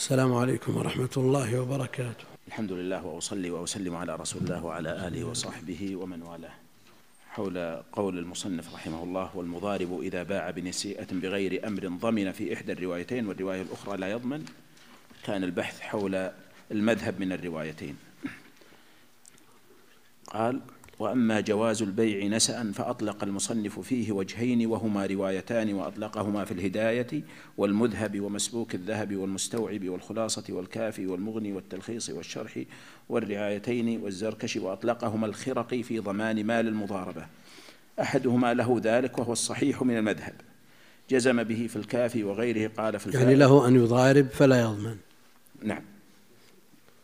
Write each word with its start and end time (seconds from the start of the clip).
السلام 0.00 0.32
عليكم 0.34 0.76
ورحمة 0.76 1.14
الله 1.16 1.60
وبركاته. 1.60 2.24
الحمد 2.48 2.72
لله 2.72 3.04
وأصلي 3.04 3.50
وأسلم 3.50 3.96
على 3.96 4.16
رسول 4.16 4.42
الله 4.42 4.64
وعلى 4.64 5.06
آله 5.06 5.24
وصحبه 5.24 5.96
ومن 5.96 6.22
والاه. 6.22 6.56
حول 7.28 7.82
قول 7.92 8.18
المصنف 8.18 8.74
رحمه 8.74 9.02
الله 9.02 9.36
والمضارب 9.36 10.00
إذا 10.00 10.22
باع 10.22 10.50
بنسيئة 10.50 11.06
بغير 11.12 11.66
أمر 11.66 11.88
ضمن 11.88 12.32
في 12.32 12.54
إحدى 12.54 12.72
الروايتين 12.72 13.26
والرواية 13.26 13.62
الأخرى 13.62 13.96
لا 13.96 14.10
يضمن 14.10 14.44
كان 15.24 15.44
البحث 15.44 15.80
حول 15.80 16.30
المذهب 16.70 17.20
من 17.20 17.32
الروايتين. 17.32 17.96
قال 20.26 20.60
وأما 21.00 21.40
جواز 21.40 21.82
البيع 21.82 22.26
نسأ 22.26 22.72
فأطلق 22.72 23.24
المصنف 23.24 23.80
فيه 23.80 24.12
وجهين 24.12 24.66
وهما 24.66 25.06
روايتان 25.06 25.74
وأطلقهما 25.74 26.44
في 26.44 26.52
الهداية 26.52 27.22
والمذهب 27.56 28.20
ومسبوك 28.20 28.74
الذهب 28.74 29.16
والمستوعب 29.16 29.88
والخلاصة 29.88 30.44
والكافي 30.48 31.06
والمغني 31.06 31.52
والتلخيص 31.52 32.10
والشرح 32.10 32.58
والرعايتين 33.08 34.00
والزركش 34.02 34.56
وأطلقهما 34.56 35.26
الخرقي 35.26 35.82
في 35.82 35.98
ضمان 35.98 36.46
مال 36.46 36.68
المضاربة. 36.68 37.26
أحدهما 38.00 38.54
له 38.54 38.80
ذلك 38.84 39.18
وهو 39.18 39.32
الصحيح 39.32 39.82
من 39.82 39.96
المذهب. 39.96 40.34
جزم 41.10 41.42
به 41.42 41.66
في 41.66 41.76
الكافي 41.76 42.24
وغيره 42.24 42.70
قال 42.76 43.00
في 43.00 43.10
يعني 43.10 43.34
له 43.34 43.68
أن 43.68 43.76
يضارب 43.76 44.26
فلا 44.26 44.60
يضمن. 44.60 44.96
نعم. 45.62 45.82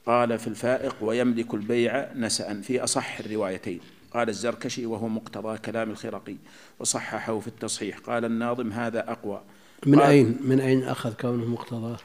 قال 0.07 0.39
في 0.39 0.47
الفائق 0.47 0.97
ويملك 1.01 1.55
البيع 1.55 2.13
نسأ 2.15 2.61
في 2.61 2.85
أصح 2.85 3.19
الروايتين. 3.19 3.81
قال 4.11 4.29
الزركشي 4.29 4.87
وهو 4.87 5.09
مقتضى 5.09 5.59
كلام 5.59 5.91
الخرقي 5.91 6.37
وصححه 6.79 7.41
في 7.41 7.49
التصحيح. 7.49 7.99
قال 7.99 8.25
الناظم 8.25 8.73
هذا 8.73 9.13
أقوى. 9.13 9.43
من 9.87 10.01
أين 10.01 10.39
من 10.41 10.61
أين 10.61 10.83
أخذ 10.83 11.15
كونه 11.15 11.45
مقتضاه 11.45 11.99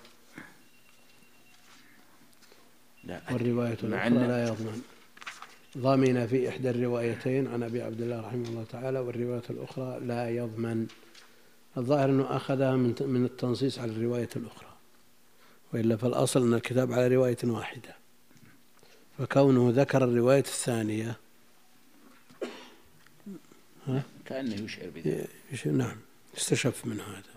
لا 3.03 3.21
والرواية 3.31 3.77
الأخرى 3.83 4.09
لا 4.09 4.43
يضمن. 4.47 4.81
ضامن 5.77 6.27
في 6.27 6.49
إحدى 6.49 6.69
الروايتين 6.69 7.47
عن 7.47 7.63
أبي 7.63 7.81
عبد 7.81 8.01
الله 8.01 8.21
رحمه 8.21 8.49
الله 8.49 8.63
تعالى 8.63 8.99
والرواية 8.99 9.43
الأخرى 9.49 9.99
لا 9.99 10.29
يضمن. 10.29 10.87
الظاهر 11.77 12.09
أنه 12.09 12.35
أخذها 12.35 12.75
من 12.75 12.95
من 13.01 13.25
التنصيص 13.25 13.79
على 13.79 13.91
الرواية 13.91 14.29
الأخرى. 14.35 14.70
وإلا 15.73 15.97
فالأصل 15.97 16.47
أن 16.47 16.53
الكتاب 16.53 16.93
على 16.93 17.07
رواية 17.07 17.37
واحدة. 17.43 17.95
فكونه 19.17 19.71
ذكر 19.75 20.03
الرواية 20.03 20.39
الثانية 20.39 21.17
ها؟ 23.87 24.03
كأنه 24.25 24.55
يشعر 24.55 24.89
بذلك. 24.89 25.67
نعم 25.67 25.97
استشف 26.37 26.85
من 26.85 26.99
هذا. 26.99 27.31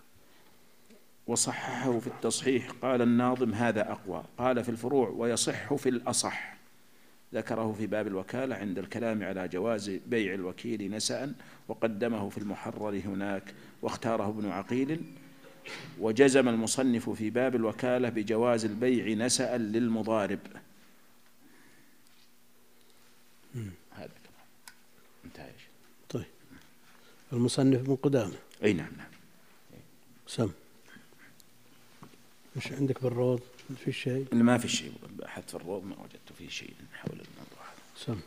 وصححه 1.27 1.99
في 1.99 2.07
التصحيح 2.07 2.71
قال 2.71 3.03
الناظم 3.03 3.55
هذا 3.55 3.93
أقوى. 3.93 4.25
قال 4.39 4.65
في 4.65 4.69
الفروع 4.69 5.09
ويصح 5.09 5.75
في 5.75 5.89
الأصح. 5.89 6.55
ذكره 7.35 7.73
في 7.73 7.87
باب 7.87 8.07
الوكالة 8.07 8.57
عند 8.57 8.79
الكلام 8.79 9.23
على 9.23 9.49
جواز 9.49 9.91
بيع 9.91 10.35
الوكيل 10.35 10.91
نسأ 10.91 11.35
وقدمه 11.69 12.29
في 12.29 12.39
المحرر 12.39 13.01
هناك 13.05 13.55
واختاره 13.83 14.29
ابن 14.29 14.51
عقيل. 14.51 15.01
وجزم 15.99 16.49
المصنف 16.49 17.11
في 17.11 17.31
باب 17.31 17.55
الوكالة 17.55 18.09
بجواز 18.09 18.65
البيع 18.65 19.27
نسأ 19.27 19.57
للمضارب. 19.57 20.39
هذا 23.91 24.11
انتهى 25.25 25.51
طيب. 26.09 26.25
المصنف 27.33 27.89
من 27.89 27.97
قدامه. 27.97 28.37
أي 28.65 28.73
نعم 28.73 28.93
نعم. 28.97 29.11
سم. 30.27 30.51
مش 32.57 32.73
عندك 32.73 33.03
بالروض 33.03 33.41
في 33.85 33.93
شيء؟ 33.93 34.27
ما 34.33 34.59
في 34.59 34.69
شيء. 34.69 34.93
بحثت 35.19 35.51
في 35.51 35.55
الروض؟ 35.55 35.85
ما 35.85 35.97
وجدت 35.97 36.33
فيه 36.39 36.49
شيء. 36.49 36.75
حول 36.93 37.13
الموضوع. 37.13 37.65
هذا 37.65 37.83
سم 37.97 38.21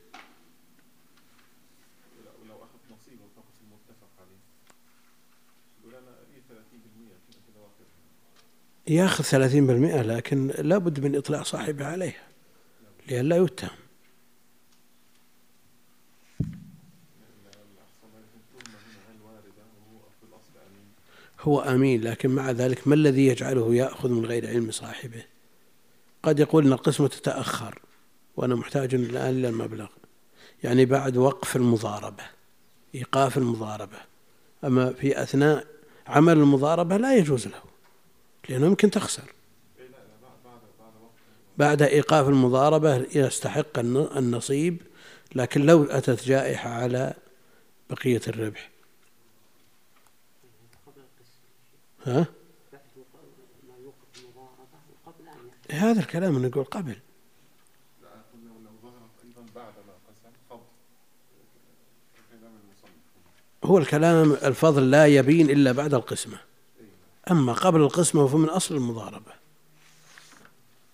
30% 8.88 8.88
ياخذ 8.88 9.24
ثلاثين 9.24 9.68
بالمئة 9.68 10.02
لكن 10.02 10.47
لا 10.47 10.78
بد 10.78 11.00
من 11.00 11.16
إطلاع 11.16 11.44
صاحبه 11.44 11.86
عليها 11.86 12.28
لئلا 13.07 13.38
يتهم. 13.38 13.84
هو 21.45 21.59
أمين 21.59 22.01
لكن 22.01 22.30
مع 22.30 22.51
ذلك 22.51 22.88
ما 22.88 22.95
الذي 22.95 23.27
يجعله 23.27 23.75
يأخذ 23.75 24.09
من 24.09 24.25
غير 24.25 24.47
علم 24.47 24.71
صاحبه؟ 24.71 25.24
قد 26.24 26.39
يقول 26.39 26.65
أن 26.65 26.74
القسمة 26.74 27.07
تتأخر 27.07 27.80
وأنا 28.38 28.56
محتاج 28.56 28.95
الآن 28.95 29.30
إلى 29.30 29.50
المبلغ. 29.50 29.88
يعني 30.63 30.86
بعد 30.86 31.18
وقف 31.18 31.56
المضاربة 31.56 32.24
إيقاف 32.95 33.38
المضاربة. 33.38 33.97
أما 34.63 34.94
في 34.94 35.21
أثناء 35.21 35.65
عمل 36.07 36.38
المضاربة 36.38 36.97
لا 36.97 37.18
يجوز 37.18 37.48
له 37.48 37.62
لأنه 38.50 38.65
يمكن 38.65 38.91
تخسر. 38.91 39.33
بعد 41.57 41.81
إيقاف 41.81 42.30
المضاربة 42.30 43.06
يستحق 43.15 43.80
النصيب 44.18 44.81
لكن 45.36 45.65
لو 45.65 45.83
أتت 45.83 46.24
جائحة 46.24 46.69
على 46.69 47.13
بقية 47.89 48.21
الربح. 48.27 48.75
ها؟ 52.06 52.25
هذا 55.72 56.00
الكلام 56.00 56.46
نقول 56.46 56.63
قبل. 56.63 56.96
هو 63.63 63.78
الكلام 63.78 64.31
الفضل 64.31 64.92
لا 64.92 65.06
يبين 65.07 65.50
إلا 65.50 65.72
بعد 65.72 65.94
القسمة. 65.94 66.40
أما 67.31 67.54
قبل 67.54 67.81
القسمة 67.81 68.28
فمن 68.28 68.50
أصل 68.50 68.75
المضاربة. 68.75 69.34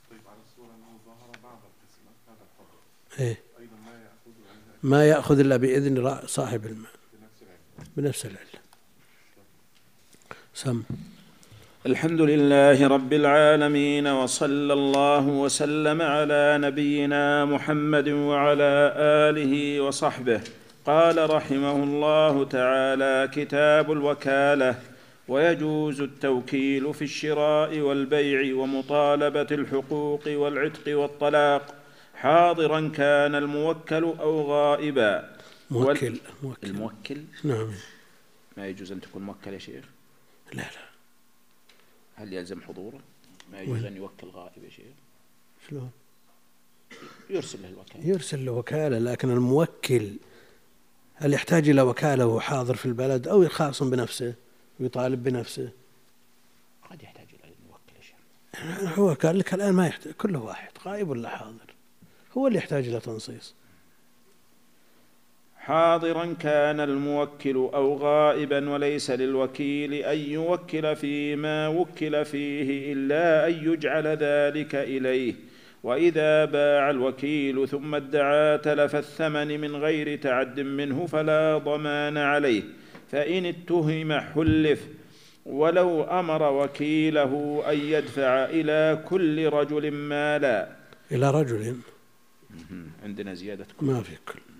طيب 0.09 0.19
على 0.27 0.37
الصورة 0.49 0.67
أنه 0.67 0.99
ظهر 1.05 1.31
بعد 1.43 1.59
القسمة 1.63 3.25
إيه. 3.25 3.41
ما 4.83 5.09
يأخذ 5.09 5.39
إلا 5.39 5.57
بإذن 5.57 6.19
صاحب 6.27 6.65
المال 6.65 6.91
بنفس 7.97 8.25
العلم. 8.25 8.50
سم. 10.53 10.83
الحمد 11.85 12.21
لله 12.21 12.87
رب 12.87 13.13
العالمين 13.13 14.07
وصلى 14.07 14.73
الله 14.73 15.27
وسلم 15.27 16.01
على 16.01 16.57
نبينا 16.61 17.45
محمد 17.45 18.09
وعلى 18.09 18.93
آله 18.97 19.81
وصحبه. 19.81 20.41
قال 20.85 21.29
رحمه 21.29 21.83
الله 21.83 22.45
تعالى 22.45 23.29
كتاب 23.33 23.91
الوكالة 23.91 24.75
ويجوز 25.27 26.01
التوكيل 26.01 26.93
في 26.93 27.01
الشراء 27.01 27.79
والبيع 27.79 28.55
ومطالبة 28.55 29.47
الحقوق 29.51 30.23
والعتق 30.27 30.97
والطلاق. 30.99 31.75
حاضرا 32.15 32.91
كان 32.95 33.35
الموكل 33.35 34.03
أو 34.03 34.41
غائبا. 34.41 35.29
موكل 35.69 36.15
موكل. 36.43 36.67
الموكل؟ 36.67 37.17
نعم. 37.43 37.71
ما 38.57 38.67
يجوز 38.67 38.91
أن 38.91 39.01
تكون 39.01 39.21
موكل 39.21 39.53
يا 39.53 39.59
شيخ؟ 39.59 39.85
لا 40.53 40.61
لا. 40.61 40.89
هل 42.15 42.33
يلزم 42.33 42.61
حضوره؟ 42.61 42.99
ما 43.51 43.61
يجوز 43.61 43.83
أن 43.83 43.97
يوكل 43.97 44.27
غائب 44.27 44.63
يا 44.63 44.69
شيخ. 44.69 44.85
شلون؟ 45.69 45.91
يرسل 47.29 47.61
له 47.61 47.69
الوكالة. 47.69 48.07
يرسل 48.07 48.45
له 48.45 48.51
وكالة 48.51 48.97
لكن 48.97 49.31
الموكل 49.31 50.13
هل 51.15 51.33
يحتاج 51.33 51.69
إلى 51.69 51.81
وكالة 51.81 52.25
وهو 52.25 52.39
حاضر 52.39 52.75
في 52.75 52.85
البلد 52.85 53.27
أو 53.27 53.47
خاص 53.49 53.83
بنفسه 53.83 54.33
ويطالب 54.79 55.23
بنفسه؟ 55.23 55.69
قد 56.89 57.03
يحتاج 57.03 57.25
يا 57.97 58.01
شيخ. 58.01 58.99
هو 58.99 59.13
قال 59.13 59.39
لك 59.39 59.53
الآن 59.53 59.73
ما 59.73 59.87
يحتاج 59.87 60.13
كله 60.13 60.39
واحد 60.39 60.71
غائب 60.85 61.09
ولا 61.09 61.29
حاضر؟ 61.29 61.75
هو 62.37 62.47
اللي 62.47 62.57
يحتاج 62.57 62.87
إلى 62.87 62.99
تنصيص. 62.99 63.53
حاضرا 65.61 66.33
كان 66.39 66.79
الموكل 66.79 67.55
أو 67.55 67.97
غائبا 67.97 68.69
وليس 68.69 69.11
للوكيل 69.11 69.93
أن 69.93 70.17
يوكل 70.17 70.95
فيما 70.95 71.67
وكل 71.67 72.25
فيه 72.25 72.93
إلا 72.93 73.47
أن 73.47 73.53
يجعل 73.71 74.07
ذلك 74.07 74.75
إليه. 74.75 75.33
وإذا 75.83 76.45
باع 76.45 76.89
الوكيل 76.89 77.67
ثم 77.67 77.95
ادعى 77.95 78.57
تلف 78.57 78.95
الثمن 78.95 79.61
من 79.61 79.75
غير 79.75 80.19
تعد 80.19 80.59
منه 80.59 81.05
فلا 81.05 81.57
ضمان 81.57 82.17
عليه. 82.17 82.63
فإن 83.11 83.45
اتهم 83.45 84.13
حلف. 84.13 84.87
ولو 85.45 86.03
أمر 86.03 86.53
وكيله 86.53 87.63
أن 87.71 87.77
يدفع 87.77 88.45
إلى 88.45 89.03
كل 89.05 89.49
رجل 89.49 89.91
مالا. 89.91 90.69
إلى 91.11 91.31
رجل. 91.31 91.75
عندنا 93.03 93.33
زيادة 93.33 93.65
ما 93.81 94.01
في 94.01 94.15
كل. 94.27 94.50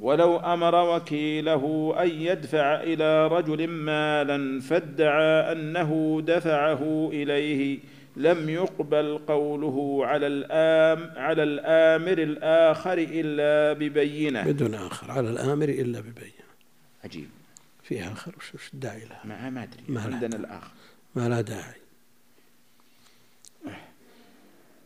ولو 0.00 0.36
أمر 0.36 0.74
وكيله 0.96 1.94
أن 2.02 2.08
يدفع 2.08 2.82
إلى 2.82 3.26
رجل 3.26 3.66
مالا 3.68 4.60
فادعى 4.60 5.52
أنه 5.52 6.22
دفعه 6.26 7.10
إليه 7.12 7.78
لم 8.16 8.48
يقبل 8.48 9.18
قوله 9.28 10.06
على 10.06 10.26
الآم 10.26 11.12
على 11.16 11.42
الآمر 11.42 12.18
الآخر 12.18 12.98
إلا 12.98 13.72
ببينة. 13.72 14.42
بدون 14.44 14.74
آخر 14.74 15.10
على 15.10 15.30
الآمر 15.30 15.68
إلا 15.68 16.00
ببين 16.00 16.32
عجيب. 17.04 17.28
في 17.82 18.02
آخر 18.04 18.32
وش 18.38 18.74
الداعي 18.74 19.00
له؟ 19.04 19.16
ما 19.24 19.50
ما 19.50 19.62
أدري. 19.62 19.82
ما. 19.88 20.00
عندنا 20.02 20.36
الآخر. 20.36 20.70
ما 21.14 21.28
لا 21.28 21.40
داعي. 21.40 21.80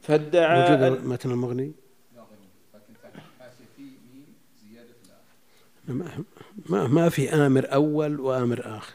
فادعى 0.03 0.67
أن- 0.97 1.01
متن 1.05 1.31
المغني 1.31 1.73
لكن 2.75 2.95
تحت 3.03 3.13
حاشية 3.41 3.65
في 3.77 3.83
ميم 3.83 4.27
زيادة 4.71 4.89
في 4.89 5.05
الآخر 5.09 5.35
ما, 5.89 6.87
ما, 6.87 7.09
في 7.09 7.35
آمر 7.35 7.67
أول 7.73 8.21
وآمر 8.21 8.61
آخر 8.65 8.95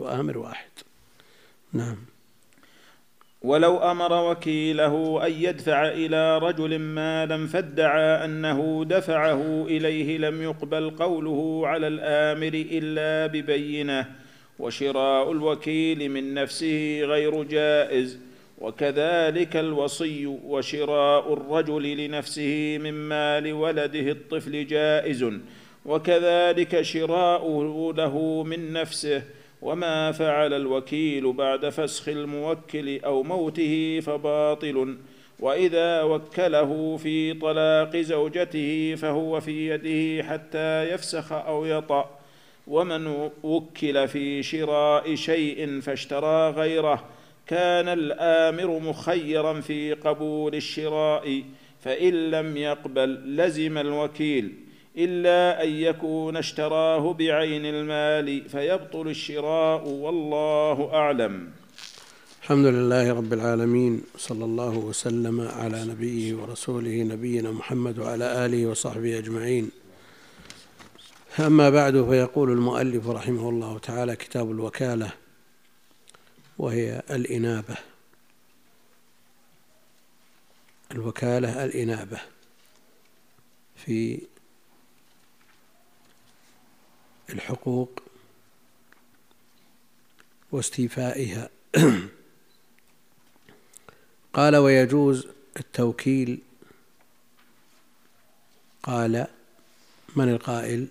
هو 0.00 0.08
آمر 0.08 0.38
واحد. 0.38 0.70
نعم. 1.72 1.96
ولو 3.42 3.78
أمر 3.78 4.30
وكيله 4.30 5.26
أن 5.26 5.32
يدفع 5.32 5.88
إلى 5.88 6.38
رجل 6.38 6.78
مالا 6.78 7.46
فادعى 7.46 8.24
أنه 8.24 8.84
دفعه 8.88 9.64
إليه 9.68 10.18
لم 10.18 10.42
يقبل 10.42 10.90
قوله 10.90 11.68
على 11.68 11.86
الآمر 11.86 12.50
إلا 12.54 13.26
ببينة 13.26 14.06
وشراء 14.58 15.32
الوكيل 15.32 16.08
من 16.08 16.34
نفسه 16.34 17.00
غير 17.02 17.42
جائز 17.42 18.18
وكذلك 18.58 19.56
الوصي 19.56 20.26
وشراء 20.26 21.32
الرجل 21.32 21.96
لنفسه 21.96 22.78
من 22.78 22.92
مال 22.92 23.52
ولده 23.52 24.10
الطفل 24.10 24.66
جائز. 24.66 25.24
وكذلك 25.86 26.82
شراؤه 26.82 27.94
له 27.94 28.42
من 28.42 28.72
نفسه 28.72 29.22
وما 29.62 30.12
فعل 30.12 30.54
الوكيل 30.54 31.32
بعد 31.32 31.68
فسخ 31.68 32.08
الموكل 32.08 33.00
أو 33.04 33.22
موته 33.22 34.00
فباطل 34.00 34.96
وإذا 35.40 36.02
وكله 36.02 36.96
في 36.96 37.34
طلاق 37.34 37.96
زوجته 37.96 38.94
فهو 38.94 39.40
في 39.40 39.68
يده 39.68 40.24
حتى 40.28 40.92
يفسخ 40.92 41.32
أو 41.32 41.64
يطأ 41.64 42.18
ومن 42.66 43.06
وكل 43.42 44.08
في 44.08 44.42
شراء 44.42 45.14
شيء 45.14 45.80
فاشترى 45.80 46.50
غيره 46.50 47.04
كان 47.46 47.88
الآمر 47.88 48.78
مخيرا 48.78 49.60
في 49.60 49.92
قبول 49.92 50.54
الشراء 50.54 51.42
فإن 51.80 52.30
لم 52.30 52.56
يقبل 52.56 53.36
لزم 53.36 53.78
الوكيل. 53.78 54.52
إلا 54.96 55.64
أن 55.64 55.68
يكون 55.68 56.36
اشتراه 56.36 57.12
بعين 57.12 57.66
المال 57.66 58.48
فيبطل 58.48 59.08
الشراء 59.08 59.88
والله 59.88 60.94
أعلم. 60.94 61.50
الحمد 62.42 62.66
لله 62.66 63.12
رب 63.12 63.32
العالمين 63.32 64.02
صلى 64.16 64.44
الله 64.44 64.78
وسلم 64.78 65.40
على 65.40 65.84
نبيه 65.84 66.34
ورسوله 66.34 67.02
نبينا 67.02 67.50
محمد 67.50 67.98
وعلى 67.98 68.46
آله 68.46 68.66
وصحبه 68.66 69.18
أجمعين. 69.18 69.70
أما 71.40 71.70
بعد 71.70 71.92
فيقول 71.92 72.50
المؤلف 72.50 73.08
رحمه 73.08 73.48
الله 73.48 73.78
تعالى 73.78 74.16
كتاب 74.16 74.50
الوكالة 74.50 75.10
وهي 76.58 77.02
الإنابة. 77.10 77.76
الوكالة 80.92 81.64
الإنابة 81.64 82.20
في 83.76 84.20
الحقوق 87.32 88.02
واستيفائها. 90.52 91.48
قال 94.34 94.56
ويجوز 94.56 95.26
التوكيل. 95.56 96.42
قال 98.82 99.26
من 100.16 100.28
القائل؟ 100.28 100.88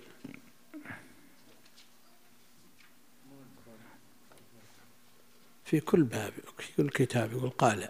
في 5.64 5.80
كل 5.80 6.02
باب 6.02 6.32
في 6.58 6.76
كل 6.76 6.90
كتاب 6.90 7.32
يقول 7.32 7.50
قال. 7.50 7.88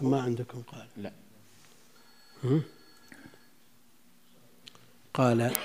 ما 0.00 0.22
عندكم 0.22 0.62
قال؟ 0.62 0.86
لا. 0.96 1.12
هم؟ 2.44 2.62
قال 5.18 5.56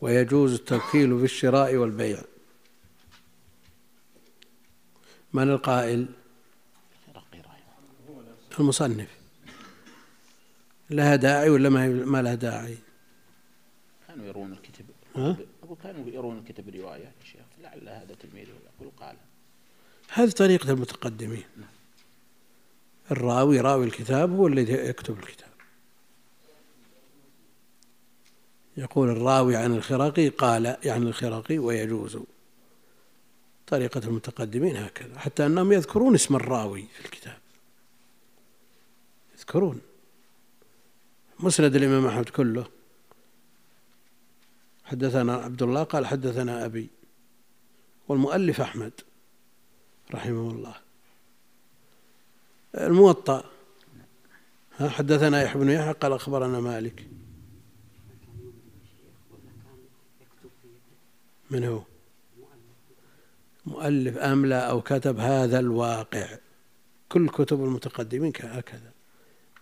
ويجوز 0.00 0.54
التوكيل 0.54 1.18
في 1.18 1.24
الشراء 1.24 1.76
والبيع. 1.76 2.22
من 5.32 5.50
القائل؟ 5.50 6.06
المصنف. 8.60 9.08
لها 10.90 11.16
داعي 11.16 11.50
ولا 11.50 11.68
ما 11.68 11.88
ما 11.88 12.22
لها 12.22 12.34
داعي؟ 12.34 12.76
كانوا 14.08 14.26
يرون 14.26 14.52
الكتب. 14.52 14.84
ها؟ 15.16 15.36
أقول 15.62 15.76
كانوا 15.82 16.10
يرون 16.10 16.38
الكتب 16.38 16.68
روايات 16.68 17.14
يا 17.20 17.24
شيخ. 17.24 17.46
لعل 17.62 17.88
هذا 17.88 18.14
تلميذه 18.14 18.48
يقول 18.48 18.92
قال. 18.96 19.16
هذه 20.08 20.30
طريقة 20.30 20.70
المتقدمين. 20.70 21.44
الراوي 23.10 23.60
راوي 23.60 23.84
الكتاب 23.84 24.30
هو 24.30 24.46
الذي 24.46 24.72
يكتب 24.72 25.18
الكتاب. 25.18 25.51
يقول 28.76 29.08
الراوي 29.08 29.56
عن 29.56 29.74
الخراقي 29.74 30.28
قال 30.28 30.76
يعني 30.84 31.04
الخراقي 31.04 31.58
ويجوز 31.58 32.18
طريقة 33.66 34.00
المتقدمين 34.04 34.76
هكذا 34.76 35.18
حتى 35.18 35.46
أنهم 35.46 35.72
يذكرون 35.72 36.14
اسم 36.14 36.36
الراوي 36.36 36.86
في 36.94 37.04
الكتاب. 37.04 37.38
يذكرون. 39.38 39.80
مسند 41.40 41.76
الإمام 41.76 42.06
أحمد 42.06 42.28
كله. 42.28 42.66
حدثنا 44.84 45.34
عبد 45.34 45.62
الله 45.62 45.82
قال 45.82 46.06
حدثنا 46.06 46.64
أبي 46.64 46.88
والمؤلف 48.08 48.60
أحمد 48.60 48.92
رحمه 50.14 50.50
الله. 50.50 50.74
الموطأ. 52.74 53.44
حدثنا 54.80 55.42
يحيى 55.42 55.60
بن 55.60 55.70
يحيى 55.70 55.92
قال 55.92 56.12
أخبرنا 56.12 56.60
مالك. 56.60 57.06
من 61.52 61.64
هو؟ 61.64 61.82
مؤلف 63.66 64.18
أملى 64.18 64.54
أو 64.54 64.82
كتب 64.82 65.18
هذا 65.18 65.58
الواقع. 65.58 66.38
كل 67.08 67.28
كتب 67.28 67.64
المتقدمين 67.64 68.32
هكذا. 68.40 68.92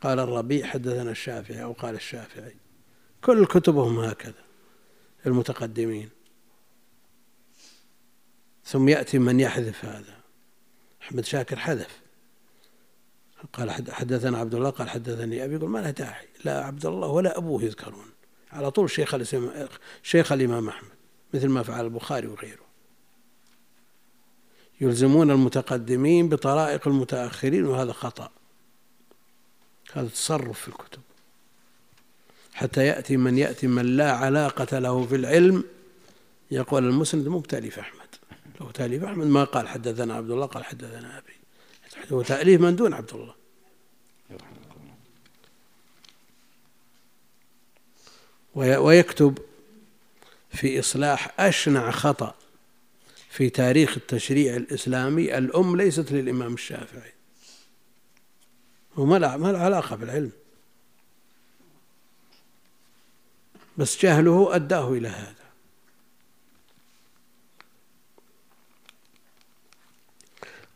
قال 0.02 0.20
الربيع 0.20 0.66
حدثنا 0.66 1.10
الشافعي 1.10 1.62
أو 1.62 1.72
قال 1.72 1.94
الشافعي. 1.94 2.54
كل 3.24 3.46
كتبهم 3.46 3.98
هكذا 3.98 4.44
المتقدمين. 5.26 6.10
ثم 8.64 8.88
يأتي 8.88 9.18
من 9.18 9.40
يحذف 9.40 9.84
هذا. 9.84 10.20
أحمد 11.02 11.24
شاكر 11.24 11.56
حذف. 11.56 12.00
قال 13.52 13.70
حدثنا 13.70 14.38
عبد 14.38 14.54
الله 14.54 14.70
قال 14.70 14.90
حدثني 14.90 15.44
أبي 15.44 15.54
يقول 15.54 15.70
ما 15.70 15.78
له 15.78 15.90
داعي. 15.90 16.28
لا 16.44 16.64
عبد 16.64 16.86
الله 16.86 17.08
ولا 17.08 17.38
أبوه 17.38 17.62
يذكرون. 17.62 18.10
على 18.52 18.70
طول 18.70 18.90
شيخ 18.90 19.16
شيخ 20.02 20.32
الإمام 20.32 20.68
أحمد. 20.68 20.99
مثل 21.34 21.48
ما 21.48 21.62
فعل 21.62 21.84
البخاري 21.84 22.26
وغيره. 22.26 22.64
يلزمون 24.80 25.30
المتقدمين 25.30 26.28
بطرائق 26.28 26.88
المتأخرين 26.88 27.66
وهذا 27.66 27.92
خطأ. 27.92 28.30
هذا 29.92 30.08
تصرف 30.08 30.60
في 30.60 30.68
الكتب. 30.68 31.00
حتى 32.54 32.86
يأتي 32.86 33.16
من 33.16 33.38
يأتي 33.38 33.66
من 33.66 33.96
لا 33.96 34.12
علاقة 34.12 34.78
له 34.78 35.06
في 35.06 35.16
العلم 35.16 35.64
يقول 36.50 36.84
المسند 36.88 37.28
مو 37.28 37.38
بتأليف 37.38 37.78
أحمد. 37.78 38.00
لو 38.60 38.70
تأليف 38.70 39.04
أحمد 39.04 39.26
ما 39.26 39.44
قال 39.44 39.68
حدثنا 39.68 40.14
عبد 40.14 40.30
الله 40.30 40.46
قال 40.46 40.64
حدثنا 40.64 41.18
أبي. 41.18 41.32
هو 42.12 42.22
تأليف 42.22 42.60
من 42.60 42.76
دون 42.76 42.94
عبد 42.94 43.10
الله. 43.14 43.34
ويكتب 48.54 49.38
في 50.52 50.80
إصلاح 50.80 51.40
أشنع 51.40 51.90
خطأ 51.90 52.34
في 53.30 53.50
تاريخ 53.50 53.96
التشريع 53.96 54.56
الإسلامي 54.56 55.38
الأم 55.38 55.76
ليست 55.76 56.12
للإمام 56.12 56.54
الشافعي. 56.54 57.12
وما 58.96 59.18
له 59.18 59.58
علاقة 59.58 59.96
بالعلم. 59.96 60.32
بس 63.78 64.02
جهله 64.02 64.56
أداه 64.56 64.92
إلى 64.92 65.08
هذا. 65.08 65.34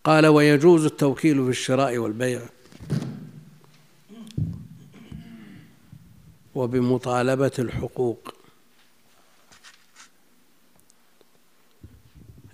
قال 0.05 0.27
ويجوز 0.27 0.85
التوكيل 0.85 1.45
في 1.45 1.51
الشراء 1.51 1.99
والبيع 1.99 2.43
وبمطالبة 6.55 7.53
الحقوق. 7.59 8.44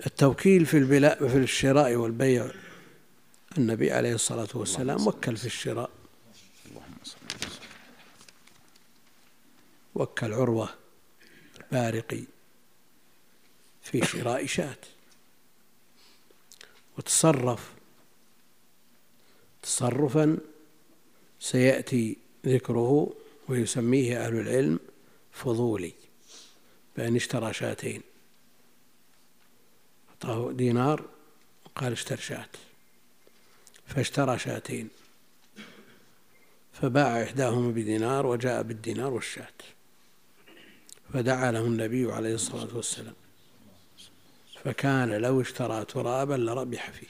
التوكيل 0.07 0.67
في 0.67 0.77
البلاء 0.79 1.29
في 1.29 1.37
الشراء 1.37 1.95
والبيع. 1.95 2.51
النبي 3.59 3.93
عليه 3.93 4.15
الصلاة 4.15 4.49
والسلام 4.55 5.07
وكل 5.07 5.37
في 5.37 5.47
الشراء. 5.47 5.91
وكل 9.95 10.33
عروة 10.33 10.69
البارقي 11.61 12.23
في 13.83 14.07
شراء 14.07 14.47
شاة. 14.47 14.79
وتصرف 16.99 17.73
تصرفا 19.63 20.39
سيأتي 21.41 22.17
ذكره 22.47 23.13
ويسميه 23.49 24.27
أهل 24.27 24.41
العلم 24.41 24.79
فضولي 25.33 25.93
بأن 26.97 27.17
اشترى 27.17 27.53
شاتين. 27.53 28.10
أعطاه 30.25 30.53
دينار 30.53 31.05
وقال 31.65 31.93
اشتر 31.93 32.17
شاة. 32.17 32.49
فاشترى 33.87 34.39
شاتين. 34.39 34.89
فباع 36.73 37.23
إحداهما 37.23 37.71
بدينار 37.71 38.27
وجاء 38.27 38.63
بالدينار 38.63 39.13
والشاة. 39.13 39.53
فدعا 41.13 41.53
له 41.53 41.61
النبي 41.61 42.13
عليه 42.13 42.35
الصلاة 42.35 42.77
والسلام. 42.77 43.15
فكان 44.65 45.09
لو 45.09 45.41
اشترى 45.41 45.85
ترابا 45.85 46.35
لربح 46.35 46.91
فيه. 46.91 47.07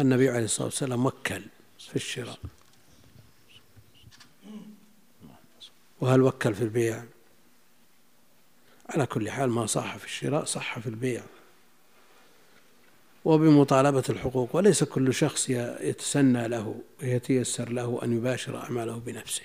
النبي 0.00 0.28
عليه 0.28 0.44
الصلاة 0.44 0.66
والسلام 0.66 1.06
وكل 1.06 1.42
في 1.78 1.96
الشراء. 1.96 2.38
وهل 6.00 6.22
وكل 6.22 6.54
في 6.54 6.62
البيع؟ 6.62 7.04
على 8.88 9.06
كل 9.06 9.30
حال 9.30 9.50
ما 9.50 9.66
صح 9.66 9.96
في 9.96 10.04
الشراء 10.04 10.44
صح 10.44 10.78
في 10.78 10.86
البيع. 10.86 11.22
وبمطالبة 13.24 14.04
الحقوق 14.08 14.56
وليس 14.56 14.84
كل 14.84 15.14
شخص 15.14 15.50
يتسنى 15.50 16.48
له 16.48 16.80
ويتيسر 17.02 17.68
له 17.68 18.00
أن 18.02 18.16
يباشر 18.16 18.56
أعماله 18.56 18.98
بنفسه. 18.98 19.42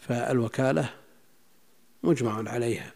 فالوكالة 0.00 0.94
مجمع 2.02 2.50
عليها 2.50 2.92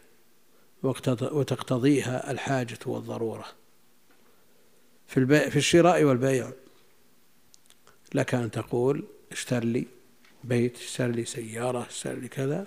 وتقتضيها 0.83 2.31
الحاجة 2.31 2.79
والضرورة. 2.87 3.47
في, 5.09 5.17
البيع 5.17 5.49
في 5.49 5.57
الشراء 5.57 6.05
والبيع 6.05 6.51
لك 8.15 8.35
أن 8.35 8.51
تقول 8.51 9.05
اشتر 9.33 9.65
لي 9.65 9.87
بيت 10.45 10.77
اشتر 10.77 11.07
لي 11.07 11.25
سيارة 11.25 11.87
اشتر 11.87 12.15
لي 12.15 12.29
كذا 12.29 12.67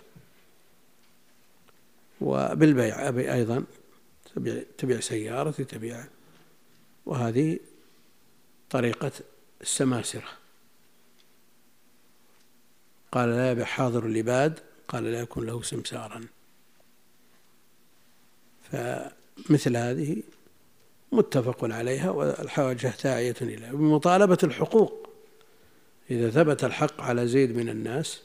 وبالبيع 2.22 3.10
أيضا 3.10 3.64
تبيع, 4.78 5.00
سيارتي 5.00 5.64
تبيع 5.64 6.04
وهذه 7.06 7.60
طريقة 8.70 9.12
السماسرة. 9.62 10.30
قال 13.12 13.30
لا 13.30 13.52
يبيع 13.52 13.66
حاضر 13.66 14.06
العباد 14.06 14.60
قال 14.88 15.04
لا 15.04 15.20
يكون 15.20 15.46
له 15.46 15.62
سمسارا. 15.62 16.22
فمثل 18.72 19.78
هذه 19.78 20.24
متفق 21.12 21.66
عليها 21.66 22.10
والحواجة 22.10 22.94
داعية 23.04 23.36
إليها 23.42 23.72
بمطالبة 23.72 24.38
الحقوق. 24.44 25.10
إذا 26.12 26.30
ثبت 26.30 26.64
الحق 26.64 27.02
على 27.02 27.28
زيد 27.28 27.56
من 27.56 27.70
الناس 27.70 28.22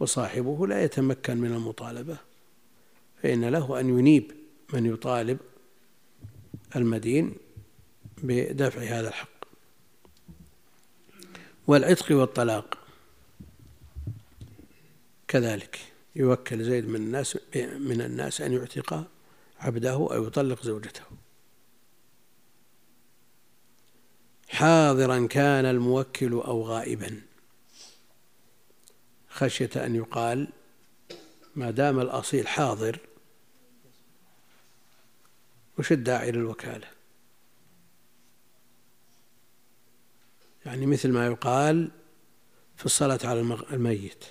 وصاحبه 0.00 0.66
لا 0.66 0.84
يتمكن 0.84 1.36
من 1.36 1.52
المطالبة. 1.52 2.29
فإن 3.22 3.44
له 3.44 3.80
أن 3.80 3.98
ينيب 3.98 4.32
من 4.72 4.86
يطالب 4.86 5.38
المدين 6.76 7.36
بدفع 8.22 8.82
هذا 8.82 9.08
الحق. 9.08 9.28
والعتق 11.66 12.16
والطلاق 12.16 12.78
كذلك. 15.28 15.78
يوكل 16.16 16.64
زيد 16.64 16.88
من 16.88 16.96
الناس 16.96 17.38
من 17.56 18.00
الناس 18.00 18.40
أن 18.40 18.52
يعتق 18.52 19.04
عبده 19.58 19.92
أو 19.92 20.26
يطلق 20.26 20.62
زوجته. 20.62 21.02
حاضرا 24.48 25.26
كان 25.26 25.64
الموكل 25.64 26.32
أو 26.32 26.62
غائبا. 26.62 27.20
خشية 29.28 29.70
أن 29.76 29.94
يقال 29.94 30.48
ما 31.56 31.70
دام 31.70 32.00
الأصيل 32.00 32.48
حاضر 32.48 32.98
وش 35.80 35.92
الداعي 35.92 36.30
للوكالة؟ 36.30 36.86
يعني 40.66 40.86
مثل 40.86 41.12
ما 41.12 41.26
يقال 41.26 41.90
في 42.76 42.86
الصلاة 42.86 43.18
على 43.24 43.40
الميت. 43.72 44.24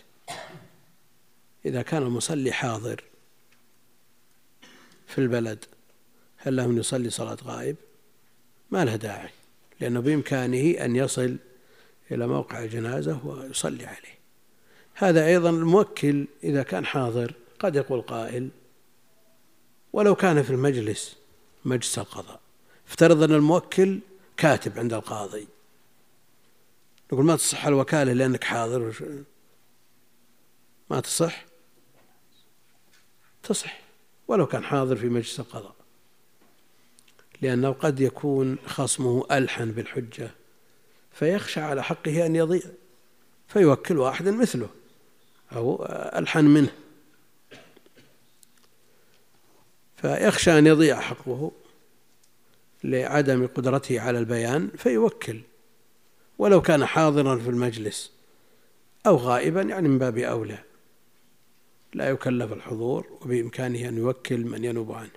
إذا 1.65 1.82
كان 1.82 2.03
المصلي 2.03 2.51
حاضر 2.51 3.03
في 5.08 5.18
البلد 5.18 5.65
هل 6.38 6.56
له 6.56 6.65
أن 6.65 6.77
يصلي 6.77 7.10
صلاة 7.10 7.38
غائب؟ 7.44 7.75
ما 8.72 8.86
له 8.86 8.96
داعي 8.96 9.29
لأنه 9.79 10.00
بإمكانه 10.00 10.86
أن 10.86 10.96
يصل 10.96 11.38
إلى 12.12 12.27
موقع 12.27 12.63
الجنازة 12.63 13.25
ويصلي 13.25 13.86
عليه. 13.86 14.20
هذا 14.94 15.25
أيضا 15.25 15.50
الموكل 15.50 16.27
إذا 16.44 16.63
كان 16.63 16.86
حاضر 16.86 17.34
قد 17.60 17.75
يقول 17.75 18.01
قائل 18.01 18.50
ولو 19.94 20.15
كان 20.15 20.44
في 20.44 20.50
المجلس 20.50 21.20
مجلس 21.66 22.00
القضاء. 22.00 22.39
افترض 22.88 23.24
أن 23.24 23.34
الموكل 23.34 24.00
كاتب 24.38 24.80
عند 24.80 24.94
القاضي. 24.94 25.48
نقول 27.13 27.25
ما 27.25 27.36
تصح 27.36 27.66
الوكالة 27.66 28.13
لأنك 28.13 28.44
حاضر. 28.44 28.94
ما 30.89 31.00
تصح؟ 31.00 31.46
تصح 33.44 33.80
ولو 34.28 34.46
كان 34.48 34.63
حاضر 34.63 34.96
في 34.96 35.10
مجلس 35.10 35.39
القضاء. 35.39 35.75
لأنه 37.42 37.72
قد 37.72 38.00
يكون 38.00 38.58
خصمه 38.66 39.25
ألحن 39.32 39.72
بالحجة 39.72 40.32
فيخشى 41.12 41.62
على 41.62 41.84
حقه 41.84 42.25
أن 42.25 42.36
يضيع 42.36 42.63
فيوكل 43.48 43.98
واحدا 43.98 44.32
مثله 44.32 44.70
أو 45.56 45.86
ألحن 45.89 46.46
منه. 46.46 46.74
فيخشى 50.01 50.58
أن 50.60 50.68
يضيع 50.68 51.00
حقه 51.00 51.51
لعدم 52.84 53.48
قدرته 53.48 54.01
على 54.01 54.20
البيان 54.20 54.70
فيوكل 54.77 55.41
ولو 56.38 56.62
كان 56.62 56.86
حاضرا 56.86 57.39
في 57.39 57.50
المجلس 57.50 58.12
أو 59.08 59.15
غائبا 59.15 59.62
يعني 59.62 59.88
من 59.88 60.00
باب 60.00 60.18
أولى. 60.18 60.63
لا 61.94 62.10
يكلف 62.10 62.53
الحضور 62.53 63.08
وبإمكانه 63.22 63.89
أن 63.89 63.98
يوكل 63.98 64.38
من 64.38 64.63
ينوب 64.63 64.91
عنه. 64.91 65.10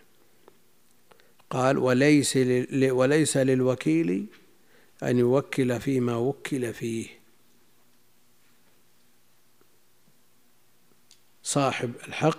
قال 1.51 1.79
وليس 1.79 2.37
وليس 2.73 3.37
للوكيل 3.37 4.27
أن 5.03 5.19
يوكل 5.19 5.81
فيما 5.81 6.17
وكل 6.17 6.75
فيه. 6.75 7.07
صاحب 11.43 11.93
الحق 12.09 12.39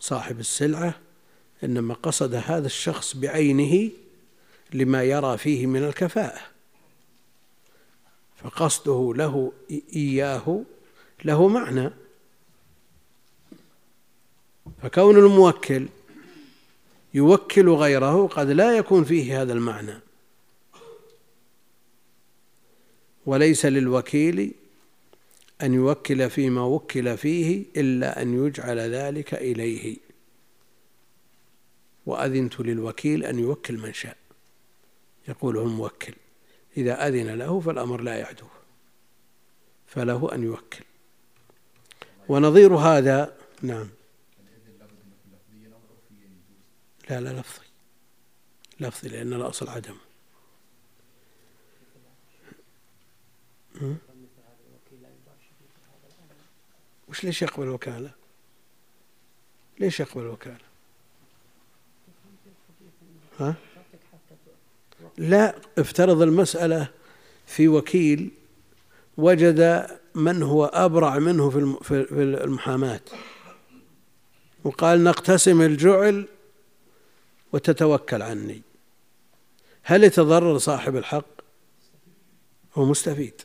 صاحب 0.00 0.40
السلعة 0.40 1.03
إنما 1.64 1.94
قصد 1.94 2.34
هذا 2.34 2.66
الشخص 2.66 3.16
بعينه 3.16 3.90
لما 4.72 5.02
يرى 5.02 5.38
فيه 5.38 5.66
من 5.66 5.84
الكفاءة. 5.84 6.40
فقصده 8.44 9.12
له 9.16 9.52
إياه 9.96 10.62
له 11.24 11.48
معنى. 11.48 11.90
فكون 14.82 15.18
الموكل 15.18 15.88
يوكل 17.14 17.68
غيره 17.68 18.26
قد 18.26 18.50
لا 18.50 18.76
يكون 18.76 19.04
فيه 19.04 19.42
هذا 19.42 19.52
المعنى. 19.52 20.00
وليس 23.26 23.66
للوكيل 23.66 24.52
أن 25.62 25.74
يوكل 25.74 26.30
فيما 26.30 26.62
وكل 26.62 27.18
فيه 27.18 27.64
إلا 27.76 28.22
أن 28.22 28.46
يجعل 28.46 28.78
ذلك 28.78 29.34
إليه. 29.34 30.03
وأذنت 32.06 32.60
للوكيل 32.60 33.24
أن 33.24 33.38
يوكل 33.38 33.78
من 33.78 33.92
شاء. 33.92 34.16
يقوله 35.28 35.62
الموكل 35.62 36.14
إذا 36.76 37.08
أذن 37.08 37.34
له 37.34 37.60
فالأمر 37.60 38.00
لا 38.00 38.16
يعدوه 38.16 38.50
فله 39.86 40.34
أن 40.34 40.42
يوكل. 40.42 40.84
ونظير 42.28 42.74
هذا 42.74 43.36
نعم. 43.62 43.88
لا 47.10 47.20
لا 47.20 47.40
لفظي. 47.40 47.66
لفظي 48.80 49.08
لأن 49.08 49.32
الأصل 49.32 49.68
عدمه 49.68 50.00
هم؟ 53.80 53.98
وش 57.08 57.24
ليش 57.24 57.42
يقبل 57.42 57.68
وكالة؟ 57.68 58.10
ليش 59.80 60.00
يقبل 60.00 60.26
وكالة؟ 60.26 60.73
ها؟ 63.40 63.54
لا 65.18 65.54
افترض 65.78 66.22
المسألة 66.22 66.88
في 67.46 67.68
وكيل 67.68 68.30
وجد 69.16 69.86
من 70.14 70.42
هو 70.42 70.64
أبرع 70.64 71.18
منه 71.18 71.50
في 71.50 71.58
الم- 71.58 71.78
في 71.82 72.04
في 72.04 72.22
المحاماة. 72.22 73.00
وقال 74.64 75.04
نقتسم 75.04 75.62
الجعل 75.62 76.26
وتتوكل 77.52 78.22
عني. 78.22 78.62
هل 79.82 80.04
يتضرر 80.04 80.58
صاحب 80.58 80.96
الحق؟ 80.96 81.24
هو 82.74 82.84
مستفيد. 82.84 83.42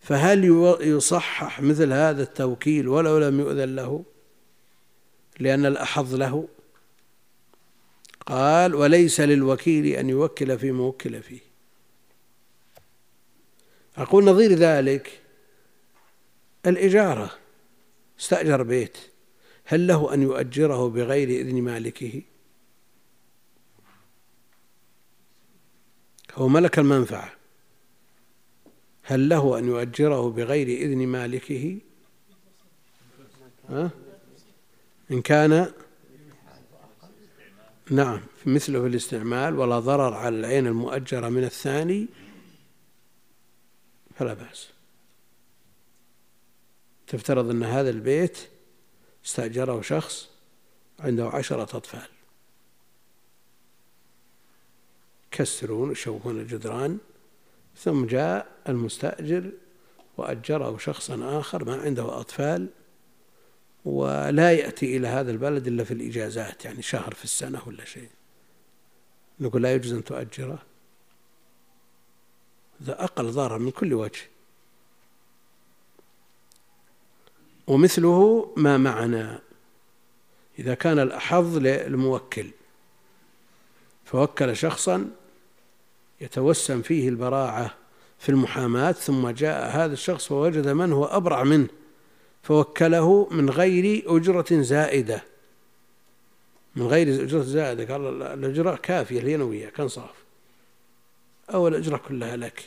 فهل 0.00 0.44
يصحح 0.80 1.60
مثل 1.60 1.92
هذا 1.92 2.22
التوكيل 2.22 2.88
ولو 2.88 3.18
لم 3.18 3.40
يؤذن 3.40 3.76
له؟ 3.76 4.04
لأن 5.38 5.66
الأحظ 5.66 6.14
له. 6.14 6.48
قال 8.26 8.74
وليس 8.74 9.20
للوكيل 9.20 9.86
أن 9.86 10.10
يوكل 10.10 10.58
فيما 10.58 10.82
وكل 10.82 11.22
فيه. 11.22 11.40
أقول 13.96 14.24
نظير 14.24 14.52
ذلك 14.52 15.20
الإجارة. 16.66 17.38
استأجر 18.20 18.62
بيت. 18.62 18.98
هل 19.64 19.86
له 19.86 20.14
أن 20.14 20.22
يؤجره 20.22 20.88
بغير 20.88 21.28
إذن 21.28 21.62
مالكه؟ 21.62 22.22
هو 26.34 26.48
ملك 26.48 26.78
المنفعة. 26.78 27.32
هل 29.02 29.28
له 29.28 29.58
أن 29.58 29.64
يؤجره 29.64 30.30
بغير 30.30 30.68
إذن 30.68 31.06
مالكه؟ 31.06 31.78
ها؟ 33.68 33.90
إن 35.10 35.22
كان 35.22 35.72
نعم 37.90 38.20
مثله 38.46 38.80
في 38.80 38.86
الاستعمال 38.86 39.58
ولا 39.58 39.78
ضرر 39.78 40.14
على 40.14 40.38
العين 40.38 40.66
المؤجرة 40.66 41.28
من 41.28 41.44
الثاني 41.44 42.08
فلا 44.18 44.34
بأس. 44.34 44.68
تفترض 47.06 47.50
أن 47.50 47.62
هذا 47.62 47.90
البيت 47.90 48.38
استأجره 49.24 49.80
شخص 49.80 50.28
عنده 51.00 51.28
عشرة 51.28 51.76
أطفال. 51.76 52.08
يكسرون 55.32 55.88
ويشوهون 55.88 56.40
الجدران 56.40 56.98
ثم 57.76 58.06
جاء 58.06 58.46
المستأجر 58.68 59.52
وأجره 60.16 60.78
شخصا 60.78 61.40
آخر 61.40 61.64
ما 61.64 61.76
عنده 61.76 62.20
أطفال 62.20 62.68
ولا 63.84 64.52
يأتي 64.52 64.96
إلى 64.96 65.08
هذا 65.08 65.30
البلد 65.30 65.66
إلا 65.66 65.84
في 65.84 65.94
الإجازات 65.94 66.64
يعني 66.64 66.82
شهر 66.82 67.14
في 67.14 67.24
السنة 67.24 67.62
ولا 67.66 67.84
شيء. 67.84 68.08
نقول 69.40 69.62
لا 69.62 69.74
يجوز 69.74 69.92
أن 69.92 70.04
تؤجره. 70.04 70.58
هذا 72.80 73.04
أقل 73.04 73.30
ضرر 73.30 73.58
من 73.58 73.70
كل 73.70 73.94
وجه. 73.94 74.20
ومثله 77.66 78.52
ما 78.56 78.76
معنا. 78.76 79.40
إذا 80.58 80.74
كان 80.74 80.98
الأحظ 80.98 81.56
للموكل 81.56 82.50
فوكل 84.04 84.56
شخصا 84.56 85.10
يتوسم 86.20 86.82
فيه 86.82 87.08
البراعة 87.08 87.74
في 88.18 88.28
المحاماة 88.28 88.92
ثم 88.92 89.30
جاء 89.30 89.76
هذا 89.76 89.92
الشخص 89.92 90.26
فوجد 90.26 90.68
من 90.68 90.92
هو 90.92 91.04
أبرع 91.04 91.42
منه. 91.44 91.68
فوكله 92.42 93.28
من 93.30 93.50
غير 93.50 94.16
أجرة 94.16 94.46
زائدة. 94.50 95.22
من 96.76 96.86
غير 96.86 97.22
أجرة 97.22 97.42
زائدة. 97.42 97.92
قال 97.92 98.22
الأجرة 98.22 98.76
كافية 98.76 99.20
لي 99.20 99.36
وياك 99.36 99.80
انصاف 99.80 100.14
أو 101.54 101.68
الأجرة 101.68 101.96
كلها 101.96 102.36
لك. 102.36 102.62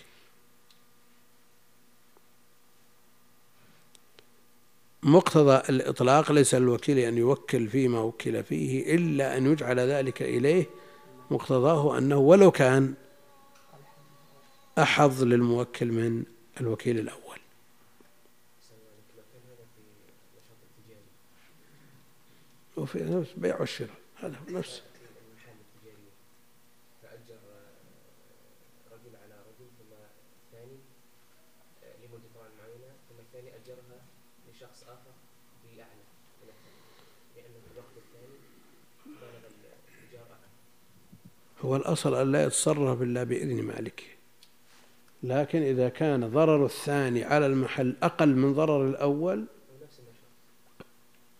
مقتضى 5.03 5.61
الإطلاق 5.69 6.31
ليس 6.31 6.55
الوكيل 6.55 6.99
أن 6.99 7.17
يوكل 7.17 7.67
فيما 7.67 7.99
وكل 7.99 8.43
فيه 8.43 8.95
إلا 8.95 9.37
أن 9.37 9.51
يجعل 9.51 9.79
ذلك 9.79 10.21
إليه. 10.21 10.65
مقتضاه 11.31 11.97
أنه 11.97 12.17
ولو 12.17 12.51
كان 12.51 12.93
أحظ 14.77 15.23
للموكل 15.23 15.85
من 15.85 16.23
الوكيل 16.61 16.99
الأول. 16.99 17.44
وفي 22.77 23.03
نفس 23.03 23.31
بيع 23.37 23.59
والشراء. 23.59 23.97
هذا 24.15 24.35
هو 24.35 24.57
نفس 24.57 24.83
المحال 25.31 25.55
التجارية 25.65 26.13
فأجر 27.01 27.35
آه، 27.35 28.93
رجل 28.93 29.15
على 29.23 29.33
رجل 29.33 29.67
ثم 29.79 29.93
الثاني 30.45 30.77
لمدة 32.03 32.27
طبعا 32.35 32.49
معينة 32.59 32.91
ثم 33.09 33.19
الثاني 33.19 33.55
أجرها 33.55 33.99
لشخص 34.49 34.83
آخر 34.83 35.13
بأعلى 35.63 36.03
من 36.41 36.49
الثاني 36.49 36.81
لأن 37.35 37.53
في 37.61 37.71
الوقت 37.73 37.95
الثاني 37.97 38.37
بلغ 39.05 39.55
هو 41.65 41.75
الأصل 41.75 42.15
أن 42.15 42.31
لا 42.31 42.43
يتصرف 42.43 43.01
إلا 43.01 43.23
بإذن 43.23 43.63
مالكه 43.63 44.03
لكن 45.23 45.61
إذا 45.61 45.89
كان 45.89 46.29
ضرر 46.29 46.65
الثاني 46.65 47.23
على 47.23 47.45
المحل 47.45 47.95
أقل 48.03 48.35
من 48.35 48.53
ضرر 48.53 48.87
الأول 48.87 49.45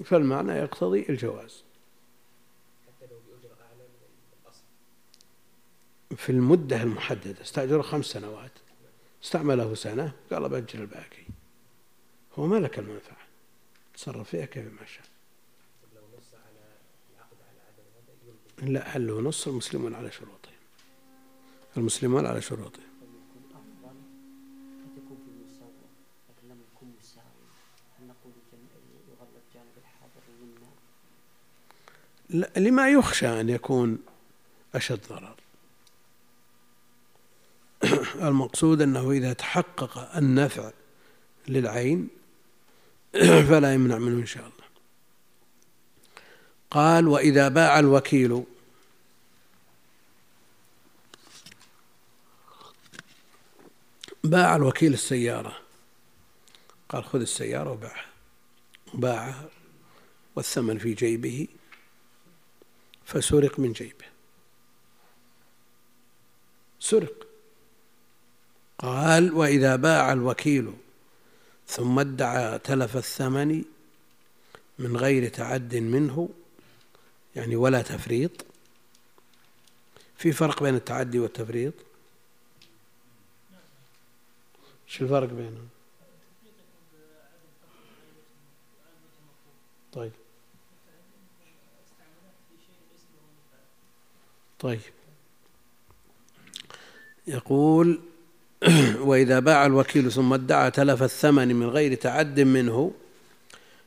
فالمعنى 0.06 0.52
يقتضي 0.52 1.06
الجواز. 1.10 1.64
حتى 2.88 3.06
لو 3.12 3.20
في 6.18 6.32
المدة 6.32 6.84
المحددة 6.84 7.42
استأجر 7.42 7.82
خمس 7.82 8.06
سنوات. 8.06 8.52
استعمله 9.24 9.76
سنة 9.76 10.14
قال 10.32 10.50
بأجل 10.50 10.82
الباقي. 10.82 11.24
هو 12.40 12.46
ملك 12.48 12.80
المنفعة. 12.80 13.18
تصرف 13.94 14.30
فيها 14.30 14.46
كيف 14.46 14.66
ما 14.82 14.86
شاء. 14.86 15.06
لا 18.62 18.98
هل 18.98 19.08
له 19.08 19.22
نص 19.22 19.48
المسلمون 19.48 19.96
على 19.96 20.12
شروطهم. 20.12 20.54
المسلمون 21.78 22.26
على 22.26 22.42
شروطهم 22.42 22.84
يكون 23.02 23.52
أفضل 23.52 23.96
قد 24.86 24.98
يكون 24.98 25.18
في 25.26 25.32
المساواة 25.32 25.90
لكن 26.30 26.48
لم 26.50 26.58
يكن 26.76 26.88
مساوي 27.00 27.46
هل 28.00 28.08
نقول 28.08 28.34
جن- 28.52 28.68
يغلب 29.10 29.44
جانب 29.54 29.74
الحاضر 29.78 30.22
ويمنع 30.42 30.68
لا 32.25 32.25
لما 32.58 32.90
يخشى 32.90 33.42
أن 33.42 33.50
يكون 33.50 33.98
أشد 34.76 35.00
ضرر. 35.10 35.36
المقصود 38.28 38.82
أنه 38.82 39.12
إذا 39.12 39.34
تحقق 39.34 40.16
النفع 40.18 40.72
للعين 41.48 42.08
فلا 43.50 43.74
يمنع 43.74 43.98
منه 43.98 44.22
إن 44.22 44.26
شاء 44.26 44.44
الله. 44.44 44.66
قال 46.72 47.08
وإذا 47.08 47.48
باع 47.48 47.80
الوكيل 47.80 48.44
باع 54.24 54.56
الوكيل 54.56 54.94
السيارة. 54.94 55.58
قال 56.90 57.04
خذ 57.04 57.20
السيارة 57.20 57.72
وباعها. 57.72 58.06
باعها 58.94 59.50
والثمن 60.36 60.78
في 60.78 60.94
جيبه. 60.94 61.48
فسرق 63.06 63.60
من 63.60 63.74
جيبه. 63.74 64.06
سرق. 66.80 67.28
قال 68.78 69.34
وإذا 69.34 69.76
باع 69.76 70.14
الوكيل 70.14 70.74
ثم 71.68 72.00
ادعى 72.00 72.60
تلف 72.60 72.98
الثمن 72.98 73.64
من 74.80 74.98
غير 74.98 75.30
تعد 75.30 75.76
منه 75.76 76.30
يعني 77.36 77.56
ولا 77.56 77.82
تفريط 77.82 78.46
في 80.18 80.32
فرق 80.32 80.64
بين 80.64 80.76
التعدي 80.76 81.20
والتفريط؟ 81.20 81.74
شو 84.88 85.04
الفرق 85.04 85.30
بينهم؟ 85.30 85.68
طيب. 89.94 90.12
طيب. 94.66 94.80
يقول 97.28 98.00
وإذا 99.08 99.40
باع 99.40 99.66
الوكيل 99.66 100.12
ثم 100.12 100.34
ادعى 100.34 100.72
تلف 100.72 101.04
الثمن 101.04 101.56
من 101.56 101.70
غير 101.70 101.96
تعد 101.96 102.40
منه 102.40 102.94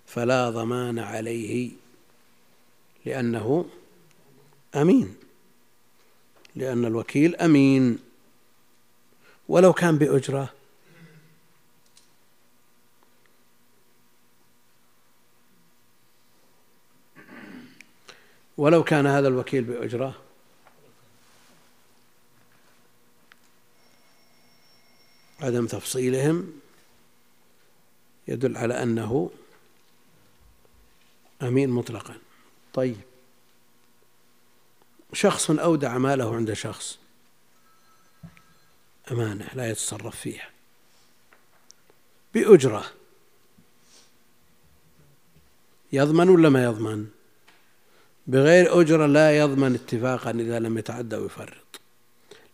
فلا 0.06 0.50
ضمان 0.50 0.98
عليه 0.98 1.70
لأنه 3.06 3.66
أمين. 4.74 5.14
لأن 6.56 6.84
الوكيل 6.84 7.36
أمين. 7.36 7.98
ولو 9.48 9.72
كان 9.72 9.98
بأجرة. 9.98 10.52
ولو 18.56 18.84
كان 18.84 19.06
هذا 19.06 19.28
الوكيل 19.28 19.64
بأجرة. 19.64 20.27
عدم 25.40 25.66
تفصيلهم 25.66 26.52
يدل 28.28 28.56
على 28.56 28.82
أنه 28.82 29.30
أمين 31.42 31.70
مطلقا. 31.70 32.14
طيب. 32.74 32.96
شخص 35.12 35.50
أودع 35.50 35.98
ماله 35.98 36.36
عند 36.36 36.52
شخص. 36.52 36.98
أمانة 39.10 39.48
لا 39.54 39.70
يتصرف 39.70 40.16
فيها. 40.16 40.50
بأجرة. 42.34 42.84
يضمن 45.92 46.28
ولا 46.28 46.48
ما 46.48 46.64
يضمن؟ 46.64 47.08
بغير 48.26 48.80
أجرة 48.80 49.06
لا 49.06 49.38
يضمن 49.38 49.74
اتفاقا 49.74 50.30
إذا 50.30 50.58
لم 50.58 50.78
يتعدى 50.78 51.16
ويفرط. 51.16 51.80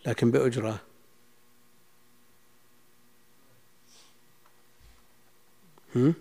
لكن 0.07 0.31
بأجرة 0.31 0.81
هم؟ 5.94 6.14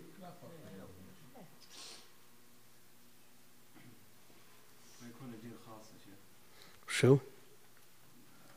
شو 6.88 7.18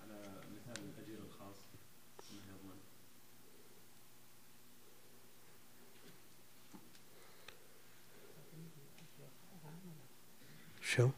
على 0.02 0.18
مثال 0.56 0.84
الأجير 0.84 1.18
الخاص 1.18 1.56
شو 10.82 11.10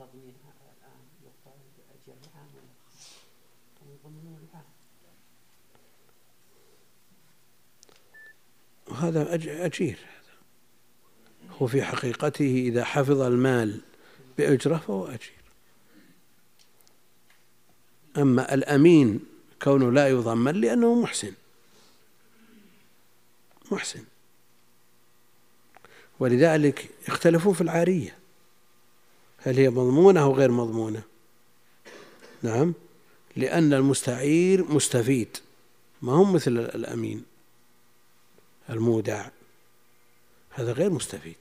التضمين 0.00 0.34
الآن 0.76 1.04
يقال 1.22 1.58
بأجر 1.76 2.18
العام 2.26 2.48
ولا 2.54 2.72
الخاص 2.78 3.18
هم 3.82 3.88
يضمنون 3.94 4.48
العام 4.48 4.64
وهذا 8.92 9.24
أج- 9.24 9.48
أجير. 9.48 9.98
هذا 9.98 10.36
هو 11.58 11.66
في 11.66 11.82
حقيقته 11.82 12.64
إذا 12.68 12.84
حفظ 12.84 13.20
المال 13.20 13.80
بأجرة 14.38 14.76
فهو 14.76 15.06
أجير. 15.06 15.42
أما 18.16 18.54
الأمين 18.54 19.20
كونه 19.62 19.92
لا 19.92 20.08
يضمن 20.08 20.54
لأنه 20.60 20.94
محسن. 20.94 21.32
محسن. 23.70 24.04
ولذلك 26.20 26.90
يختلفون 27.08 27.54
في 27.54 27.60
العارية. 27.60 28.18
هل 29.38 29.56
هي 29.56 29.70
مضمونة 29.70 30.22
أو 30.22 30.34
غير 30.34 30.50
مضمونة؟ 30.50 31.02
نعم. 32.42 32.74
لأن 33.36 33.72
المستعير 33.72 34.64
مستفيد. 34.64 35.36
ما 36.02 36.12
هم 36.12 36.32
مثل 36.32 36.50
الأمين. 36.58 37.31
المودع. 38.72 39.28
هذا 40.50 40.72
غير 40.72 40.90
مستفيد. 40.90 41.36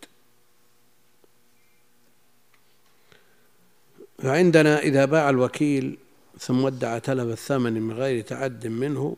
فعندنا 4.20 4.80
إذا 4.80 5.06
باع 5.06 5.30
الوكيل 5.30 5.98
ثم 6.40 6.66
ادعى 6.66 7.00
تلف 7.00 7.28
الثمن 7.32 7.74
من 7.74 7.94
غير 7.94 8.24
تعد 8.24 8.68
منه 8.68 9.18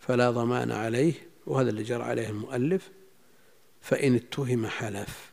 فلا 0.00 0.30
ضمان 0.30 0.72
عليه 0.72 1.14
وهذا 1.46 1.70
اللي 1.70 1.82
جرى 1.82 2.02
عليه 2.02 2.28
المؤلف 2.28 2.90
فإن 3.82 4.14
اتهم 4.14 4.66
حلف. 4.66 5.30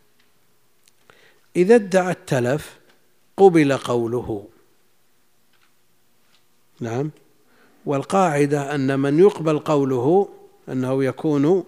إذا 1.55 1.75
ادعى 1.75 2.11
التلف 2.11 2.79
قبل 3.37 3.77
قوله. 3.77 4.47
نعم. 6.79 7.11
والقاعدة 7.85 8.75
أن 8.75 8.99
من 8.99 9.19
يقبل 9.19 9.59
قوله 9.59 10.29
أنه 10.69 11.03
يكون 11.03 11.63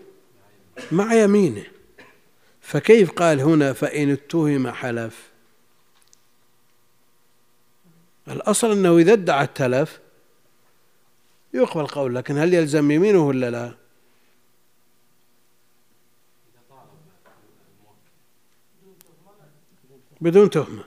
مع 0.91 1.13
يمينه. 1.13 1.65
فكيف 2.61 3.11
قال 3.11 3.41
هنا 3.41 3.73
فإن 3.73 4.11
اتهم 4.11 4.71
حلف؟ 4.71 5.31
الأصل 8.27 8.71
أنه 8.71 8.97
إذا 8.97 9.13
ادعى 9.13 9.43
التلف 9.43 9.99
يقبل 11.53 11.87
قول 11.87 12.15
لكن 12.15 12.37
هل 12.37 12.53
يلزم 12.53 12.91
يمينه 12.91 13.27
ولا 13.27 13.51
لا؟ 13.51 13.73
بدون 20.21 20.49
تهمة. 20.49 20.83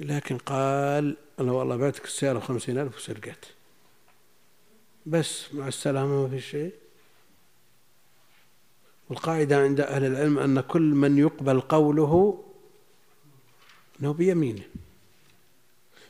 لكن 0.00 0.38
قال 0.38 1.16
أنا 1.40 1.52
والله 1.52 1.76
بعتك 1.76 2.04
السيارة 2.04 2.40
خمسين 2.40 2.78
ألف 2.78 2.96
وسرقت. 2.96 3.44
بس 5.06 5.54
مع 5.54 5.68
السلامة 5.68 6.22
ما 6.22 6.28
في 6.28 6.40
شيء. 6.40 6.72
والقاعدة 9.08 9.62
عند 9.62 9.80
أهل 9.80 10.04
العلم 10.04 10.38
أن 10.38 10.60
كل 10.60 10.82
من 10.82 11.18
يقبل 11.18 11.60
قوله 11.60 12.44
أنه 14.00 14.12
بيمينه. 14.12 14.64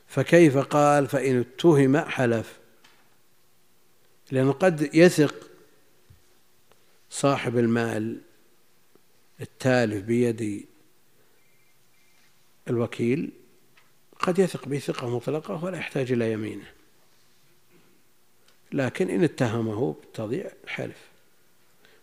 فكيف 0.07 0.57
قال 0.57 1.07
فإن 1.07 1.39
اتهم 1.39 1.97
حلف؟ 1.97 2.59
لأنه 4.31 4.51
قد 4.51 4.95
يثق 4.95 5.35
صاحب 7.09 7.57
المال 7.57 8.21
التالف 9.41 10.03
بيد 10.03 10.65
الوكيل 12.67 13.31
قد 14.19 14.39
يثق 14.39 14.67
به 14.67 14.79
ثقة 14.79 15.15
مطلقة 15.15 15.63
ولا 15.63 15.77
يحتاج 15.77 16.11
إلى 16.11 16.31
يمينه. 16.31 16.71
لكن 18.71 19.09
إن 19.09 19.23
اتهمه 19.23 19.95
بالتضييع 20.01 20.51
حلف 20.67 20.97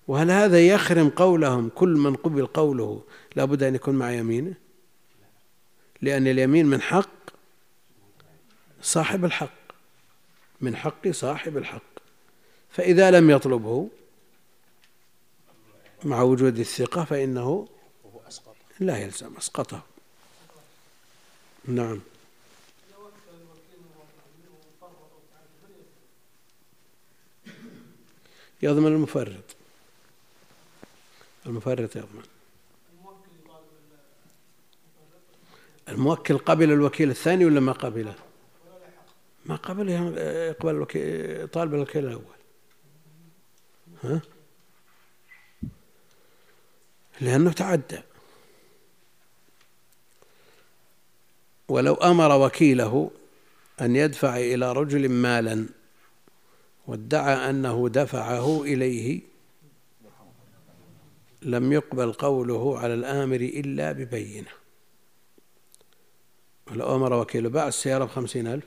وهل 0.09 0.31
هذا 0.31 0.67
يخرم 0.67 1.09
قولهم؟ 1.09 1.69
كل 1.69 1.89
من 1.89 2.17
قبل 2.17 2.47
قوله 2.47 3.03
لابد 3.37 3.63
أن 3.63 3.75
يكون 3.75 3.95
مع 3.95 4.13
يمينه؟ 4.13 4.55
لأن 6.03 6.27
اليمين 6.27 6.67
من 6.67 6.83
حق 6.83 7.11
صاحب 8.83 9.25
الحق. 9.25 9.67
من 10.61 10.77
حق 10.77 11.09
صاحب 11.09 11.57
الحق. 11.57 11.83
فإذا 12.71 13.11
لم 13.11 13.31
يطلبه 13.31 13.89
مع 16.05 16.23
وجود 16.23 16.59
الثقة 16.59 17.05
فإنه 17.05 17.69
لا 18.81 18.99
يلزم 18.99 19.37
أسقطه. 19.37 19.96
نعم. 21.69 22.01
يضمن 28.63 28.87
المفرط. 28.87 29.57
المفرط 31.47 31.97
يضمن. 31.97 32.23
الموكل 35.89 36.39
قبل 36.39 36.73
الوكيل 36.73 37.11
الثاني 37.11 37.45
ولا 37.45 37.61
ما 37.61 37.73
قبله؟ 37.73 38.15
ما 39.47 39.57
قبل 39.57 39.89
يقبل 39.89 40.71
الوكيل 40.71 41.49
طالب 41.49 41.75
الوكيل 41.75 42.07
الأول. 42.07 42.37
ها؟ 44.05 44.21
لأنه 47.21 47.53
تعدى. 47.53 48.01
ولو 51.69 51.95
أمر 51.95 52.47
وكيله 52.47 53.11
أن 53.81 53.97
يدفع 53.97 54.37
إلى 54.37 54.73
رجل 54.73 55.09
مالا 55.09 55.67
وادعى 56.87 57.51
أنه 57.51 57.89
دفعه 57.89 58.63
إليه 58.63 59.21
لم 61.43 61.73
يقبل 61.73 62.13
قوله 62.13 62.79
على 62.79 62.95
الآمر 62.95 63.37
إلا 63.37 63.93
ببينة. 63.93 64.51
ولو 66.71 66.97
أمر 66.97 67.13
وكيله 67.13 67.49
باع 67.49 67.69
السيارة 67.69 68.05
بخمسين 68.05 68.47
ألف 68.47 68.65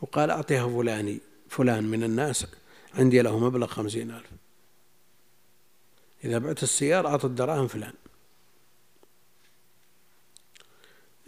وقال 0.00 0.30
أعطيها 0.30 0.68
فلاني 0.68 1.20
فلان 1.48 1.84
من 1.84 2.04
الناس 2.04 2.46
عندي 2.94 3.22
له 3.22 3.38
مبلغ 3.38 3.66
خمسين 3.66 4.10
ألف. 4.10 4.30
إذا 6.24 6.38
بعت 6.38 6.62
السيارة 6.62 7.08
أعطى 7.08 7.26
الدراهم 7.26 7.68
فلان. 7.68 7.92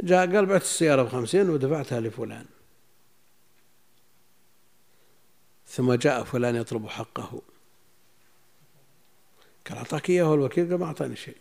جاء 0.03 0.35
قال 0.35 0.47
بعت 0.47 0.63
السيارة 0.63 1.03
بخمسين 1.03 1.51
ودفعتها 1.51 2.01
لفلان. 2.01 2.47
ثم 5.67 5.93
جاء 5.93 6.25
فلان 6.25 6.57
يطلب 6.57 6.89
حقه. 6.89 7.43
قال 9.69 9.79
أعطاك 9.79 10.11
إياه 10.11 10.35
الوكيل؟ 10.35 10.71
قال 10.71 10.81
ما 10.81 10.87
أعطاني 10.87 11.17
شيء. 11.17 11.37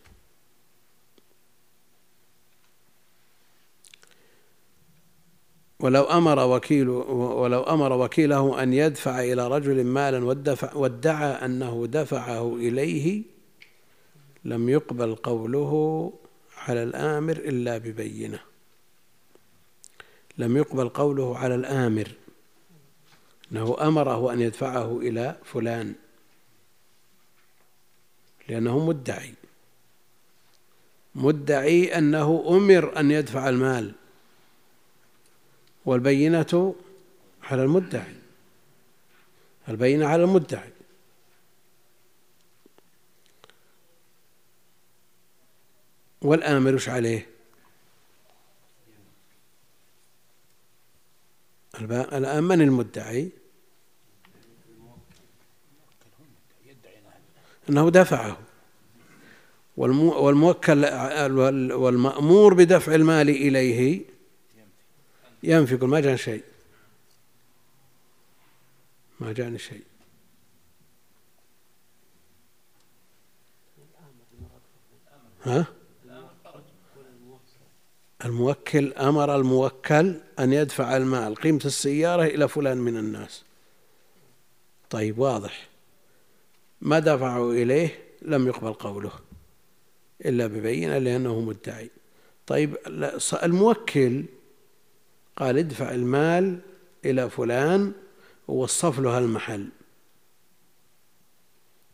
ولو 5.80 6.04
أمر 6.04 6.39
وكيل 6.39 6.89
ولو 6.89 7.63
أمر 7.63 7.94
وكيله 7.94 8.63
أن 8.63 8.74
يدفع 8.74 9.24
إلى 9.24 9.48
رجل 9.48 9.84
مالا 9.84 10.26
وادعى 10.76 11.46
أنه 11.46 11.88
دفعه 11.88 12.56
إليه 12.56 13.24
لم 14.46 14.70
يقبل 14.70 15.16
قوله 15.16 16.13
على 16.69 16.84
الآمر 16.84 17.38
إلا 17.38 17.78
ببينة. 17.78 18.39
لم 20.38 20.58
يقبل 20.58 20.89
قوله 20.89 21.38
على 21.38 21.56
الآمر. 21.56 22.08
أنه 23.52 23.78
أمره 23.82 24.34
أن 24.34 24.41
يدفعه 24.41 24.99
إلى 24.99 25.38
فلان. 25.45 25.95
لأنه 28.49 28.86
مدعي. 28.86 29.34
مدعي 31.15 31.97
أنه 31.97 32.45
أمر 32.47 32.99
أن 32.99 33.12
يدفع 33.12 33.49
المال. 33.49 33.93
والبينة 35.86 36.76
على 37.43 37.63
المدعي. 37.63 38.15
البينة 39.69 40.08
على 40.08 40.23
المدعي. 40.23 40.73
والآمر 46.24 46.76
وش 46.76 46.90
عليه. 46.90 47.30
الآن 51.92 52.44
من 52.44 52.62
المدعي؟ 52.62 53.30
أنه 57.70 57.90
دفعه. 57.90 58.40
والموكل 59.78 60.86
والمأمور 61.74 62.54
بدفع 62.54 62.96
المال 62.96 63.30
إليه 63.30 64.02
ينفق. 65.44 65.84
ما 65.84 66.00
جاء 66.00 66.16
شيء. 66.16 66.44
ما 69.20 69.34
جاءني 69.34 69.60
شيء. 69.60 69.84
ها؟ 75.44 75.83
الموكل 78.26 78.94
أمر 78.94 79.36
الموكل 79.36 80.16
أن 80.40 80.54
يدفع 80.54 80.98
المال 80.98 81.36
قيمة 81.36 81.62
السيارة 81.66 82.24
إلى 82.24 82.48
فلان 82.48 82.78
من 82.78 82.98
الناس. 82.98 83.44
طيب 84.90 85.20
واضح. 85.20 85.68
ما 86.82 87.00
دفعوا 87.00 87.54
إليه 87.54 88.04
لم 88.22 88.48
يقبل 88.48 88.74
قوله 88.74 89.12
إلا 90.26 90.48
ببينة 90.48 90.98
لأنه 90.98 91.40
مدعي. 91.40 91.90
طيب 92.48 92.78
الموكل 93.44 94.26
قال 95.38 95.58
ادفع 95.58 95.92
المال 95.92 96.60
إلى 97.06 97.30
فلان 97.30 97.92
ووصف 98.48 99.00
له 99.00 99.18
المحل. 99.18 99.70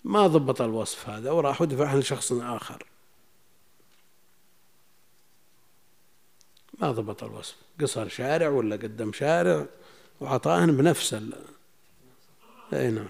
ما 0.04 0.28
ضبط 0.28 0.62
الوصف 0.62 1.10
هذا 1.10 1.32
وراح 1.32 1.62
ودفعه 1.62 1.96
لشخص 1.96 2.32
آخر. 2.32 2.86
ما 6.82 6.92
ضبط 6.92 7.24
الوصف. 7.24 7.56
قصر 7.82 8.08
شارع 8.08 8.50
ولا 8.50 8.76
قدم 8.76 9.12
شارع 9.14 9.66
وعطاهن 10.22 10.78
بنفس 10.78 11.14
أي 12.74 12.92
نعم. 12.92 13.08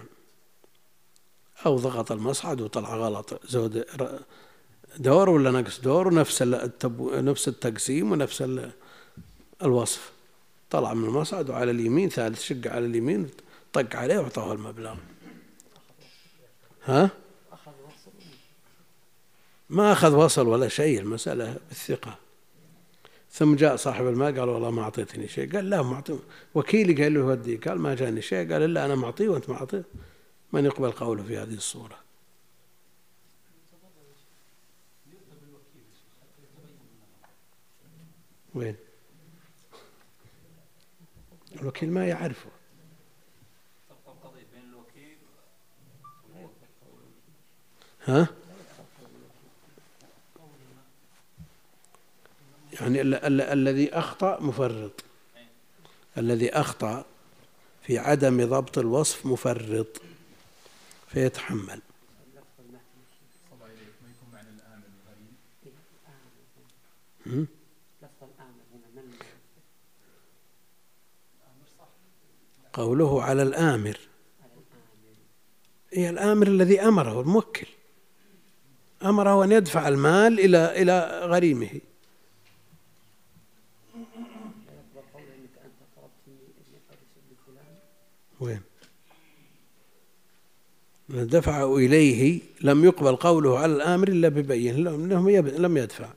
أو 1.66 1.76
ضغط 1.76 2.12
المصعد 2.12 2.60
وطلع 2.60 2.96
غلط. 2.96 3.40
زود 3.46 3.84
دور 4.98 5.30
ولا 5.30 5.50
نقص 5.50 5.80
دور 5.80 6.08
ونفس. 6.08 6.42
نفس 6.98 7.48
التقسيم 7.48 8.12
ونفس 8.12 8.44
الوصف. 9.62 10.12
طلع 10.70 10.94
من 10.94 11.08
المصعد 11.08 11.50
وعلى 11.50 11.70
اليمين 11.70 12.08
ثالث 12.08 12.42
شق 12.42 12.66
على 12.66 12.86
اليمين 12.86 13.30
طق 13.72 13.96
عليه 13.96 14.18
واعطاه 14.18 14.52
المبلغ. 14.52 14.94
ها؟ 16.84 17.10
ما 19.70 19.92
أخذ 19.92 20.14
وصل 20.14 20.46
ولا 20.46 20.68
شيء 20.68 21.00
المسألة 21.00 21.56
بالثقة. 21.68 22.18
ثم 23.32 23.54
جاء 23.54 23.76
صاحب 23.76 24.06
المال 24.06 24.38
قال 24.38 24.48
والله 24.48 24.70
ما 24.70 24.82
أعطيتني 24.82 25.28
شيء. 25.28 25.52
قال 25.52 25.70
لا 25.70 25.82
ما 25.82 25.94
أعطي. 25.94 26.18
وكيلي 26.54 27.02
قال 27.02 27.14
له 27.14 27.20
ودي. 27.20 27.56
قال 27.56 27.78
ما 27.78 27.94
جاني 27.94 28.22
شيء. 28.22 28.52
قال 28.52 28.62
إلا 28.62 28.84
أنا 28.84 28.94
معطيه 28.94 29.28
وأنت 29.28 29.50
ما 29.50 29.56
أعطيه. 29.56 29.84
من 30.52 30.64
يقبل 30.64 30.90
قوله 30.90 31.22
في 31.22 31.38
هذه 31.38 31.54
الصورة؟ 31.54 31.98
وين؟ 38.54 38.76
الوكيل 41.60 41.90
ما 41.90 42.06
يعرفه. 42.06 42.50
ها؟ 48.04 48.39
يعني 52.72 53.00
ال 53.00 53.14
ال 53.14 53.40
الذي 53.40 53.94
أخطأ 53.94 54.40
مفرط. 54.40 55.04
الذي 56.18 56.50
أخطأ 56.50 57.04
في 57.82 57.98
عدم 57.98 58.44
ضبط 58.44 58.78
الوصف 58.78 59.26
مفرط. 59.26 60.02
فيتحمل؟ 61.08 61.80
قوله 72.72 73.22
على 73.22 73.42
الآمر. 73.42 73.98
هي 75.92 76.10
الآمر 76.10 76.46
الذي 76.46 76.80
أمره 76.80 77.20
الموكل. 77.20 77.66
أمره 79.02 79.44
أن 79.44 79.52
يدفع 79.52 79.88
المال 79.88 80.40
إلى 80.40 80.82
إلى 80.82 81.20
غريمه. 81.24 81.80
من 91.08 91.26
دفع 91.26 91.64
إليه 91.64 92.40
لم 92.60 92.84
يقبل 92.84 93.16
قوله 93.16 93.58
على 93.58 93.72
الآمر 93.72 94.08
إلا 94.08 94.28
ببين 94.28 94.84
لأنه 94.84 95.30
لم 95.40 95.76
يدفع. 95.76 96.08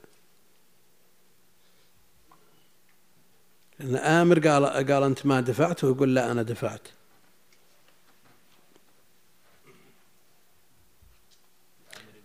لأن 3.78 3.96
آمر 3.96 4.48
قال 4.48 4.64
قال 4.66 5.02
أنت 5.02 5.26
ما 5.26 5.40
دفعت 5.40 5.84
ويقول 5.84 6.14
لا 6.14 6.32
أنا 6.32 6.42
دفعت. 6.42 6.80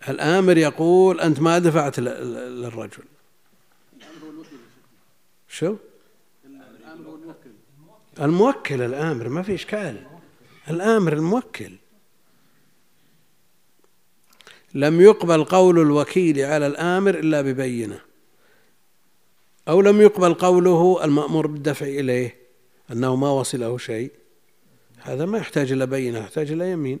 الآمر 0.08 0.58
يقول 0.58 1.20
أنت 1.20 1.40
ما 1.40 1.58
دفعت 1.58 1.98
للرجل. 1.98 3.04
شو؟ 5.48 5.76
الموكل 8.20 8.82
الآمر 8.82 9.28
ما 9.28 9.42
في 9.42 9.54
إشكال 9.54 10.06
الآمر 10.70 11.12
الموكل. 11.12 11.72
لم 14.74 15.00
يقبل 15.00 15.44
قول 15.44 15.78
الوكيل 15.78 16.40
على 16.40 16.66
الآمر 16.66 17.14
إلا 17.18 17.42
ببينة. 17.42 18.00
أو 19.68 19.80
لم 19.80 20.00
يقبل 20.00 20.34
قوله 20.34 21.04
المأمور 21.04 21.46
بالدفع 21.46 21.86
إليه 21.86 22.36
أنه 22.92 23.16
ما 23.16 23.30
وصله 23.30 23.78
شيء. 23.78 24.12
هذا 24.98 25.26
ما 25.26 25.38
يحتاج 25.38 25.72
إلى 25.72 25.86
بينة 25.86 26.18
يحتاج 26.18 26.52
إلى 26.52 26.70
يمين 26.70 26.98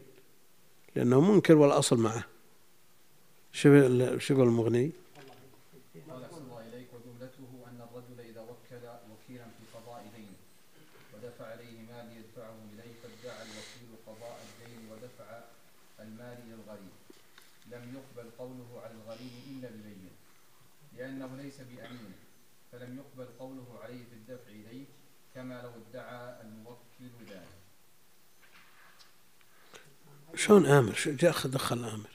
لأنه 0.96 1.20
منكر 1.20 1.56
والأصل 1.56 1.98
معه. 1.98 2.24
شو 3.52 3.68
شو 4.18 4.34
يقول 4.34 4.46
المغني؟ 4.46 4.90
قال 6.10 6.22
أحسن 6.24 6.42
الله 6.42 6.60
إليك 6.68 6.88
وجملته 6.94 7.50
أن 7.68 7.80
الرجل 7.80 8.20
إذا 8.30 8.40
وكل 8.40 8.84
وكيلا 9.12 9.44
في 9.44 9.64
قضاء 9.74 10.06
دينه 10.16 10.38
ودفع 11.14 11.46
عليه 11.46 11.76
مال 11.90 12.06
يدفعه 12.18 12.56
إليه 12.74 12.92
فادعى 13.02 13.42
الوكيل 13.42 13.90
قضاء 14.06 14.38
الدين 14.48 14.80
ودفع 14.90 15.40
المال 16.00 16.38
إلى 16.46 16.54
الغريب 16.54 16.94
لم 17.70 17.94
يقبل 17.96 18.30
قوله 18.38 18.80
على 18.82 18.94
الغريب 18.94 19.32
إلا 19.50 19.68
ببينة 19.68 20.14
لأنه 20.98 21.42
ليس 21.42 21.58
بأمين 21.60 22.12
فلم 22.72 22.96
يقبل 22.96 23.28
قوله 23.38 23.66
عليه 23.82 24.04
في 24.10 24.14
الدفع 24.14 24.50
إليه 24.50 24.84
كما 25.34 25.62
لو 25.62 25.70
ادعى 25.90 26.40
الموكل 26.42 27.10
ذلك 27.30 27.60
شلون 30.40 30.66
آمر؟ 30.66 30.94
شو 30.94 31.10
دخل 31.10 31.78
الآمر؟ 31.78 32.08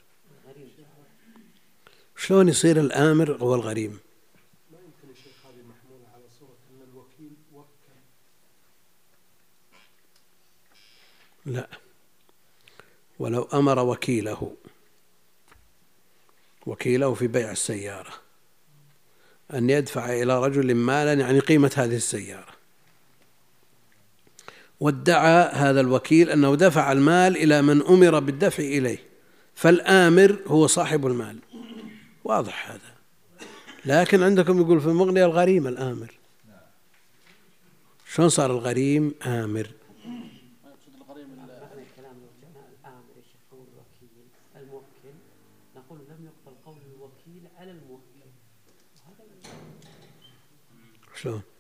شلون 2.18 2.48
يصير 2.48 2.80
الآمر 2.80 3.32
هو 3.32 3.56
الغريم؟ 3.56 4.00
يمكن 4.72 5.08
هذه 5.46 5.64
محمولة 5.64 6.08
على 6.14 6.24
صورة 6.40 6.58
أن 6.72 6.90
الوكيل 6.90 7.32
لا 11.46 11.68
ولو 13.20 13.44
أمر 13.54 13.80
وكيله 13.80 14.56
وكيله 16.66 17.14
في 17.14 17.28
بيع 17.28 17.52
السيارة 17.52 18.14
أن 19.54 19.70
يدفع 19.70 20.14
إلى 20.14 20.40
رجل 20.40 20.76
مالا 20.76 21.14
يعني 21.14 21.40
قيمة 21.40 21.72
هذه 21.76 21.96
السيارة 21.96 22.54
وادعى 24.80 25.50
هذا 25.54 25.82
الوكيل 25.82 26.30
أنه 26.30 26.56
دفع 26.56 26.92
المال 26.92 27.38
إلى 27.38 27.62
من 27.62 27.82
أمر 27.82 28.20
بالدفع 28.20 28.64
إليه. 28.64 29.00
فالآمر 29.56 30.40
هو 30.48 30.68
صاحب 30.68 31.08
المال. 31.08 31.38
واضح 32.24 32.72
هذا. 32.72 32.96
لكن 33.86 34.24
عندكم 34.24 34.62
يقول 34.62 34.82
في 34.82 34.88
المغنية 34.88 35.26
الغريم 35.26 35.68
الآمر. 35.68 36.12
شلون 38.14 38.30
صار 38.30 38.52
الغريم 38.52 39.14
آمر؟ 39.26 39.68
معنى 51.26 51.55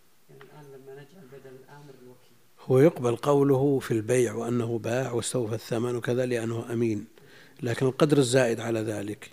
هو 2.65 2.79
يقبل 2.79 3.15
قوله 3.15 3.79
في 3.79 3.91
البيع 3.91 4.33
وأنه 4.33 4.79
باع 4.79 5.11
واستوفى 5.11 5.55
الثمن 5.55 5.95
وكذا 5.95 6.25
لأنه 6.25 6.73
أمين 6.73 7.07
لكن 7.63 7.85
القدر 7.85 8.17
الزائد 8.17 8.59
على 8.59 8.79
ذلك. 8.79 9.31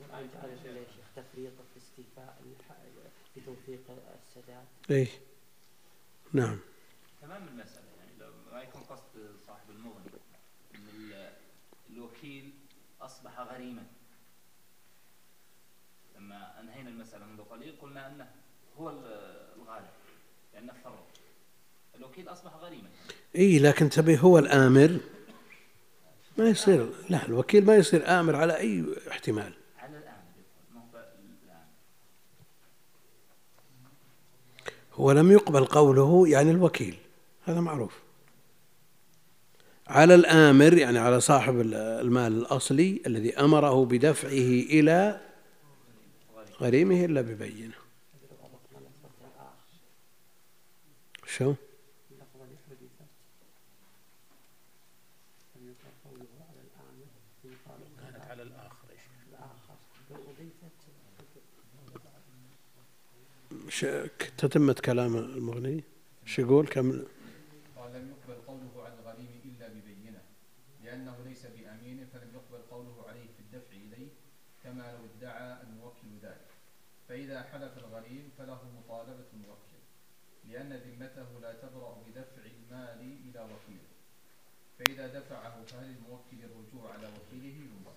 والآن 0.00 0.28
جعل 0.34 0.58
في 0.62 0.68
يا 0.68 0.84
شيخ 0.84 1.06
تفريط 1.16 1.52
في 1.74 1.78
استيفاء 1.78 2.38
الح- 2.60 2.76
في 3.34 3.40
توثيق 3.40 3.80
السداد 3.90 4.64
إيه 4.90 5.08
نعم 6.32 6.58
تمام 7.22 7.48
المسألة 7.48 7.84
يعني 7.98 8.10
لو 8.20 8.30
ما 8.52 8.62
يكون 8.62 8.82
قصد 8.82 9.36
صاحب 9.46 9.70
المغني 9.70 10.06
أن 10.74 10.88
ال- 10.96 11.32
الوكيل 11.90 12.50
أصبح 13.00 13.40
غريما 13.40 13.82
لما 16.16 16.60
أنهينا 16.60 16.88
المسألة 16.90 17.26
منذ 17.26 17.42
قليل 17.42 17.74
قلنا 17.82 18.06
أنه 18.08 18.30
هو 18.78 18.90
ال- 18.90 19.52
الغالب 19.56 19.90
لأنه 20.54 20.72
فرط 20.84 21.04
الوكيل 22.14 22.32
أصبح 22.32 22.54
غريما 22.54 22.88
إيه 23.34 23.58
لكن 23.58 23.88
تبي 23.90 24.18
هو 24.18 24.38
الآمر 24.38 24.98
ما 26.38 26.48
يصير 26.48 26.88
لا 27.10 27.26
الوكيل 27.26 27.64
ما 27.66 27.76
يصير 27.76 28.08
آمر 28.20 28.36
على 28.36 28.56
أي 28.56 28.84
احتمال. 29.10 29.52
على 29.78 29.98
الآن 29.98 30.14
هو 34.94 35.12
لم 35.12 35.32
يقبل 35.32 35.64
قوله 35.64 36.28
يعني 36.28 36.50
الوكيل 36.50 36.96
هذا 37.44 37.60
معروف. 37.60 37.94
على 39.86 40.14
الآمر 40.14 40.78
يعني 40.78 40.98
على 40.98 41.20
صاحب 41.20 41.60
المال 41.60 42.32
الأصلي 42.32 43.00
الذي 43.06 43.36
أمره 43.36 43.84
بدفعه 43.84 44.30
إلى 44.70 45.20
غريمه 46.60 47.04
إلا 47.04 47.20
ببينة. 47.20 47.74
شو؟ 51.26 51.50
لفظ 51.50 52.40
حدثت 52.40 53.08
لم 55.56 55.66
يقبل 55.68 55.92
قوله 56.04 56.26
على 56.48 56.60
الآمر 56.60 57.06
يقال 57.44 57.80
كانت 58.12 58.30
على 58.30 58.42
الآخر 58.42 58.88
يا 58.90 58.96
شيخ 58.96 59.12
الآخر 59.28 59.74
لو 60.10 60.16
أضيفت 60.16 60.74
ش- 63.63 63.63
تتمة 64.38 64.72
كلام 64.84 65.16
المغني؟ 65.16 65.84
شو 66.24 66.42
يقول 66.42 66.66
كم؟ 66.66 66.90
قال 67.76 67.92
لم 67.92 68.10
يقبل 68.10 68.42
قوله 68.46 68.84
على 68.84 68.94
الغريم 68.94 69.40
إلا 69.44 69.68
ببينة. 69.68 70.22
لأنه 70.84 71.16
ليس 71.24 71.46
بأمين 71.46 72.06
فلم 72.12 72.30
يقبل 72.34 72.62
قوله 72.70 73.04
عليه 73.08 73.26
في 73.36 73.40
الدفع 73.40 73.72
إليه 73.72 74.08
كما 74.64 74.92
لو 74.92 75.04
ادعى 75.18 75.62
الموكل 75.62 76.08
ذلك. 76.22 76.50
فإذا 77.08 77.42
حلف 77.42 77.78
الغريم 77.78 78.30
فله 78.38 78.60
مطالبة 78.78 79.26
الموكل 79.34 79.80
لأن 80.48 80.72
ذمته 80.72 81.40
لا 81.40 81.52
تبرأ 81.52 82.02
بدفع 82.06 82.42
المال 82.46 83.00
إلى 83.00 83.40
وكيله. 83.40 83.90
فإذا 84.78 85.20
دفعه 85.20 85.64
فهل 85.64 85.96
الموكل 85.96 86.36
الرجوع 86.44 86.92
على 86.92 87.06
وكيله 87.06 87.56
ينظر 87.56 87.94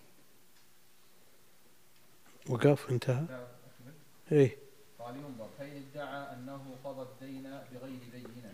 وقف 2.49 2.89
انتهى. 2.89 3.23
أكمل. 3.23 3.93
إيه. 4.31 4.66
قال 5.07 5.15
ينظر 5.17 5.49
فإن 5.57 5.83
ادعى 5.89 6.33
أنه 6.33 6.75
قضى 6.83 7.01
الدين 7.01 7.43
بغير 7.43 7.99
بينة. 8.11 8.53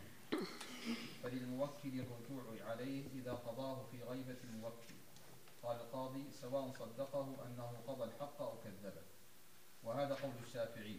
فللموكل 1.24 2.00
الرجوع 2.00 2.70
عليه 2.70 3.04
إذا 3.16 3.34
قضاه 3.34 3.86
في 3.92 4.04
غيبة 4.04 4.38
الموكل. 4.44 4.94
قال 5.64 5.78
القاضي 5.78 6.24
سواء 6.42 6.72
صدقه 6.80 7.36
أنه 7.46 7.74
قضى 7.88 8.04
الحق 8.04 8.42
أو 8.42 8.54
كذبه. 8.64 9.02
وهذا 9.84 10.16
قول 10.16 10.32
الشافعي 10.48 10.98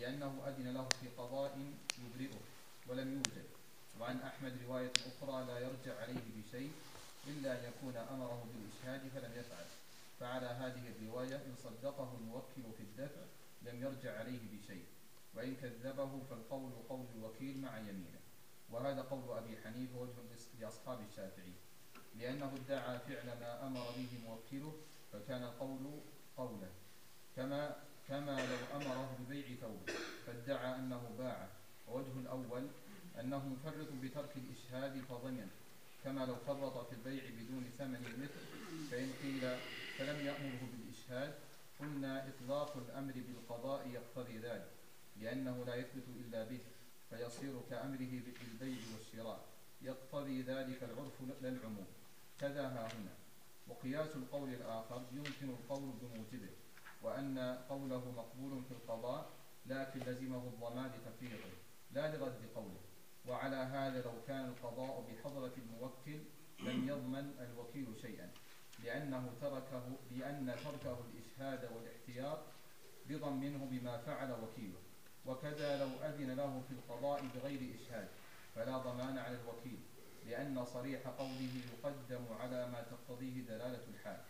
لأنه 0.00 0.42
أذن 0.46 0.74
له 0.74 0.88
في 1.00 1.08
قضاء 1.08 1.58
يبرئه 2.04 2.40
ولم 2.88 3.12
يوجد. 3.12 3.46
وعن 4.00 4.20
أحمد 4.20 4.52
رواية 4.66 4.92
أخرى 5.06 5.46
لا 5.46 5.58
يرجع 5.58 6.00
عليه 6.00 6.20
بشيء 6.36 6.72
إلا 7.26 7.52
أن 7.52 7.64
يكون 7.64 7.96
أمره 7.96 8.46
بالإشهاد 8.52 9.08
فلم 9.08 9.32
يفعل. 9.40 9.66
فعلى 10.20 10.46
هذه 10.46 10.82
الرواية 10.88 11.36
إن 11.36 11.54
صدقه 11.64 12.16
الموكل 12.20 12.76
في 12.76 12.82
الدفع 12.82 13.22
لم 13.66 13.82
يرجع 13.82 14.18
عليه 14.18 14.38
بشيء 14.52 14.84
وإن 15.34 15.56
كذبه 15.56 16.22
فالقول 16.30 16.72
قول 16.88 17.06
الوكيل 17.16 17.60
مع 17.60 17.78
يمينه. 17.78 18.20
وهذا 18.70 19.00
قول 19.02 19.38
أبي 19.38 19.56
حنيفة 19.64 19.98
وجه 19.98 20.12
لأص- 20.12 20.60
لأصحاب 20.60 21.00
الشافعي 21.10 21.52
لأنه 22.18 22.52
ادعى 22.56 22.98
فعل 22.98 23.26
ما 23.26 23.66
أمر 23.66 23.80
به 23.96 24.18
موكله 24.28 24.76
فكان 25.12 25.42
القول 25.42 26.00
قوله 26.36 26.70
كما 27.36 27.76
كما 28.08 28.30
لو 28.46 28.76
أمره 28.76 29.16
ببيع 29.20 29.56
ثوبه 29.60 29.92
فادعى 30.26 30.74
أنه 30.76 31.14
باعه. 31.18 31.48
ووجه 31.88 32.18
الأول 32.20 32.66
أنه 33.20 33.48
مفرط 33.48 33.88
بترك 34.02 34.36
الإشهاد 34.36 35.00
فضمن 35.00 35.48
كما 36.04 36.26
لو 36.26 36.36
فرط 36.36 36.86
في 36.88 36.92
البيع 36.94 37.22
بدون 37.30 37.64
ثمن 37.78 37.96
المثل 38.06 38.46
فإن 38.90 39.10
قيل 39.22 39.58
فلم 39.98 40.26
يأمره 40.26 40.68
بالإشهاد 40.72 41.34
قلنا 41.82 42.28
إطلاق 42.28 42.76
الأمر 42.76 43.12
بالقضاء 43.12 43.88
يقتضي 43.88 44.38
ذلك 44.38 44.70
لأنه 45.16 45.64
لا 45.64 45.74
يثبت 45.74 46.08
إلا 46.08 46.44
به 46.44 46.60
فيصير 47.10 47.60
كأمره 47.70 48.22
بالبيع 48.24 48.78
والشراء. 48.94 49.40
ذلك 50.42 50.82
العرف 50.82 51.20
لا 51.42 51.48
العموم. 51.48 51.86
كذا 52.40 52.62
ها 52.62 52.86
هنا. 52.86 53.14
وقياس 53.68 54.16
القول 54.16 54.48
الآخر 54.48 55.02
يمكن 55.12 55.48
القول 55.50 55.92
بموجبه 56.02 56.50
وأن 57.02 57.38
قوله 57.68 58.10
مقبول 58.10 58.64
في 58.64 58.72
القضاء 58.72 59.30
لكن 59.66 60.00
لزمه 60.00 60.44
الضمان 60.44 60.90
لتفريطه 60.90 61.50
لا 61.92 62.16
لرد 62.16 62.42
قوله. 62.54 62.80
وعلى 63.28 63.56
هذا 63.56 64.02
لو 64.02 64.14
كان 64.28 64.44
القضاء 64.44 65.04
بحضرة 65.08 65.52
الموكل 65.56 66.20
لم 66.60 66.88
يضمن 66.88 67.34
الوكيل 67.40 67.86
شيئا. 68.02 68.30
لأنه 68.84 69.30
تركه 69.40 69.82
لأن 70.10 70.54
تركه 70.64 70.98
الإشهاد 71.14 71.70
والاحتياط 71.72 72.38
رضا 73.10 73.30
منه 73.30 73.68
بما 73.70 73.98
فعل 73.98 74.32
وكيله. 74.32 74.78
وكذا 75.26 75.78
لو 75.78 75.90
أذن 76.08 76.30
له 76.30 76.62
في 76.68 76.74
القضاء 76.74 77.24
بغير 77.34 77.74
إشهاد 77.74 78.08
فلا 78.54 78.78
ضمان 78.78 79.18
على 79.18 79.36
الوكيل 79.40 79.78
لأن 80.26 80.64
صريح 80.64 81.08
قوله 81.08 81.50
يقدم 81.72 82.24
على 82.40 82.66
ما 82.68 82.82
تقتضيه 82.90 83.40
دلالة 83.40 83.84
الحال. 83.94 84.20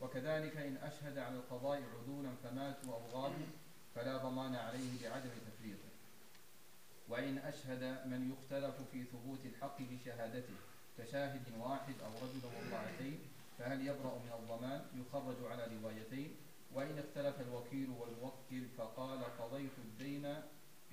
وكذلك 0.00 0.56
إن 0.56 0.76
أشهد 0.76 1.18
على 1.18 1.34
القضاء 1.36 1.82
عدولا 2.02 2.30
فماتوا 2.44 2.94
أو 2.94 3.06
غابوا 3.06 3.46
فلا 3.94 4.16
ضمان 4.16 4.54
عليه 4.54 5.02
بعدم 5.02 5.30
تفريطه. 5.30 5.88
وإن 7.08 7.38
أشهد 7.38 7.82
من 8.06 8.32
يختلف 8.32 8.74
في 8.92 9.04
ثبوت 9.04 9.46
الحق 9.46 9.82
بشهادته 9.82 10.54
كشاهد 10.98 11.42
واحد 11.58 11.94
أو 12.04 12.10
رجل 12.10 12.40
وامرأتين 12.44 13.18
فهل 13.58 13.86
يبرأ 13.86 14.18
من 14.18 14.32
الضمان؟ 14.38 14.86
يخرج 14.94 15.36
على 15.50 15.68
روايتين. 15.76 16.36
وإن 16.74 16.98
اختلف 16.98 17.40
الوكيل 17.40 17.90
والموكل 17.90 18.68
فقال 18.78 19.24
قضيت 19.38 19.78
الدين 19.78 20.42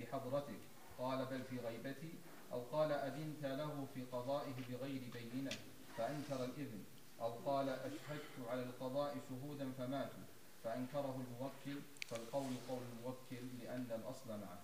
بحضرتك. 0.00 0.60
قال 0.98 1.26
بل 1.26 1.42
في 1.50 1.58
غيبتي. 1.58 2.12
أو 2.52 2.60
قال 2.72 2.92
أذنت 2.92 3.44
له 3.44 3.86
في 3.94 4.02
قضائه 4.02 4.54
بغير 4.68 5.02
بينة 5.12 5.50
فأنكر 5.96 6.44
الإذن. 6.44 6.84
أو 7.20 7.32
قال 7.46 7.68
أشهدت 7.68 8.48
على 8.48 8.62
القضاء 8.62 9.16
شهودا 9.28 9.72
فماتوا 9.78 10.24
فأنكره 10.64 11.22
الموكل. 11.28 11.80
فالقول 12.08 12.52
قول 12.68 12.82
الموكل 12.98 13.46
لأن 13.62 13.86
الأصل 13.90 14.28
معه 14.28 14.58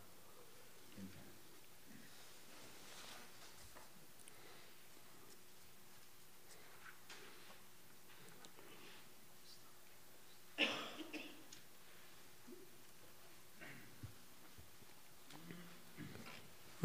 انتهى. 0.98 1.20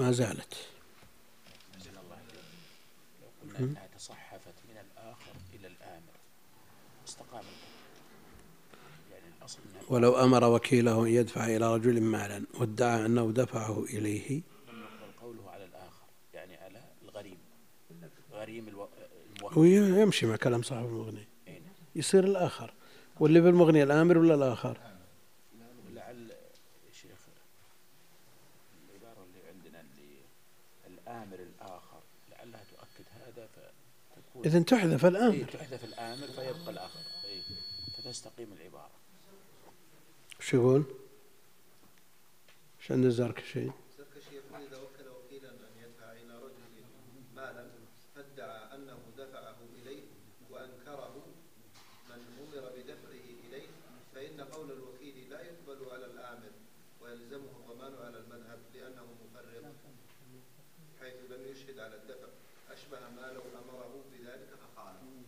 ما 0.06 0.12
زالت. 0.12 0.54
لو 3.22 3.28
قلنا 3.42 3.60
انها 3.60 3.88
تصحفت 3.98 4.54
من 4.70 4.78
الآخر 4.78 5.32
إلى 5.54 5.68
الآمر 5.68 6.14
استقام. 7.08 7.44
يعني 9.12 9.26
الأصل 9.40 9.60
انها 9.66 9.82
ولو 9.90 10.24
أمر 10.24 10.44
وكيله 10.44 11.04
أن 11.04 11.08
يدفع 11.08 11.46
إلى 11.46 11.76
رجل 11.76 12.02
مالا 12.02 12.46
وادعى 12.54 13.06
أنه 13.06 13.32
دفعه 13.32 13.84
إليه. 13.84 14.42
قوله 15.22 15.50
على 15.50 15.66
الآخر 15.66 16.06
يعني 16.34 16.56
على 16.56 16.84
الغريم. 17.04 17.38
غريم 18.32 18.68
ألو... 18.68 18.90
الموكل 19.36 19.56
هو 19.56 19.64
يمشي 19.64 20.26
مع 20.26 20.36
كلام 20.36 20.62
صاحب 20.62 20.86
المغني. 20.86 21.28
أي 21.48 21.54
نعم. 21.54 21.74
يصير 21.96 22.24
الآخر. 22.24 22.74
واللي 23.20 23.42
في 23.42 23.50
المغني 23.50 23.84
الآمر 23.84 24.18
ولا 24.18 24.36
الآخر 24.36 24.78
ولعل 25.88 26.32
شيخ 27.02 27.20
العبارة 28.90 29.24
اللي 29.24 29.40
عندنا 29.50 29.82
اللي 29.82 30.22
الآمر 30.88 31.40
الآخر 31.40 32.02
لعلها 32.30 32.64
تؤكد 32.72 33.06
هذا 33.26 33.50
فتكون 34.16 34.35
إذا 34.46 34.60
تحذف 34.60 35.06
إيه 35.06 35.12
الآمر 35.12 35.44
تحذف 35.44 35.84
الآمر 35.84 36.28
فيبقى 36.28 36.70
الآخر 36.70 37.00
إيه 37.26 37.42
فتستقيم 37.98 38.54
العبارة 38.54 38.92
شو 40.40 40.58
يقول؟ 40.58 40.84
شو 42.80 42.94
عند 42.94 43.06
الزركشي؟ 43.06 43.60
الزركشي 43.60 44.36
يقول 44.36 44.62
إذا 44.68 44.78
وكل 44.78 45.08
وكيلا 45.10 45.50
أن 45.50 45.74
يدفع 45.84 46.12
إلى 46.12 46.38
رجل 46.38 46.84
مالا 47.36 47.68
فادعى 48.16 48.76
أنه 48.76 48.98
دفعه 49.18 49.58
إليه 49.82 50.04
وأنكره 50.52 51.26
من 52.10 52.22
أمر 52.42 52.70
بدفعه 52.78 53.26
إليه 53.48 53.68
فإن 54.16 54.42
قول 54.42 54.72
الوكيل 54.72 55.30
لا 55.30 55.42
يقبل 55.42 55.90
على 55.92 56.06
الآمر 56.06 56.52
ويلزمه 57.02 57.50
الضمان 57.60 57.94
على 58.06 58.18
المذهب 58.18 58.60
لأنه 58.74 59.06
مفرط 59.26 59.76
حيث 61.02 61.32
لم 61.32 61.48
يشهد 61.52 61.80
على 61.80 61.96
الدفع 61.96 62.28
أشبه 62.72 63.00
ما 63.16 63.22
لو 63.34 63.42
أمره 63.42 64.04
بذلك 64.12 64.50
ففعله 64.62 65.24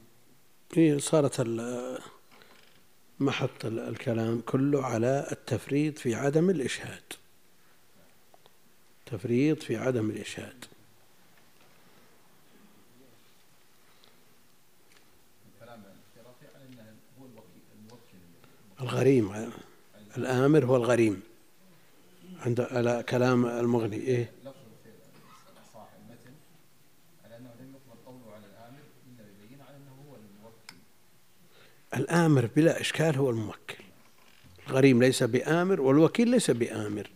هي 0.73 0.99
صارت 0.99 1.39
ال- 1.39 1.99
محط 3.19 3.65
ال- 3.65 3.79
الكلام 3.79 4.41
كله 4.41 4.85
على 4.85 5.27
التفريط 5.31 5.97
في 5.97 6.15
عدم 6.15 6.49
الإشهاد. 6.49 7.03
تفريط 9.05 9.63
في 9.63 9.77
عدم 9.77 10.09
الإشهاد. 10.09 10.65
الموكل 17.75 18.17
الغريم 18.81 19.51
الآمر 20.17 20.65
هو 20.65 20.75
الغريم. 20.75 21.21
عند 22.45 22.61
على 22.61 23.03
كلام 23.09 23.45
المغني 23.45 23.95
إيه 23.95 24.31
لفظ 24.43 24.53
في 24.83 24.89
صاحب 25.73 25.87
المتن 25.99 26.33
على 27.25 27.37
أنه 27.37 27.49
لم 27.59 27.73
يقبل 27.75 27.99
قوله 28.05 28.33
على 28.35 28.45
الآمر 28.45 28.79
إلا 29.07 29.23
يبين 29.43 29.61
على 29.61 29.77
أنه 29.77 29.91
هو 30.09 30.15
الموكل 30.15 30.75
الآمر 31.95 32.49
بلا 32.55 32.81
إشكال 32.81 33.15
هو 33.15 33.29
الموكل. 33.29 33.75
الغريم 34.67 35.03
ليس 35.03 35.23
بآمر 35.23 35.81
والوكيل 35.81 36.29
ليس 36.29 36.51
بآمر. 36.51 37.09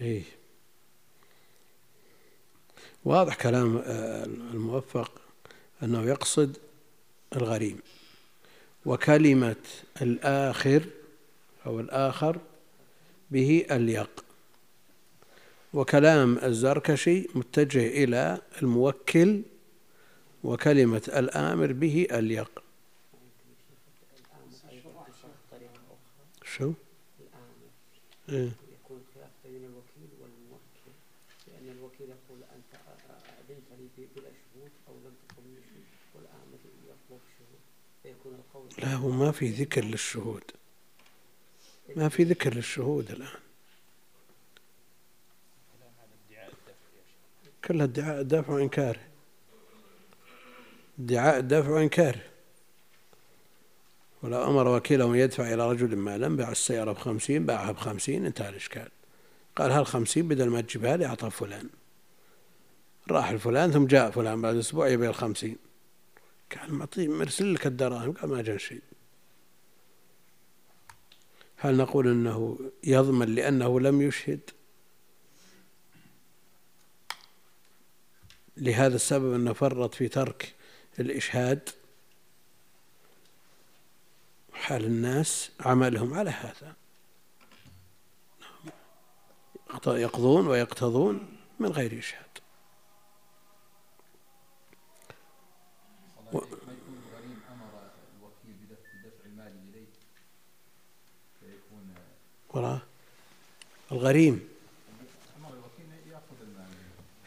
إيه. 0.00 0.22
واضح 3.04 3.34
كلام 3.34 3.76
آه، 3.76 4.24
الموفق. 4.24 5.23
أنه 5.84 6.02
يقصد 6.02 6.56
الغريم 7.36 7.78
وكلمة 8.86 9.56
الآخر 10.02 10.84
أو 11.66 11.80
الآخر 11.80 12.38
به 13.30 13.66
اليق 13.70 14.24
وكلام 15.74 16.38
الزركشي 16.38 17.26
متجه 17.34 17.86
إلى 18.04 18.38
الموكل 18.62 19.42
وكلمة 20.44 21.02
الآمر 21.16 21.72
به 21.72 22.06
اليق 22.12 22.62
شو؟ 26.44 26.72
الآمر 27.20 27.68
إيه؟ 28.28 28.50
يكون 28.74 29.00
خلاف 29.14 29.30
بين 29.44 29.64
الوكيل 29.64 30.10
والموكل 30.20 30.90
لأن 31.48 31.76
الوكيل 31.78 32.06
يقول 32.08 32.38
أنت 32.56 32.80
أذنت 33.50 33.68
لي 33.80 34.04
ب- 34.04 34.08
بلا 34.16 34.30
شهود 34.30 34.70
أو 34.88 34.94
لم 34.94 35.14
تقم 35.28 35.42
لي 35.54 35.60
شهود 35.62 35.84
والآمر 36.14 36.58
يطلب 36.88 37.20
شهود 37.38 37.60
فيكون 38.02 38.34
القول 38.34 38.63
لا 38.78 38.94
هو 38.94 39.08
ما 39.08 39.32
في 39.32 39.48
ذكر 39.48 39.84
للشهود. 39.84 40.42
ما 41.96 42.08
في 42.08 42.22
ذكر 42.24 42.54
للشهود 42.54 43.10
الآن. 43.10 43.44
كلها 47.64 47.84
ادعاء 47.84 48.22
دفع 48.22 48.52
وإنكاره 48.52 49.00
ادعاء 50.98 51.38
الدفع 51.38 51.70
وإنكاره 51.70 52.20
ولو 54.22 54.44
أمر 54.44 54.68
وكيله 54.68 55.04
أن 55.04 55.14
يدفع 55.14 55.54
إلى 55.54 55.70
رجل 55.70 55.96
مالا 55.96 56.28
باع 56.28 56.50
السيارة 56.50 56.92
بخمسين 56.92 57.46
باعها 57.46 57.72
بخمسين 57.72 58.26
انتهى 58.26 58.48
الإشكال. 58.48 58.88
قال 59.56 59.70
هالخمسين 59.70 60.28
بدل 60.28 60.48
ما 60.48 60.60
تجيبها 60.60 60.96
لي؟ 60.96 61.06
أعطى 61.06 61.30
فلان. 61.30 61.68
راح 63.10 63.28
الفلان 63.30 63.72
ثم 63.72 63.86
جاء 63.86 64.10
فلان 64.10 64.42
بعد 64.42 64.56
أسبوع 64.56 64.88
يبيع 64.88 65.10
الخمسين. 65.10 65.56
قال 66.58 66.74
معطيه 66.74 67.08
مرسل 67.08 67.54
لك 67.54 67.66
الدراهم 67.66 68.12
قال 68.12 68.30
ما 68.30 68.42
جاء 68.42 68.56
شيء. 68.56 68.82
هل 71.56 71.76
نقول 71.76 72.08
أنه 72.08 72.58
يضمن 72.84 73.34
لأنه 73.34 73.80
لم 73.80 74.02
يشهد؟ 74.02 74.50
لهذا 78.56 78.96
السبب 78.96 79.34
أنه 79.34 79.52
فرط 79.52 79.94
في 79.94 80.08
ترك 80.08 80.54
الإشهاد. 80.98 81.68
حال 84.52 84.84
الناس 84.84 85.50
عملهم 85.60 86.14
على 86.14 86.30
هذا. 86.30 86.76
يقضون 89.86 90.46
ويقتضون 90.46 91.36
من 91.58 91.68
غير 91.68 91.98
إشهاد. 91.98 92.23
وراه 102.54 102.82
الغريم. 103.92 104.48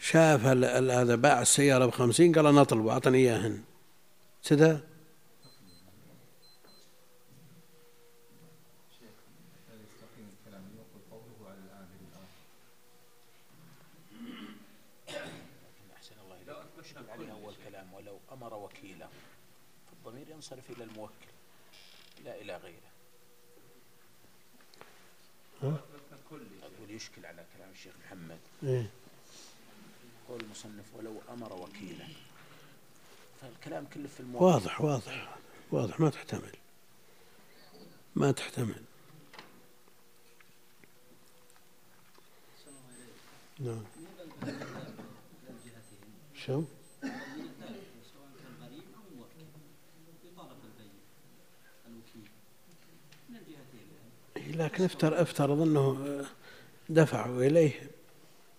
شاف 0.00 0.44
هذا 0.44 1.14
باع 1.14 1.42
السيارة 1.42 1.86
بخمسين؟ 1.86 2.34
قال 2.34 2.46
أنا 2.46 2.60
أطلب 2.60 2.86
أعطني 2.86 3.18
إياهن. 3.18 3.62
كذا 4.48 4.80
يستقيم 9.84 10.28
الكلام 10.38 10.62
ينقل 10.72 11.00
قوله 11.10 11.50
على 11.50 11.58
الآن 11.58 11.88
بالآخر 11.92 12.32
أحسن 15.96 16.14
الله 16.24 16.36
إليك 16.42 16.86
يشكل 16.86 17.10
عليه 17.10 17.32
أول 17.32 17.54
كلام 17.68 17.92
ولو 17.94 18.18
أمر 18.32 18.54
وكيله 18.54 19.08
فالضمير 19.90 20.26
ينصرف 20.30 20.70
إلى 20.70 20.84
الموكل 20.84 21.28
لا 22.24 22.40
إلى 22.40 22.56
غيره 22.56 22.88
أقول 25.62 26.90
يشكل 26.90 27.26
على 27.26 27.44
كلام 27.56 27.70
الشيخ 27.70 27.92
محمد. 28.04 28.38
إيه. 28.62 28.90
قول 30.28 30.40
المصنف 30.40 30.94
ولو 30.94 31.20
أمر 31.32 31.52
وكيلا. 31.52 32.06
فالكلام 33.40 33.86
كله 33.94 34.08
في 34.08 34.20
الموكل 34.20 34.44
واضح 34.44 34.80
واضح 34.80 35.36
واضح. 35.70 36.00
ما 36.00 36.10
تحتمل. 36.10 36.52
ما 38.16 38.32
تحتمل. 38.32 38.82
نعم. 43.60 43.84
شو؟ 46.34 46.62
سواء 47.02 48.30
كان 48.42 48.54
غريب 48.62 48.84
أو 48.96 49.16
موكل 49.16 49.40
يطالب 50.24 50.56
بالبين 50.62 50.92
الوكيل 51.86 52.30
من 53.28 53.36
الجهتين 53.36 53.88
إيه، 54.36 54.47
لكن 54.58 54.84
افترض 54.84 55.12
افترض 55.12 55.60
انه 55.60 56.06
آه، 56.06 56.24
دفعوا 56.88 57.42
إليه 57.42 57.90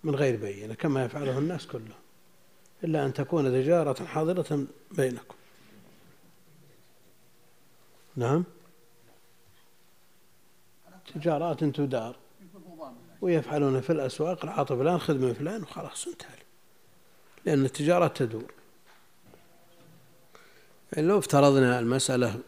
من 0.04 0.16
غير 0.16 0.36
بينة 0.36 0.74
كما 0.74 1.06
يفعله 1.06 1.38
الناس 1.38 1.68
كلهم 1.68 2.00
إلا 2.84 3.06
أن 3.06 3.14
تكون 3.14 3.46
تجارة 3.46 4.06
حاضرة 4.06 4.68
بينكم. 4.92 5.36
نعم؟ 8.16 8.44
تجارات 11.16 11.64
تدار 11.64 12.16
ويفعلون 13.22 13.82
في 13.82 13.90
الأسواق 13.90 14.44
العاط 14.44 14.74
فلان 14.74 14.98
خذ 14.98 15.18
من 15.18 15.34
فلان 15.34 15.64
وخلاص 15.64 16.08
انتهى. 16.08 16.40
لأن 17.46 17.66
التجارات 17.66 18.18
تدور. 18.18 18.54
لو 20.98 21.20
افترضنا 21.20 21.80
المسألة 21.80 22.40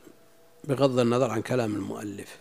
بغض 0.64 1.00
النظر 1.00 1.32
عن 1.32 1.42
كلام 1.42 1.76
المؤلف 1.76 2.41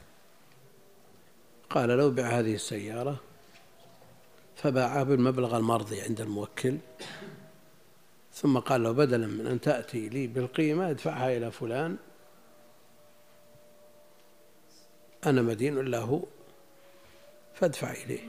قال 1.71 1.89
لو 1.89 2.11
بع 2.11 2.27
هذه 2.27 2.55
السيارة 2.55 3.21
فباعها 4.57 5.03
بالمبلغ 5.03 5.57
المرضي 5.57 6.01
عند 6.01 6.21
الموكل. 6.21 6.77
ثم 8.35 8.59
قال 8.59 8.83
له 8.83 8.93
بدلا 8.93 9.27
من 9.27 9.47
أن 9.47 9.61
تأتي 9.61 10.09
لي 10.09 10.27
بالقيمة 10.27 10.91
ادفعها 10.91 11.37
إلى 11.37 11.51
فلان 11.51 11.97
أنا 15.27 15.43
مدين 15.43 15.79
له 15.79 16.27
فادفع 17.55 17.91
إليه. 17.91 18.29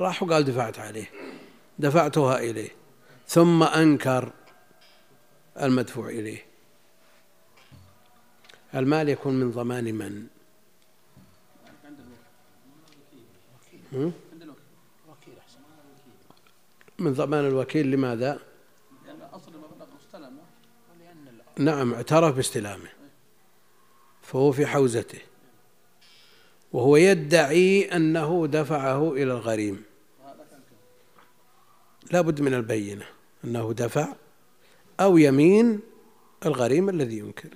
راح 0.00 0.22
وقال 0.22 0.44
دفعت 0.44 0.78
عليه 0.78 1.10
دفعتها 1.78 2.38
إليه 2.38 2.70
ثم 3.26 3.62
أنكر 3.62 4.32
المدفوع 5.62 6.08
إليه. 6.08 6.44
المال 8.74 9.08
يكون 9.08 9.34
من 9.34 9.50
ضمان 9.50 9.94
من؟ 9.94 10.26
عند 11.84 11.98
الوكيل 12.00 12.20
هم؟ 12.20 12.66
عند 12.86 13.00
الوكيل 13.00 13.26
وكيل 13.54 13.79
أحسن 13.79 13.79
من 16.98 17.12
ضمان 17.12 17.46
الوكيل 17.46 17.90
لماذا؟ 17.90 18.40
لأن 19.06 19.20
اصل 19.32 19.52
المبلغ 19.54 19.86
استلمه 20.00 20.42
نعم 21.58 21.94
اعترف 21.94 22.36
باستلامه 22.36 22.88
فهو 24.22 24.52
في 24.52 24.66
حوزته 24.66 25.18
وهو 26.72 26.96
يدعي 26.96 27.96
أنه 27.96 28.46
دفعه 28.46 29.12
إلى 29.12 29.32
الغريم 29.32 29.82
لا 32.12 32.20
بد 32.20 32.40
من 32.40 32.54
البينة 32.54 33.06
أنه 33.44 33.72
دفع 33.72 34.08
أو 35.00 35.18
يمين 35.18 35.80
الغريم 36.46 36.88
الذي 36.88 37.18
ينكر 37.18 37.48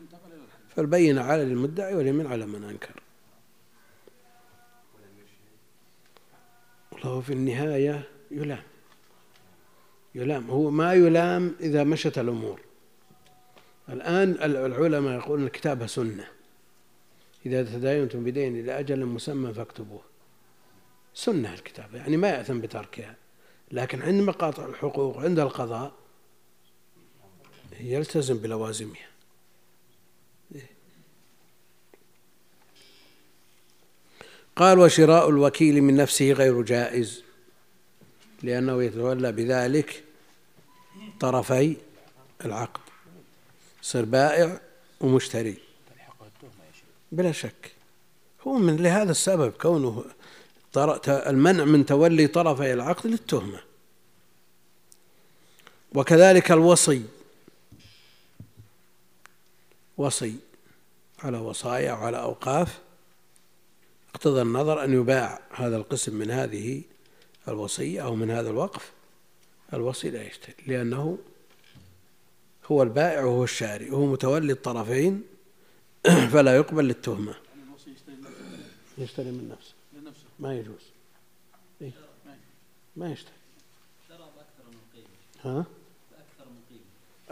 فالبينة 0.77 1.23
على 1.23 1.43
المدعي 1.43 1.95
واليمين 1.95 2.27
على 2.27 2.47
من 2.47 2.65
أنكر 2.65 3.04
والله 7.05 7.21
في 7.21 7.33
النهاية 7.33 8.09
يلام. 8.31 8.63
يلام. 10.15 10.51
هو 10.51 10.71
ما 10.71 10.95
يلام 10.95 11.57
إذا 11.61 11.85
مشت 11.85 12.19
الأمور. 12.19 12.61
الآن 13.89 14.31
العلماء 14.31 15.19
يقولون 15.19 15.47
الكتابة 15.47 15.87
سنة. 15.87 16.29
إذا 17.47 17.63
تداينتم 17.63 18.25
بدين 18.25 18.61
إلى 18.61 18.79
أجل 18.79 19.07
مسمى 19.07 19.55
فاكتبوه. 19.55 20.03
سنة 21.15 21.55
الكتابة 21.55 21.99
يعني 21.99 22.17
ما 22.17 22.29
يأثم 22.29 22.61
بتركها. 22.61 23.17
لكن 23.73 24.03
عند 24.03 24.23
مقاطع 24.23 24.67
الحقوق 24.67 25.19
عند 25.19 25.39
القضاء 25.39 25.93
يلتزم 27.81 28.39
بلوازمها. 28.39 29.14
قال 34.57 34.79
وشراء 34.79 35.29
الوكيل 35.29 35.83
من 35.83 35.97
نفسه 35.97 36.33
غير 36.33 36.63
جائز 36.63 37.23
لأنه 38.43 38.83
يتولى 38.83 39.33
بذلك 39.33 40.05
طرفي 41.21 41.77
العقد 42.45 42.81
يصير 43.83 44.05
بائع 44.05 44.61
ومشتري. 45.01 45.59
بلا 47.13 47.33
شك. 47.33 47.73
هو 48.47 48.59
من 48.59 48.77
لهذا 48.77 49.11
السبب 49.11 49.53
كونه 49.53 50.05
المنع 51.09 51.65
من 51.65 51.87
تولي 51.87 52.27
طرفي 52.27 52.73
العقد 52.73 53.07
للتهمة. 53.07 53.61
وكذلك 55.95 56.53
الوصي. 56.53 57.03
وصي 59.97 60.35
على 61.19 61.39
وصايا 61.39 61.93
وعلى 61.93 62.21
أوقاف 62.21 62.79
اقتضى 64.15 64.43
النظر 64.43 64.85
أن 64.85 64.93
يباع 64.93 65.41
هذا 65.51 65.77
القسم 65.77 66.15
من 66.15 66.31
هذه 66.31 66.83
الوصية 67.49 68.05
أو 68.05 68.15
من 68.15 68.31
هذا 68.31 68.51
الوقف. 68.51 68.93
الوصي 69.73 70.11
لا 70.11 70.23
يشتري 70.23 70.55
لأنه 70.67 71.19
هو 72.67 72.83
البائع 72.83 73.25
وهو 73.25 73.45
الشاري 73.45 73.91
وهو 73.91 74.07
متولي 74.07 74.53
الطرفين 74.53 75.23
فلا 76.33 76.57
يقبل 76.57 76.85
للتهمة. 76.85 77.35
يشتري 78.99 79.31
من 79.31 79.49
نفسه. 79.49 79.75
ما 80.39 80.55
يجوز. 80.59 80.83
إيه؟ 81.83 81.93
ما 82.97 83.13
يشتري. 83.13 83.35
ها؟ 85.45 85.67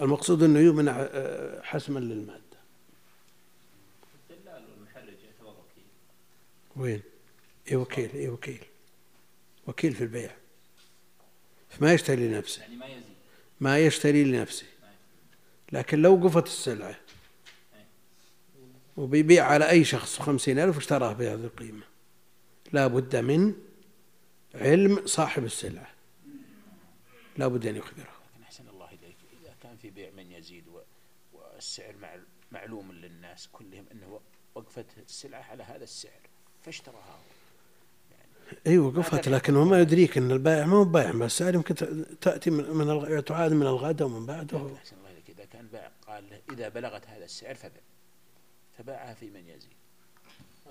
المقصود 0.00 0.42
أنه 0.42 0.58
يمنع 0.58 0.96
آه، 0.98 1.62
حسما 1.62 1.98
للمادة 1.98 2.51
وين؟ 6.76 7.02
اي 7.70 7.76
وكيل 7.76 8.10
اي 8.14 8.28
وكيل؟ 8.28 8.64
وكيل 9.66 9.94
في 9.94 10.04
البيع. 10.04 10.36
فما 11.70 11.92
يشتري 11.94 12.28
لنفسه. 12.28 12.62
يعني 12.62 12.76
ما 12.76 12.86
يزيد. 12.86 13.04
ما 13.60 13.78
يشتري 13.78 14.24
لنفسه. 14.24 14.66
لكن 15.72 16.02
لو 16.02 16.14
قفت 16.16 16.46
السلعة. 16.46 16.96
وبيبيع 18.96 19.44
على 19.46 19.70
أي 19.70 19.84
شخص 19.84 20.18
خمسين 20.18 20.58
ألف 20.58 20.76
اشتراه 20.76 21.12
بهذه 21.12 21.44
القيمة. 21.44 21.82
لا 22.72 22.86
بد 22.86 23.16
من 23.16 23.54
علم 24.54 25.06
صاحب 25.06 25.44
السلعة. 25.44 25.90
لا 27.36 27.46
بد 27.46 27.66
أن 27.66 27.76
يخبره. 27.76 28.02
لكن 28.34 28.42
أحسن 28.42 28.68
الله 28.68 28.86
إليك. 28.88 29.16
إذا 29.42 29.54
كان 29.62 29.76
في 29.76 29.90
بيع 29.90 30.10
من 30.10 30.32
يزيد 30.32 30.64
والسعر 31.32 31.96
مع- 31.96 32.16
معلوم 32.52 32.92
للناس 32.92 33.48
كلهم 33.52 33.84
أنه 33.92 34.20
وقفت 34.54 34.86
السلعة 35.08 35.42
على 35.42 35.62
هذا 35.62 35.84
السعر. 35.84 36.20
فاشتراها. 36.64 36.96
هو. 36.96 38.56
أيوه 38.66 38.92
قفت 38.92 39.28
لكن 39.28 39.56
هو 39.56 39.64
ما 39.64 39.80
يدريك 39.80 40.18
إن 40.18 40.30
البائع 40.30 40.66
ما 40.66 40.76
هو 40.76 40.84
بائع 40.84 41.10
بس 41.10 41.40
يمكن 41.40 41.74
تأتي 42.20 42.50
من 42.50 42.70
من 42.70 43.24
تعاد 43.24 43.52
من 43.52 43.66
الغد 43.66 44.02
ومن 44.02 44.26
بعده. 44.26 44.74
أحسن 44.76 44.96
الله 44.96 45.10
إليك. 45.10 45.30
إذا 45.30 45.44
كان 45.44 45.66
باع 45.72 45.90
قال 46.06 46.24
له 46.30 46.40
إذا 46.52 46.68
بلغت 46.68 47.06
هذا 47.06 47.24
السعر 47.24 47.54
فبع 47.54 47.70
فباعها 48.78 49.14
في 49.14 49.26
من 49.30 49.48
يزيد. 49.48 49.72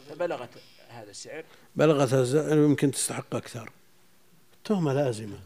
فبلغت 0.09 0.49
هذا 0.89 1.11
السعر. 1.11 1.43
بلغت 1.75 2.13
الز- 2.13 2.51
يمكن 2.53 2.91
تستحق 2.91 3.35
أكثر. 3.35 3.71
التهمه 4.57 4.93
لازمة. 4.93 5.39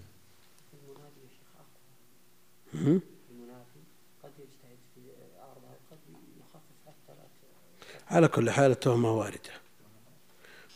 على 8.07 8.27
كل 8.27 8.49
حال 8.49 8.71
التهمة 8.71 9.11
واردة. 9.11 9.64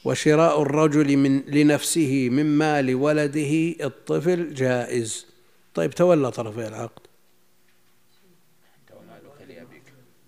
وشراء 0.05 0.61
الرجل 0.61 1.17
من 1.17 1.41
لنفسه 1.41 2.29
من 2.29 2.45
مال 2.45 2.95
ولده 2.95 3.75
الطفل 3.85 4.53
جائز. 4.53 5.25
طيب 5.73 5.91
تولى 5.91 6.31
طرفي 6.31 6.67
العقد. 6.67 7.01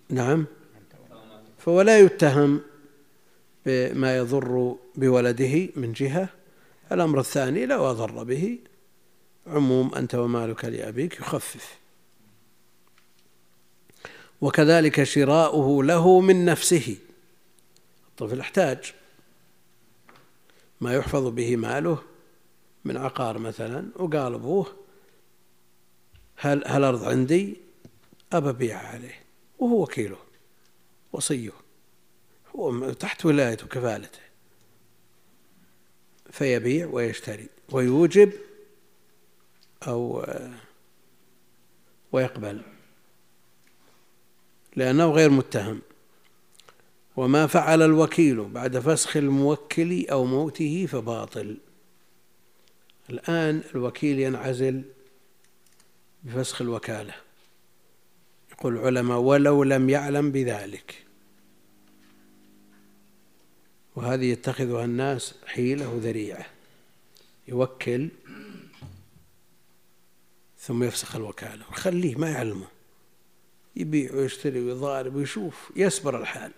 نعم. 0.10 0.46
فهو 1.58 1.82
لا 1.82 2.00
يتهم 2.00 2.62
بما 3.66 4.18
يضر 4.18 4.76
بولده 4.96 5.70
من 5.76 5.94
جهة. 5.94 6.30
الأمر 6.92 7.20
الثاني 7.20 7.66
لو 7.66 7.92
أضر 7.92 8.24
به 8.24 8.60
عموم 9.48 9.96
أنت 9.96 10.16
ومالك 10.16 10.66
لأبيك 10.66 11.20
يخفف. 11.20 11.78
وكذلك 14.42 15.04
شراؤه 15.04 15.84
له 15.84 16.20
من 16.20 16.46
نفسه. 16.46 16.98
الطفل 18.10 18.40
احتاج. 18.40 18.94
ما 20.82 20.94
يحفظ 20.94 21.28
به 21.28 21.56
ماله 21.56 22.04
من 22.86 22.98
عقار 22.98 23.38
مثلا 23.38 23.90
وقال 23.96 24.34
أبوه 24.34 24.76
هل 26.36 26.64
هالأرض 26.66 27.04
عندي؟ 27.04 27.58
أبى 28.34 28.50
أبيعها 28.50 28.88
عليه 28.88 29.24
وهو 29.60 29.84
وكيله 29.84 30.18
وصيه 31.14 31.52
هو 32.56 32.92
تحت 32.92 33.26
ولايته 33.26 33.66
وكفالته 33.66 34.20
فيبيع 36.32 36.88
ويشتري 36.88 37.48
ويوجب 37.72 38.34
أو 39.88 40.26
ويقبل 42.12 42.62
لأنه 44.76 45.12
غير 45.12 45.30
متهم. 45.30 45.82
وما 47.22 47.48
فعل 47.48 47.82
الوكيل 47.82 48.44
بعد 48.44 48.80
فسخ 48.80 49.18
الموكل 49.18 50.06
أو 50.08 50.26
موته 50.26 50.86
فباطل. 50.86 51.58
الآن 53.10 53.64
الوكيل 53.76 54.20
ينعزل 54.20 54.84
بفسخ 56.24 56.62
الوكالة. 56.62 57.14
يقول 58.52 58.78
العلماء 58.78 59.18
ولو 59.18 59.64
لم 59.64 59.90
يعلم 59.90 60.32
بذلك. 60.32 61.04
وهذه 63.96 64.26
يتخذها 64.26 64.86
الناس 64.86 65.36
حيلة 65.46 65.90
وذريعة. 65.90 66.46
يوكل 67.48 68.10
ثم 70.60 70.84
يفسخ 70.84 71.16
الوكالة. 71.16 71.66
ويخليه 71.70 72.16
ما 72.16 72.30
يعلمه. 72.30 72.68
يبيع 73.76 74.14
ويشتري 74.14 74.60
ويضارب 74.62 75.16
ويشوف 75.16 75.72
يصبر 75.76 76.22
الحال. 76.22 76.52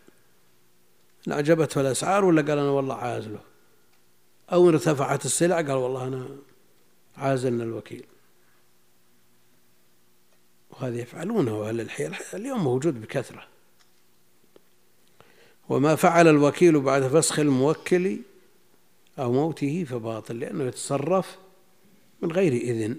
إن 1.28 1.32
أعجبته 1.32 1.82
الأسعار 1.82 2.26
ولا 2.26 2.42
قال 2.42 2.52
أنا 2.52 2.70
والله 2.70 2.96
عازله 2.96 3.40
أو 4.54 4.70
إن 4.70 4.74
ارتفعت 4.74 5.26
السلع 5.26 5.56
قال 5.56 5.72
والله 5.72 6.08
أنا 6.08 6.30
عازلنا 7.18 7.64
الوكيل. 7.64 8.06
وهذا 10.72 10.98
يفعلونه 10.98 11.70
أهل 11.70 11.82
الحيل. 11.82 12.16
اليوم 12.34 12.64
موجود 12.64 13.02
بكثرة. 13.02 13.48
وما 15.70 15.96
فعل 15.96 16.28
الوكيل 16.28 16.80
بعد 16.80 17.08
فسخ 17.08 17.40
الموكل 17.40 18.18
أو 19.20 19.32
موته 19.32 19.84
فباطل 19.84 20.40
لأنه 20.40 20.64
يتصرف 20.64 21.38
من 22.22 22.32
غير 22.32 22.54
إذن. 22.54 22.98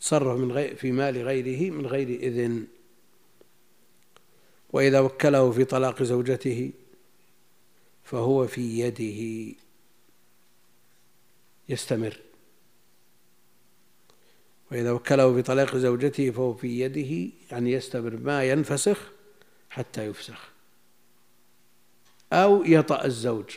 تصرف 0.00 0.38
من 0.38 0.52
غير 0.52 0.76
في 0.76 0.92
مال 0.92 1.22
غيره 1.22 1.72
من 1.72 1.86
غير 1.86 2.08
إذن. 2.08 2.66
وإذا 4.72 5.00
وكله 5.00 5.50
في 5.52 5.64
طلاق 5.64 6.02
زوجته 6.02 6.72
فهو 8.12 8.46
في 8.46 8.80
يده 8.80 9.54
يستمر. 11.68 12.20
وإذا 14.70 14.92
وكله 14.92 15.34
في 15.34 15.42
طلاق 15.42 15.76
زوجته 15.76 16.30
فهو 16.30 16.54
في 16.54 16.80
يده 16.80 17.32
يعني 17.50 17.72
يستمر 17.72 18.16
ما 18.16 18.44
ينفسخ 18.44 18.98
حتى 19.70 20.06
يفسخ. 20.06 20.48
أو 22.32 22.64
يطأ 22.64 23.04
الزوج. 23.04 23.50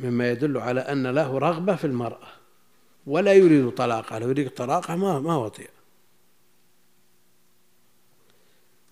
مما 0.00 0.30
يدل 0.30 0.58
على 0.58 0.80
أن 0.80 1.06
له 1.06 1.38
رغبة 1.38 1.76
في 1.76 1.86
المرأة 1.86 2.28
ولا 3.06 3.32
يريد 3.32 3.70
طلاقها 3.70 4.18
لو 4.18 4.28
يريد 4.28 4.50
طلاقها 4.50 4.96
ما 4.96 5.20
ما 5.20 5.36
وطئ 5.36 5.68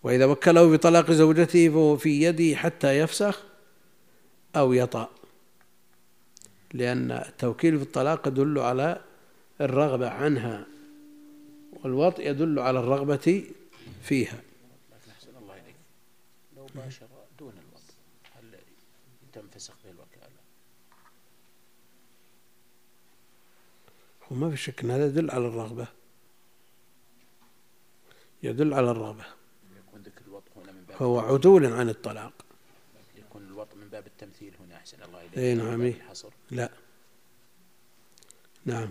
وإذا 0.07 0.25
وكله 0.25 0.73
بطلاق 0.73 1.11
زوجته 1.11 1.69
فهو 1.69 1.97
في 1.97 2.23
يده 2.23 2.57
حتى 2.57 2.99
يفسخ 2.99 3.43
أو 4.57 4.73
يطأ. 4.73 5.11
لأن 6.73 7.13
التوكيل 7.13 7.79
في 7.79 7.85
الطلاق 7.85 8.29
يدل 8.29 8.59
على 8.59 9.01
الرغبة 9.61 10.09
عنها 10.09 10.67
والوطء 11.73 12.31
يدل 12.31 12.59
على 12.59 12.79
الرغبة 12.79 13.45
فيها. 14.03 14.41
الله 15.41 15.55
إليك 15.55 15.77
لو 16.57 16.67
باشر 16.75 17.07
دون 17.39 17.53
الوطن 17.53 17.95
هل 18.37 18.59
تنفسخ 19.33 19.75
به 19.85 19.91
الوكالة؟ 19.91 20.41
وما 24.31 24.51
في 24.51 24.57
شك 24.57 24.85
أن 24.85 24.91
هذا 24.91 25.07
يدل 25.07 25.31
على 25.31 25.47
الرغبة. 25.47 25.87
يدل 28.43 28.75
على 28.75 28.91
الرغبة. 28.91 29.36
فهو 30.99 31.19
عدول 31.21 31.67
عن 31.67 31.89
الطلاق. 31.89 32.33
يكون 33.17 33.43
الوطن 33.43 33.79
من 33.79 33.89
باب 33.89 34.07
التمثيل 34.07 34.53
هنا 34.61 34.77
أحسن 34.77 35.03
الله 35.03 35.21
إليك. 35.21 35.39
من 35.39 35.65
نعم،. 35.65 35.83
الحصر. 35.83 36.29
لا. 36.51 36.71
نعم. 38.65 38.91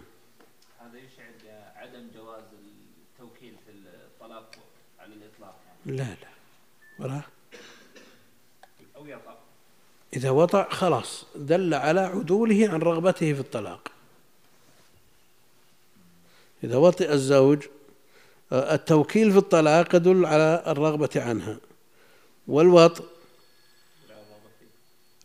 هذا 0.79 0.97
يشعر 0.97 1.31
بعدم 1.45 2.07
جواز 2.15 2.43
التوكيل 3.13 3.53
في 3.65 3.71
الطلاق 3.71 4.55
على 4.99 5.13
الإطلاق 5.13 5.55
يعني؟ 5.67 5.97
لا 5.97 6.03
لا. 6.03 6.29
ولا 6.99 7.21
أو 8.95 9.05
يطأ 9.05 9.37
إذا 10.13 10.29
وطأ 10.29 10.69
خلاص. 10.69 11.25
دل 11.35 11.73
على 11.73 11.99
عدوله 11.99 12.69
عن 12.69 12.81
رغبته 12.81 13.33
في 13.33 13.39
الطلاق. 13.39 13.91
إذا 16.63 16.77
وطئ 16.77 17.13
الزوج 17.13 17.67
آه، 18.51 18.75
التوكيل 18.75 19.31
في 19.31 19.37
الطلاق 19.37 19.95
يدل 19.95 20.25
على 20.25 20.63
الرغبة 20.67 21.09
عنها. 21.15 21.57
والوطء 22.47 23.05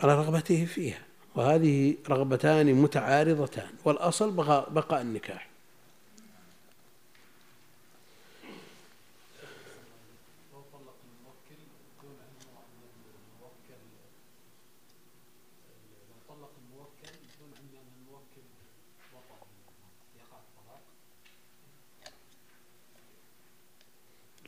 على 0.00 0.14
رغبته 0.14 0.64
فيها. 0.64 1.02
وهذه 1.34 1.96
رغبتان 2.08 2.74
متعارضتان. 2.74 3.70
والأصل 3.84 4.30
بقاء, 4.30 4.70
بقاء 4.70 5.00
النكاح. 5.00 5.50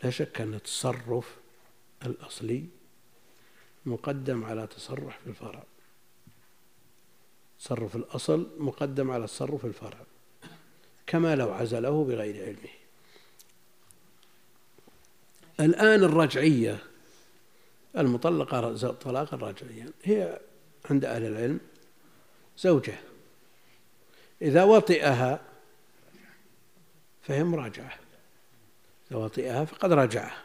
لا 0.04 0.10
شك 0.10 0.40
أن 0.40 0.54
التصرف 0.54 1.41
الأصلي 2.06 2.66
مقدم 3.86 4.44
على 4.44 4.66
تصرف 4.66 5.18
في 5.24 5.26
الفرع. 5.26 5.62
تصرف 7.58 7.96
الأصل 7.96 8.50
مقدم 8.58 9.10
على 9.10 9.24
التصرف 9.24 9.60
في 9.60 9.66
الفرع. 9.66 9.98
كما 11.06 11.36
لو 11.36 11.52
عزله 11.52 12.04
بغير 12.04 12.44
علمه. 12.44 12.74
الآن 15.60 16.04
الرجعية 16.04 16.78
المطلقة 17.98 18.92
طلاقا 18.92 19.36
رجعيا 19.36 19.90
هي 20.02 20.40
عند 20.90 21.04
أهل 21.04 21.24
العلم 21.24 21.60
زوجة. 22.58 22.98
إذا 24.42 24.64
وطئها 24.64 25.40
فهي 27.22 27.44
مراجعة. 27.44 27.98
إذا 29.10 29.16
وطئها 29.16 29.64
فقد 29.64 29.92
رجعها. 29.92 30.42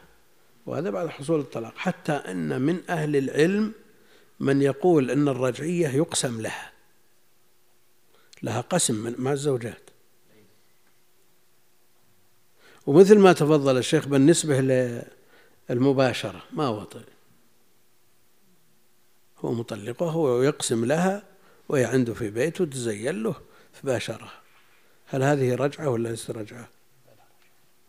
وهذا 0.68 0.90
بعد 0.90 1.08
حصول 1.08 1.40
الطلاق 1.40 1.72
حتى 1.76 2.12
أن 2.12 2.62
من 2.62 2.90
أهل 2.90 3.16
العلم 3.16 3.72
من 4.40 4.62
يقول 4.62 5.10
أن 5.10 5.28
الرجعية 5.28 5.88
يقسم 5.88 6.40
لها. 6.40 6.72
لها 8.42 8.60
قسم 8.60 8.94
من 8.94 9.14
مع 9.18 9.32
الزوجات. 9.32 9.90
ومثل 12.86 13.18
ما 13.18 13.32
تفضل 13.32 13.78
الشيخ 13.78 14.08
بالنسبة 14.08 14.60
للمباشرة 15.70 16.42
ما 16.52 16.68
وطئ 16.68 17.04
هو 19.38 19.52
مطلقه 19.52 20.10
هو 20.10 20.42
يقسم 20.42 20.84
لها 20.84 21.24
وهي 21.68 21.84
عنده 21.84 22.14
في 22.14 22.30
بيته 22.30 22.64
تزين 22.64 23.22
له 23.22 23.34
فباشرها. 23.72 24.40
هل 25.06 25.22
هذه 25.22 25.54
رجعة 25.54 25.88
ولا 25.88 26.08
ليست 26.08 26.30
رجعة؟ 26.30 26.68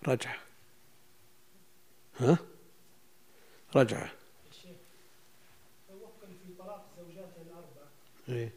رجعة. 0.07 0.37
ها؟ 2.19 2.37
رجعة. 3.75 4.11
وكل 5.91 6.27
في 6.27 6.53
طلاق 6.59 6.85
إيه. 8.29 8.53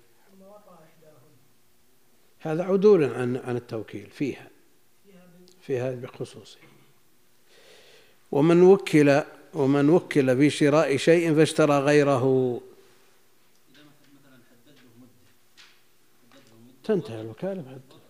هذا 2.39 2.65
عدول 2.65 3.05
عن 3.05 3.37
عن 3.37 3.57
التوكيل 3.57 4.11
فيها. 4.11 4.51
فيها 5.63 5.91
بخصوصه. 5.91 6.59
ومن 8.33 8.63
وكل 8.63 9.23
ومن 9.55 9.91
وكل 9.91 10.37
في 10.37 10.51
شراء 10.51 10.97
شيء 10.97 11.35
فاشترى 11.35 11.79
غيره. 11.79 12.61
تنتهي 16.85 17.21
الوكالة 17.21 17.63
بعد. 17.63 18.03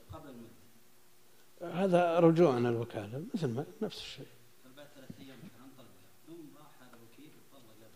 هذا 1.62 2.18
رجوع 2.18 2.54
عن 2.54 2.66
الوكالة 2.66 3.22
مثل 3.34 3.46
ما 3.46 3.64
نفس 3.82 3.98
الشيء 3.98 4.26
بعد 4.76 4.86
ثلاث 4.94 5.10
أيام 5.20 5.38
مثلا 5.38 5.66
طلق 5.78 5.86
ثم 6.26 6.56
راح 6.58 6.82
هذا 6.82 6.96
الوكيل 6.96 7.30
طلق 7.52 7.62
بعد 7.80 7.90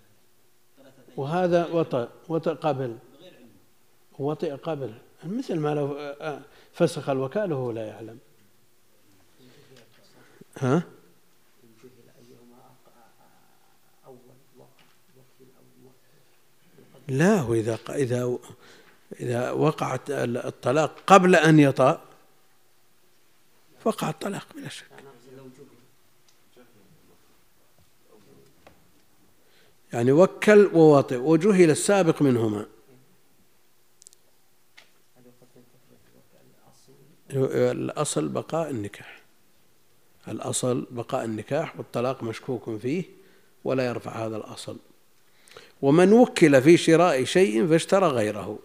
ثلاثة 0.77 1.03
أيام 1.03 1.06
وهذا 1.17 1.67
وطئ 1.67 2.09
وطئ 2.29 2.51
قبل. 2.55 2.99
وطئ 4.19 4.51
قبل. 4.53 4.95
مثل 5.25 5.59
ما 5.59 5.75
لو 5.75 5.99
آه، 5.99 6.41
فسخ 6.73 7.09
الوكالة 7.09 7.55
وهو 7.57 7.71
لا 7.71 7.87
يعلم. 7.87 8.19
ها؟ 10.59 10.83
لا 17.09 17.43
وإذا 17.43 17.77
ق- 17.77 17.91
إذا 17.91 18.39
إذا 19.21 19.51
وقعت 19.51 20.01
الطلاق 20.11 20.97
قبل 21.07 21.35
أن 21.35 21.59
يطأ 21.59 22.01
وقع 23.85 24.11
الطلاق 24.11 24.47
بلا 24.57 24.69
شك 24.69 24.85
أنا 25.01 25.09
أقصد 25.11 25.37
لو 25.37 25.45
جهل 25.45 25.67
يعني 29.97 30.13
وكل 30.13 30.71
ووطئ 30.75 31.17
وجهل 31.17 31.71
السابق 31.71 32.23
منهما. 32.23 32.67
الأصل 37.31 38.29
بقاء 38.29 38.71
النكاح. 38.71 39.23
الأصل 40.29 40.87
بقاء 40.91 41.25
النكاح 41.25 41.77
والطلاق 41.77 42.23
مشكوك 42.23 42.79
فيه 42.79 43.05
ولا 43.65 43.87
يرفع 43.87 44.27
هذا 44.27 44.37
الأصل. 44.37 44.77
ومن 45.83 46.13
وكل 46.13 46.63
في 46.63 46.77
شراء 46.77 47.25
شيء 47.25 47.67
فاشترى 47.67 48.07
غيره. 48.07 48.59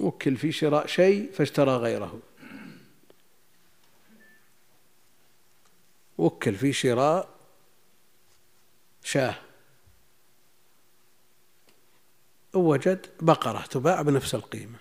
وكل 0.00 0.36
في 0.36 0.52
شراء 0.52 0.86
شيء 0.86 1.30
فاشترى 1.32 1.76
غيره. 1.76 2.20
وكل 6.18 6.54
في 6.54 6.72
شراء 6.72 7.39
شاه. 9.10 9.34
وجد 12.54 13.06
بقرة 13.20 13.66
تباع 13.66 14.02
بنفس 14.02 14.34
القيمة. 14.34 14.78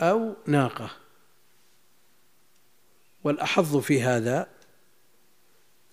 أو 0.00 0.34
ناقة. 0.46 0.90
والأحظ 3.24 3.76
في 3.76 4.02
هذا 4.02 4.48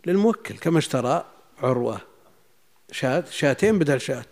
للموكل 0.05 0.57
كما 0.57 0.79
اشترى 0.79 1.25
عروة. 1.57 2.01
شاة 2.91 3.25
شاتين 3.29 3.79
بدل 3.79 4.01
شاة. 4.01 4.25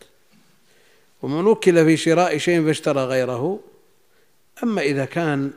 ومن 1.21 1.47
وكل 1.47 1.85
في 1.85 1.97
شراء 1.97 2.37
شيء 2.37 2.65
فاشترى 2.65 3.05
غيره. 3.05 3.59
أما 4.63 4.81
إذا 4.81 5.05
كان 5.05 5.53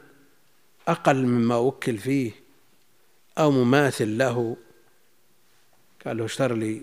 أقل 0.88 1.26
مما 1.26 1.56
وكل 1.56 1.98
فيه 1.98 2.32
أو 3.38 3.50
مماثل 3.50 4.18
له 4.18 4.56
قال 6.06 6.16
له 6.16 6.24
اشتر 6.24 6.54
لي 6.54 6.82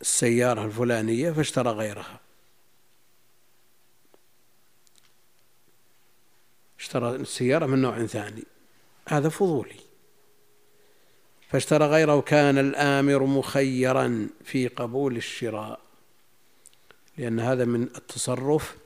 السيارة 0.00 0.64
الفلانية 0.64 1.30
فاشترى 1.30 1.70
غيرها. 1.70 2.20
اشترى 6.78 7.16
السيارة 7.16 7.66
من 7.66 7.82
نوع 7.82 8.06
ثاني. 8.06 8.44
هذا 9.08 9.28
فضولي. 9.28 9.80
فاشترى 11.50 11.86
غيره 11.86 12.20
كان 12.20 12.58
الآمر 12.58 13.24
مخيرا 13.24 14.28
في 14.44 14.68
قبول 14.68 15.16
الشراء. 15.16 15.80
لأن 17.18 17.40
هذا 17.40 17.64
من 17.64 17.82
التصرف 17.82 18.76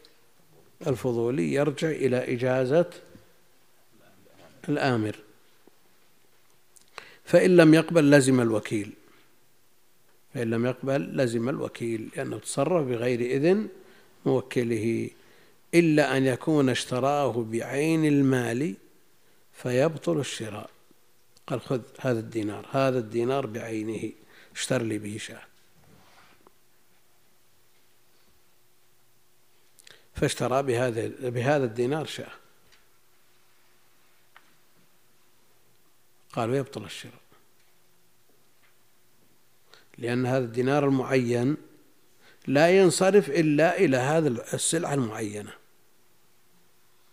الفضولي 0.87 1.53
يرجع 1.53 1.91
إلى 1.91 2.35
إجازة 2.35 2.91
الآمر. 4.68 5.16
فإن 7.33 7.57
لم 7.57 7.74
يقبل 7.74 8.11
لزم 8.11 8.41
الوكيل. 8.41 8.93
فإن 10.35 10.51
لم 10.51 10.66
يقبل 10.66 11.16
لزم 11.16 11.49
الوكيل 11.49 12.11
لأنه 12.16 12.39
تصرف 12.39 12.87
بغير 12.87 13.20
إذن 13.20 13.68
موكله. 14.26 15.11
إلا 15.74 16.16
أن 16.16 16.26
يكون 16.26 16.68
اشتراه 16.68 17.45
بعين 17.51 18.05
المال 18.05 18.74
فيبطل 19.53 20.20
الشراء. 20.20 20.70
قال 21.47 21.61
خذ 21.61 21.80
هذا 22.01 22.18
الدينار 22.20 22.66
هذا 22.70 22.99
الدينار 22.99 23.47
بعينه 23.47 24.12
اشتر 24.55 24.83
لي 24.83 24.99
به 24.99 25.18
شاة. 25.18 25.43
فاشترى 30.14 30.62
بهذا 30.62 31.09
بهذا 31.30 31.64
الدينار 31.64 32.07
شاة. 32.07 32.33
قال 36.33 36.51
ويبطل 36.51 36.85
الشراء. 36.85 37.22
لأن 39.99 40.26
هذا 40.26 40.45
الدينار 40.45 40.88
المعين 40.88 41.57
لا 42.47 42.70
ينصرف 42.70 43.30
إلا 43.30 43.78
إلى 43.78 43.97
هذا 43.97 44.28
السلعة 44.55 44.95
المعينة. 44.95 45.53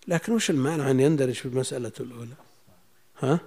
لكن 0.08 0.34
وش 0.34 0.50
المانع 0.50 0.92
أن 0.92 1.00
يندرج 1.00 1.34
في 1.34 1.46
المسألة 1.46 1.92
الأولى؟ 2.00 2.36
ها؟ 3.20 3.40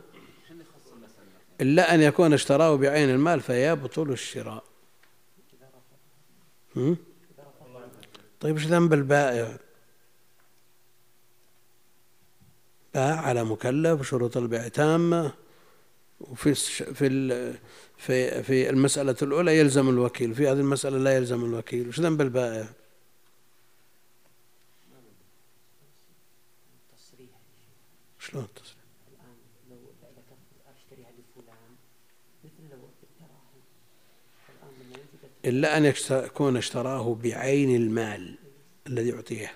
إلا 1.61 1.95
أن 1.95 2.01
يكون 2.01 2.33
اشتراه 2.33 2.77
بعين 2.77 3.11
المال 3.11 3.41
فيبطل 3.41 4.11
الشراء. 4.11 4.65
هم؟ 6.77 6.97
طيب 8.41 8.57
إيش 8.57 8.67
ذنب 8.67 8.93
البائع؟ 8.93 9.57
باع 12.95 13.21
على 13.21 13.45
مكلف 13.45 14.01
وشروط 14.01 14.37
البيع 14.37 14.69
تامة. 14.69 15.33
وفي 16.31 16.55
في 16.95 17.09
في 17.97 18.43
في 18.43 18.71
المسألة 18.71 19.17
الأولى 19.23 19.59
يلزم 19.59 19.89
الوكيل 19.89 20.35
في 20.35 20.49
هذه 20.49 20.61
المسألة 20.61 20.99
لا 20.99 21.17
يلزم 21.17 21.45
الوكيل. 21.45 21.89
وش 21.89 22.01
ذنب 22.01 22.21
البائع؟ 22.21 22.67
شلون 28.19 28.47
تصريح 28.55 28.77
الآن 29.09 29.37
لو 29.71 29.77
ذكرت 30.03 30.77
أشتريها 30.77 31.11
لفلان 31.11 31.73
مثل 32.45 32.75
لو 32.75 32.89
إلا 35.45 35.77
أن 35.77 35.93
يكون 36.11 36.57
اشتراه 36.57 37.15
بعين 37.15 37.77
المال 37.77 38.35
الذي 38.87 39.09
يعطيه 39.09 39.53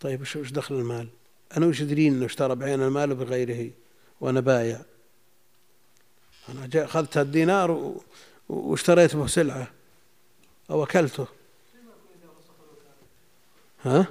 طيب 0.00 0.20
وش 0.20 0.36
دخل 0.36 0.74
المال؟ 0.74 1.08
أنا 1.56 1.66
وش 1.66 1.82
أدري 1.82 2.08
أنه 2.08 2.26
اشترى 2.26 2.54
بعين 2.54 2.82
المال 2.82 3.12
وبغيره؟ 3.12 3.70
وأنا 4.20 4.40
بايع. 4.40 4.80
أنا 6.48 6.84
أخذت 6.84 7.18
الدينار 7.18 7.94
واشتريت 8.48 9.16
به 9.16 9.26
سلعة 9.26 9.70
أو 10.70 10.84
أكلته. 10.84 11.26
ها؟ 13.82 14.06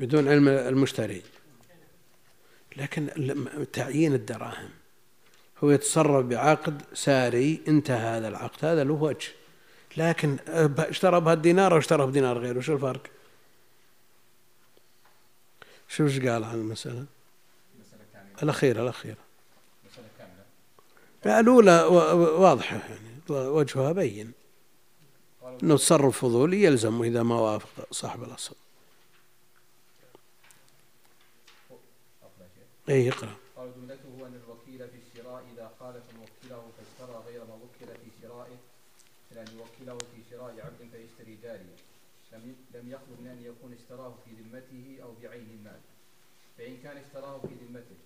بدون 0.00 0.28
علم 0.28 0.48
المشتري. 0.48 1.22
لكن 2.76 3.08
تعيين 3.72 4.14
الدراهم. 4.14 4.70
هو 5.64 5.70
يتصرف 5.70 6.26
بعقد 6.26 6.82
ساري 6.94 7.60
انتهى 7.68 8.18
هذا 8.18 8.28
العقد. 8.28 8.64
هذا 8.64 8.84
له 8.84 8.94
وجه. 8.94 9.28
لكن 9.96 10.36
اشترى 10.78 11.20
بهالدينار 11.20 11.72
أو 11.72 11.78
اشترى 11.78 12.06
بدينار 12.06 12.38
غيره 12.38 12.60
شو 12.60 12.74
الفرق؟ 12.74 13.02
شو 15.88 16.04
وش 16.04 16.18
قال 16.18 16.44
عن 16.44 16.54
المسألة؟ 16.54 17.06
الأخيرة 18.42 18.82
الأخيرة. 18.82 19.16
الأولى 21.26 21.82
واضحة 22.38 22.76
يعني 22.76 23.20
وجهها 23.30 23.92
بين. 23.92 24.32
أنه 25.62 25.76
تصرف 25.76 26.18
فضولي 26.18 26.62
يلزم 26.62 27.02
إذا 27.02 27.22
ما 27.22 27.34
وافق 27.40 27.86
صاحب 27.92 28.22
الأصل. 28.22 28.56
أي 32.88 33.08
اقرأ 33.08 33.36
قال 33.56 33.72
جملته 33.76 34.26
أن 34.26 34.40
الوكيل 34.44 34.88
في 34.88 34.96
الشراء 35.06 35.44
إذا 35.54 35.70
خالف 35.80 36.02
موكله 36.18 36.62
فاشترى 36.78 37.22
غير 37.26 37.44
ما 37.44 37.54
وكل 37.54 37.86
في 37.94 38.10
شرائه 38.22 38.56
مثل 39.30 39.40
أن 39.40 39.58
يوكله 39.58 39.98
في 39.98 40.20
شراء 40.30 40.50
عبد 40.64 40.90
فيشتري 40.92 41.38
جارية 41.42 41.76
لم 42.32 42.50
ي- 42.50 42.78
لم 42.78 42.88
يخلو 42.90 43.14
من 44.52 44.62
أن 44.70 44.72
يكون 44.72 44.96
اشتراه 44.96 44.98
في 44.98 44.98
ذمته 44.98 45.02
أو 45.02 45.14
بعين 45.22 45.50
المال 45.50 45.80
فإن 46.58 46.76
كان 46.82 46.96
اشتراه 46.96 47.38
في 47.38 47.54
ذمته 47.54 47.96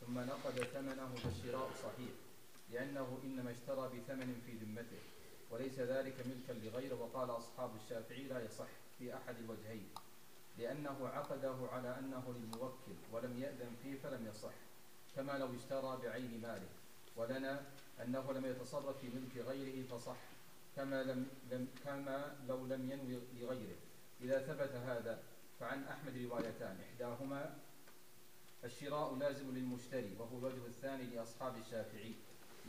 ثم 0.00 0.18
نقد 0.18 0.52
ثمنه 0.52 1.14
فالشراء 1.14 1.70
صحيح 1.82 2.10
لأنه 2.72 3.18
إنما 3.24 3.50
اشترى 3.50 3.88
بثمن 3.88 4.42
في 4.46 4.52
ذمته 4.52 5.02
وليس 5.50 5.78
ذلك 5.78 6.14
ملكا 6.26 6.66
لغيره 6.66 6.94
وقال 6.94 7.30
أصحاب 7.30 7.70
الشافعي 7.84 8.22
لا 8.22 8.44
يصح 8.44 8.68
في 8.98 9.14
أحد 9.14 9.34
الوجهين 9.44 9.88
لأنه 10.58 11.08
عقده 11.08 11.56
على 11.72 11.98
أنه 11.98 12.34
للموكل 12.38 12.92
ولم 13.12 13.38
يأذن 13.42 13.76
فيه 13.82 13.98
فلم 13.98 14.26
يصح 14.26 14.54
كما 15.16 15.32
لو 15.32 15.56
اشترى 15.56 15.98
بعين 16.02 16.40
ماله 16.42 16.68
ولنا 17.16 17.62
أنه 18.02 18.32
لم 18.32 18.46
يتصرف 18.46 18.98
في 19.00 19.06
ملك 19.08 19.46
غيره 19.46 19.86
فصح 19.86 20.16
كما 20.76 21.02
لم, 21.02 21.26
لم 21.50 21.68
كما 21.84 22.36
لو 22.48 22.66
لم 22.66 22.90
ينوي 22.90 23.20
لغيره. 23.40 23.76
إذا 24.20 24.38
ثبت 24.38 24.72
هذا 24.74 25.22
فعن 25.62 25.84
أحمد 25.84 26.16
روايتان. 26.26 26.76
إحداهما 26.90 27.54
الشراء 28.64 29.14
لازم 29.14 29.54
للمشتري 29.54 30.10
وهو 30.18 30.38
الوجه 30.38 30.66
الثاني 30.66 31.04
لأصحاب 31.04 31.56
الشافعي 31.56 32.14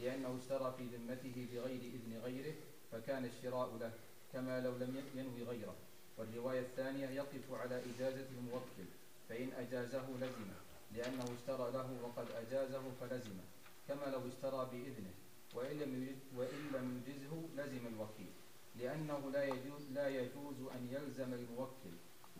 لأنه 0.01 0.37
اشترى 0.37 0.73
في 0.77 0.83
ذمته 0.83 1.47
بغير 1.53 1.81
إذن 1.81 2.21
غيره 2.23 2.53
فكان 2.91 3.25
الشراء 3.25 3.77
له 3.77 3.91
كما 4.33 4.59
لو 4.61 4.71
لم 4.77 5.03
ينوي 5.15 5.43
غيره. 5.43 5.75
والرواية 6.17 6.59
الثانية 6.59 7.07
يقف 7.09 7.51
على 7.51 7.81
إجازة 7.95 8.25
الموكل 8.37 8.87
فإن 9.29 9.49
أجازه 9.57 10.05
لزمه 10.21 10.55
لأنه 10.95 11.23
اشترى 11.23 11.71
له 11.71 11.97
وقد 12.03 12.27
أجازه 12.31 12.83
فلزمه 13.01 13.43
كما 13.87 14.05
لو 14.05 14.27
اشترى 14.27 14.69
بإذنه 14.71 15.13
وإن 15.55 15.79
لم 15.79 16.15
وإن 16.35 16.71
لم 16.73 17.03
يجزه 17.07 17.63
لزم 17.63 17.87
الوكيل 17.87 18.31
لأنه 18.79 19.31
لا 19.31 19.43
يجوز 19.43 19.81
لا 19.91 20.07
يجوز 20.07 20.55
أن 20.75 20.87
يلزم 20.91 21.33
الموكل. 21.33 21.95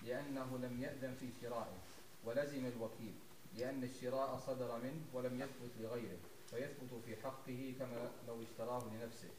لأنه 0.05 0.57
لم 0.57 0.81
يأذن 0.81 1.15
في 1.19 1.29
شرائه 1.41 1.77
ولزم 2.25 2.65
الوكيل 2.65 3.13
لأن 3.57 3.83
الشراء 3.83 4.37
صدر 4.37 4.77
منه 4.77 5.01
ولم 5.13 5.41
يثبت 5.41 5.71
لغيره 5.81 6.17
فيثبت 6.49 7.01
في 7.05 7.15
حقه 7.15 7.73
كما 7.79 8.11
لو 8.27 8.43
اشتراه 8.43 8.83
لنفسه. 8.93 9.29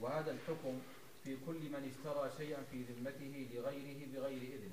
وهذا 0.00 0.30
الحكم 0.30 0.80
في 1.24 1.36
كل 1.46 1.70
من 1.70 1.92
اشترى 1.94 2.30
شيئا 2.36 2.62
في 2.62 2.82
ذمته 2.82 3.48
لغيره 3.54 4.06
بغير 4.14 4.42
إذن 4.42 4.70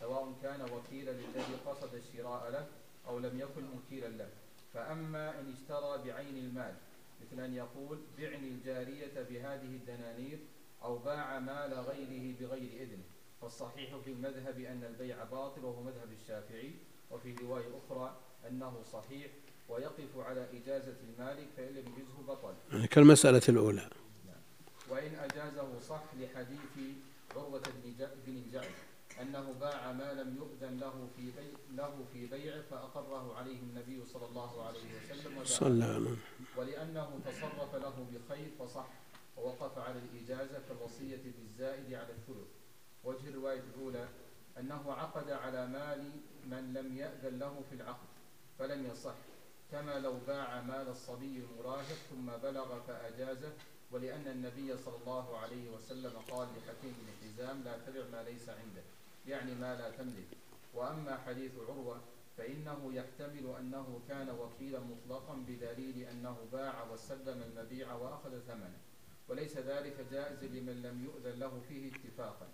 سواء 0.00 0.32
كان 0.42 0.60
وكيلا 0.72 1.10
للذي 1.10 1.54
قصد 1.66 1.94
الشراء 1.94 2.50
له 2.50 2.66
أو 3.06 3.18
لم 3.18 3.40
يكن 3.40 3.64
وكيلا 3.76 4.08
له. 4.08 4.30
فأما 4.74 5.40
إن 5.40 5.52
اشترى 5.52 6.04
بعين 6.04 6.36
المال 6.36 6.74
مثل 7.20 7.40
أن 7.44 7.54
يقول 7.54 7.98
بعني 8.18 8.48
الجارية 8.48 9.22
بهذه 9.22 9.76
الدنانير 9.76 10.38
أو 10.82 10.98
باع 10.98 11.38
مال 11.38 11.74
غيره 11.74 12.34
بغير 12.40 12.82
إذنه 12.82 13.04
فالصحيح 13.44 13.96
في 14.04 14.10
المذهب 14.10 14.60
أن 14.60 14.84
البيع 14.84 15.24
باطل 15.24 15.64
وهو 15.64 15.82
مذهب 15.82 16.12
الشافعي 16.22 16.72
وفي 17.10 17.34
رواية 17.42 17.64
أخرى 17.78 18.16
أنه 18.48 18.82
صحيح 18.92 19.30
ويقف 19.68 20.18
على 20.18 20.46
إجازة 20.52 20.96
المالك 21.08 21.48
فإن 21.56 21.74
لم 21.74 21.84
يجزه 21.98 22.22
بطل. 22.28 22.54
يعني 22.72 22.86
كالمسألة 22.86 23.42
الأولى. 23.48 23.90
وإن 24.90 25.14
أجازه 25.14 25.80
صح 25.80 26.02
لحديث 26.20 26.96
عروة 27.36 27.62
بن 28.26 28.36
الجعد 28.36 28.70
أنه 29.20 29.52
باع 29.60 29.92
ما 29.92 30.12
لم 30.12 30.36
يؤذن 30.36 30.78
له 30.80 31.08
في 31.16 31.22
بيع 31.30 31.52
له 31.74 32.04
في 32.12 32.26
بيعه 32.26 32.62
فأقره 32.70 33.36
عليه 33.36 33.58
النبي 33.58 34.04
صلى 34.04 34.26
الله 34.26 34.62
عليه 34.62 34.80
وسلم 34.80 35.44
صلى 35.44 36.16
ولأنه 36.56 37.20
تصرف 37.24 37.74
له 37.74 38.06
بخير 38.12 38.50
فصح 38.58 38.88
ووقف 39.36 39.78
على 39.78 39.98
الإجازة 39.98 40.62
كالوصية 40.68 41.20
بالزائد 41.38 41.94
على 41.94 42.12
الثلث. 42.12 42.63
وجه 43.04 43.28
الرواية 43.28 43.60
الأولى 43.60 44.08
أنه 44.58 44.92
عقد 44.92 45.30
على 45.30 45.66
مال 45.66 46.10
من 46.46 46.74
لم 46.74 46.98
يأذن 46.98 47.38
له 47.38 47.62
في 47.70 47.74
العقد 47.76 48.06
فلم 48.58 48.86
يصح. 48.86 49.14
كما 49.72 49.98
لو 49.98 50.14
باع 50.26 50.60
مال 50.60 50.88
الصبي 50.88 51.44
المراهق 51.50 51.98
ثم 52.10 52.26
بلغ 52.42 52.80
فأجازه 52.80 53.52
ولأن 53.90 54.26
النبي 54.26 54.76
صلى 54.76 54.94
الله 54.96 55.38
عليه 55.38 55.70
وسلم 55.70 56.12
قال 56.30 56.48
لحكيم 56.48 56.94
بن 57.00 57.08
حزام 57.22 57.62
لا 57.64 57.78
تبع 57.86 58.04
ما 58.12 58.22
ليس 58.22 58.48
عنده 58.48 58.82
يعني 59.26 59.54
ما 59.54 59.74
لا 59.74 59.90
تملك. 59.90 60.26
وأما 60.74 61.18
حديث 61.26 61.52
عروة 61.68 62.00
فإنه 62.36 62.90
يحتمل 62.94 63.54
أنه 63.60 64.00
كان 64.08 64.30
وكيلا 64.30 64.80
مطلقا 64.80 65.34
بدليل 65.34 66.08
أنه 66.08 66.36
باع 66.52 66.90
وسلم 66.92 67.42
المبيع 67.42 67.92
وأخذ 67.94 68.40
ثمنه. 68.40 68.78
وليس 69.28 69.56
ذلك 69.56 70.06
جائز 70.12 70.44
لمن 70.44 70.82
لم 70.82 71.04
يؤذن 71.04 71.38
له 71.38 71.60
فيه 71.68 71.92
اتفاقا. 71.92 72.48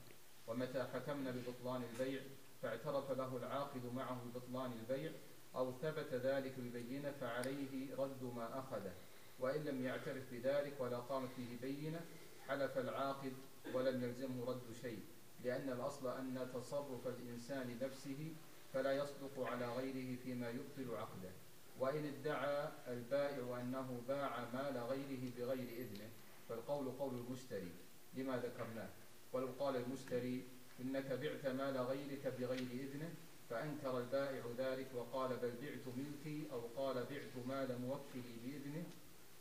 ومتى 0.47 0.83
حكمنا 0.83 1.31
ببطلان 1.31 1.83
البيع 1.83 2.21
فاعترف 2.63 3.11
له 3.11 3.37
العاقد 3.37 3.95
معه 3.95 4.25
ببطلان 4.25 4.73
البيع 4.73 5.13
أو 5.57 5.73
ثبت 5.83 6.15
ذلك 6.15 6.55
ببينة 6.59 7.11
فعليه 7.21 7.97
رد 7.97 8.23
ما 8.37 8.59
أخذه. 8.59 8.93
وإن 9.39 9.65
لم 9.65 9.85
يعترف 9.85 10.23
بذلك 10.33 10.81
ولا 10.81 10.99
قامت 10.99 11.29
به 11.39 11.59
بينة 11.63 12.01
حلف 12.49 12.79
العاقد 12.79 13.33
ولم 13.75 14.05
يلزمه 14.05 14.45
رد 14.45 14.73
شيء 14.83 15.01
لأن 15.45 15.69
الأصل 15.69 16.19
أن 16.19 16.51
تصرف 16.55 17.07
الإنسان 17.07 17.79
نفسه 17.83 18.33
فلا 18.73 18.93
يصدق 18.93 19.47
على 19.47 19.73
غيره 19.77 20.17
فيما 20.25 20.51
يبطل 20.51 20.97
عقده. 20.97 21.31
وإن 21.79 22.05
ادعى 22.05 22.69
البائع 22.89 23.61
أنه 23.61 24.03
باع 24.09 24.45
مال 24.55 24.79
غيره 24.79 25.31
بغير 25.39 25.69
إذنه 25.69 26.09
فالقول 26.49 26.89
قول 26.91 27.15
المشتري. 27.15 27.73
لما 28.15 28.37
ذكرناه؟ 28.37 28.89
ولو 29.33 29.49
قال 29.59 29.77
المشتري 29.77 30.43
إنك 30.81 31.07
بعت 31.13 31.47
مال 31.47 31.77
غيرك 31.77 32.35
بغير 32.39 32.69
إذنه 32.73 33.15
فأنكر 33.51 33.99
البائع 33.99 34.43
ذلك 34.59 34.87
وقال 34.95 35.37
بل 35.37 35.53
بعت 35.63 35.95
ملكي 35.97 36.43
أو 36.53 36.61
قال 36.77 36.95
بعت 36.95 37.47
مال 37.49 37.81
موكلي 37.81 38.37
بإذنه 38.45 38.85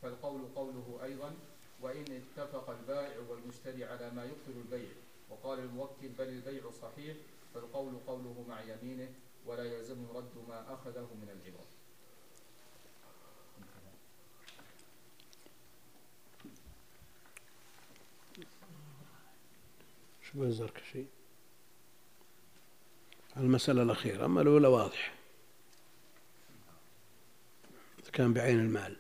فالقول 0.02 0.42
قوله 0.56 1.00
أيضا 1.04 1.36
وإن 1.82 2.06
اتفق 2.22 2.70
البائع 2.70 3.20
والمشتري 3.30 3.86
على 3.86 4.12
ما 4.12 4.24
يبطل 4.26 4.60
البيع 4.66 4.90
وقال 5.30 5.60
الموكل 5.60 6.08
بل 6.18 6.28
البيع 6.28 6.72
صحيح 6.72 7.18
فالقول 7.54 7.94
قوله 8.08 8.46
مع 8.50 8.62
يمينه 8.62 9.10
ولا 9.46 9.64
يلزمه 9.64 10.14
رد 10.16 10.38
ما 10.50 10.74
أخذه 10.74 11.08
من 11.22 11.30
العوض 11.30 11.66
شو 20.32 20.40
بنزرك 20.40 20.84
شيء؟ 20.92 21.08
المسألة 23.38 23.82
الأخيرة 23.82 24.26
أما 24.26 24.42
الأولى 24.42 24.68
واضح. 24.68 25.14
كان 28.14 28.34
بعين 28.34 28.60
المال. 28.60 28.96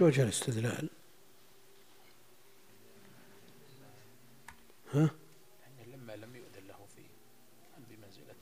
وش 0.00 0.06
وجه 0.06 0.22
الاستدلال؟ 0.22 0.88
ها؟ 4.92 5.10
يعني 5.62 5.96
لما 5.96 6.16
لم 6.16 6.36
يؤذن 6.36 6.66
له 6.68 6.86
فيه 6.96 7.10
هل 7.76 7.82
بمنزلة 7.90 8.34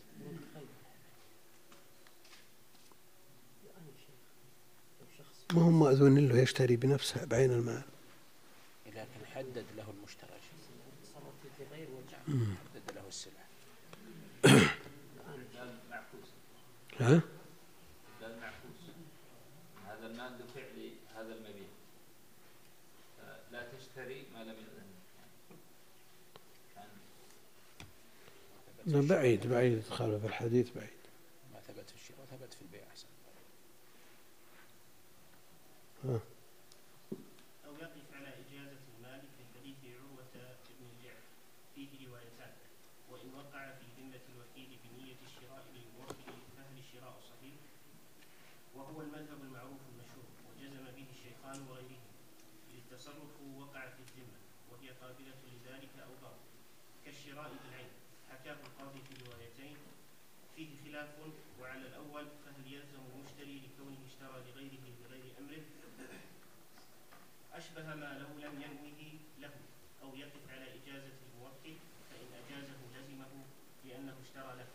ما 5.55 5.63
هم 5.63 5.81
مأذون 5.81 6.19
له 6.29 6.39
يشتري 6.39 6.77
بنفسه 6.77 7.25
بعين 7.25 7.51
المال. 7.51 7.83
لكن 8.87 9.27
حدد 9.35 9.65
له 9.77 9.91
المشترى 9.91 10.31
حدد 12.75 12.97
له 12.97 13.09
السلعة 13.09 13.49
ها؟ 17.01 17.38
الآن 20.29 20.41
لفعل 20.41 20.91
هذا 21.15 21.35
المبيع. 21.35 21.69
آه، 23.21 23.41
لا 23.53 23.73
تشتري 23.73 24.27
ما 24.35 24.45
لم 24.45 24.49
يأذن 24.49 24.89
يعني 26.77 26.91
نعم، 28.87 29.07
بعيد 29.07 29.47
بعيد 29.47 29.83
تخالف 29.83 30.25
الحديث 30.25 30.71
بعيد. 30.77 30.99
ما 31.55 31.61
ثبت 31.61 31.91
في 31.91 31.95
الشراء 31.95 32.27
ثبت 32.27 32.55
في 32.55 32.63
البيع 32.63 32.87
أحسن. 32.91 33.07
آه. 36.05 36.21
أو 37.67 37.73
يقف 37.81 38.15
على 38.15 38.29
إجازة 38.29 38.79
المال 38.97 39.21
في 39.83 39.93
عروة 39.95 40.25
بن 40.81 40.87
الجعد 40.99 41.23
فيه 41.75 42.09
روايتان. 42.09 42.53
وإن 43.11 43.35
وقع 43.35 43.73
في 43.79 43.85
ذمة 43.99 44.21
الوكيل 44.35 44.79
بنية 44.85 45.17
الشراء 45.27 45.65
للموكل 45.75 46.33
فهل 46.57 46.79
الشراء 46.79 47.21
صحيح؟ 47.31 47.55
وهو 48.75 49.01
المذهب 49.01 49.41
المعروف 49.43 49.81
الشيطان 51.49 51.69
وغيره. 51.71 52.03
للتصرف 52.73 53.33
وقع 53.57 53.89
في 53.89 54.01
الذمة 54.07 54.39
وهي 54.71 54.89
قابلة 54.91 55.35
لذلك 55.53 55.89
أو 55.99 56.13
بعض. 56.23 56.37
كالشراء 57.05 57.53
بالعين 57.53 57.91
حكاه 58.31 58.57
القاضي 58.67 59.01
في 59.09 59.25
روايتين. 59.25 59.77
فيه 60.57 60.69
خلاف 60.85 61.09
وعلى 61.61 61.87
الأول 61.87 62.27
فهل 62.45 62.73
يلزم 62.73 63.01
المشتري 63.15 63.61
لكونه 63.65 63.99
اشترى 64.07 64.37
لغيره 64.47 64.85
بغير 65.01 65.33
أمره 65.39 65.65
أشبه 67.53 67.95
ما 67.95 68.19
لو 68.19 68.49
لم 68.49 68.63
ينوه 68.63 69.13
له 69.39 69.55
أو 70.03 70.17
يقف 70.17 70.45
على 70.51 70.67
إجازة 70.79 71.17
الموكل 71.27 71.75
فإن 72.11 72.29
أجازه 72.45 72.81
لزمه 72.95 73.45
لأنه 73.85 74.17
اشترى 74.25 74.57
له. 74.59 74.67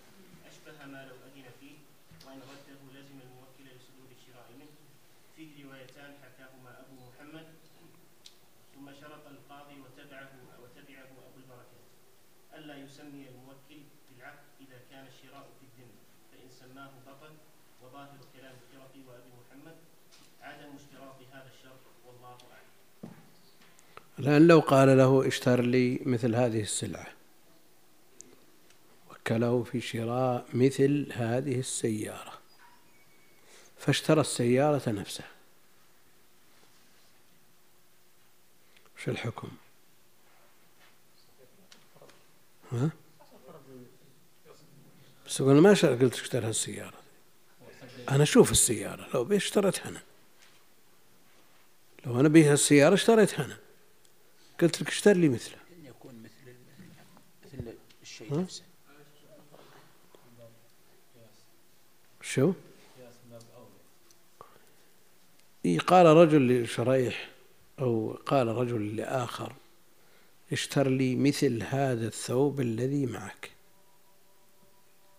أشبه 0.50 0.86
ما 0.86 1.06
لو 1.06 1.16
أذن 1.28 1.46
فيه 1.60 1.78
وإن 2.26 2.40
رده 2.42 3.00
لزم 3.00 3.20
الموكل 3.22 3.64
لصدور 3.78 4.10
الشراء 4.18 4.52
منه. 4.60 4.83
فيه 5.36 5.66
روايتان 5.66 6.12
حكاهما 6.24 6.72
أبو 6.82 6.96
محمد 7.10 7.48
ثم 8.76 8.86
شرط 9.02 9.28
القاضي 9.28 9.78
وتبعه 9.82 10.32
وتبعه 10.64 11.10
أبو 11.28 11.38
البركات. 11.38 11.88
ألا 12.58 12.76
يسمي 12.78 13.26
الموكل 13.30 13.82
بالعقد 14.10 14.46
إذا 14.62 14.80
كان 14.92 15.06
الشراء 15.08 15.46
في 15.60 15.66
الذمة 15.70 16.00
فإن 16.32 16.50
سماه 16.60 16.92
بطل 17.08 17.34
وظاهر 17.84 18.18
كلام 18.38 18.56
الشرطي 18.64 19.00
وأبي 19.08 19.32
محمد 19.42 19.76
عدم 20.42 20.76
اشتراط 20.76 21.16
هذا 21.32 21.50
الشرط 21.58 21.80
والله 22.06 22.38
أعلم. 22.52 23.14
الآن 24.20 24.48
لو 24.48 24.60
قال 24.60 24.98
له 24.98 25.28
اشتر 25.28 25.62
لي 25.62 26.00
مثل 26.06 26.36
هذه 26.36 26.62
السلعة. 26.62 27.08
وكله 29.12 29.64
في 29.64 29.82
شراء 29.82 30.46
مثل 30.54 31.12
هذه 31.14 31.60
السيارة. 31.60 32.33
فاشترى 33.86 34.22
السيارة 34.22 34.90
نفسها 34.90 35.28
وش 38.98 39.10
الحكم؟ 39.10 39.48
ها؟ 42.72 42.90
بس 45.28 45.42
أقول 45.42 45.56
ما 45.62 45.70
قلت 45.70 46.14
اشترى 46.14 46.50
السيارة. 46.50 46.94
أنا 48.10 48.24
أشوف 48.24 48.52
السيارة 48.52 49.10
لو 49.14 49.24
بي 49.24 49.36
اشتريتها 49.38 49.90
أنا 49.90 50.02
لو 52.06 52.20
أنا 52.20 52.30
بيها 52.30 52.54
السيارة 52.54 52.94
اشتريتها 52.94 53.46
أنا 53.46 53.58
قلت 54.62 54.82
لك 54.82 54.88
اشتر 54.88 55.18
لي 55.18 55.30
مثله. 55.30 55.58
يكون 55.84 56.24
مثل 56.24 56.34
ال- 57.54 57.58
مثل 57.64 57.74
الشيء؟ 58.02 58.40
نفسه. 58.40 58.64
شو؟ 62.22 62.54
قال 65.88 66.06
رجل 66.06 66.64
لشريح 66.64 67.30
أو 67.80 68.14
قال 68.26 68.48
رجل 68.48 68.96
لآخر 68.96 69.54
اشتر 70.52 70.88
لي 70.88 71.16
مثل 71.16 71.64
هذا 71.64 72.08
الثوب 72.08 72.62
الذي 72.62 73.06
معك. 73.06 73.52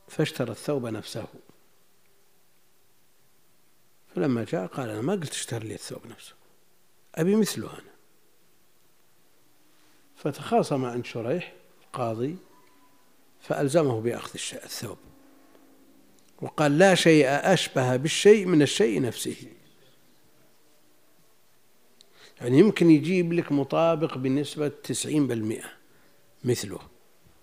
فاشترى 0.08 0.50
الثوب 0.50 0.86
نفسه. 0.86 1.26
فلما 4.14 4.44
جاء 4.44 4.66
قال 4.66 4.90
أنا 4.90 5.00
ما 5.00 5.12
قلت 5.12 5.30
اشتر 5.30 5.62
لي 5.62 5.74
الثوب 5.74 6.06
نفسه 6.06 6.34
أبي 7.14 7.36
مثله 7.36 7.72
أنا. 7.72 7.94
فتخاصم 10.16 10.84
عند 10.84 11.04
شريح 11.04 11.52
قاضي 11.92 12.36
فألزمه 13.40 14.00
بأخذ 14.00 14.30
الثوب. 14.52 14.98
وقال 16.42 16.78
لا 16.78 16.94
شيء 16.94 17.26
أشبه 17.28 17.96
بالشيء 17.96 18.46
من 18.46 18.62
الشيء 18.62 19.02
نفسه. 19.02 19.36
يعني 22.44 22.58
يمكن 22.58 22.90
يجيب 22.90 23.32
لك 23.32 23.52
مطابق 23.52 24.18
بنسبة 24.18 24.68
تسعين 24.68 25.26
بالمئة 25.26 25.70
مثله. 26.44 26.80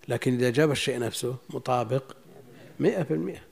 لكن 0.08 0.34
إذا 0.34 0.50
جاب 0.50 0.70
الشيء 0.70 0.98
نفسه 0.98 1.36
مطابق 1.50 2.16
مئة 2.80 3.02
بالمئة. 3.02 3.42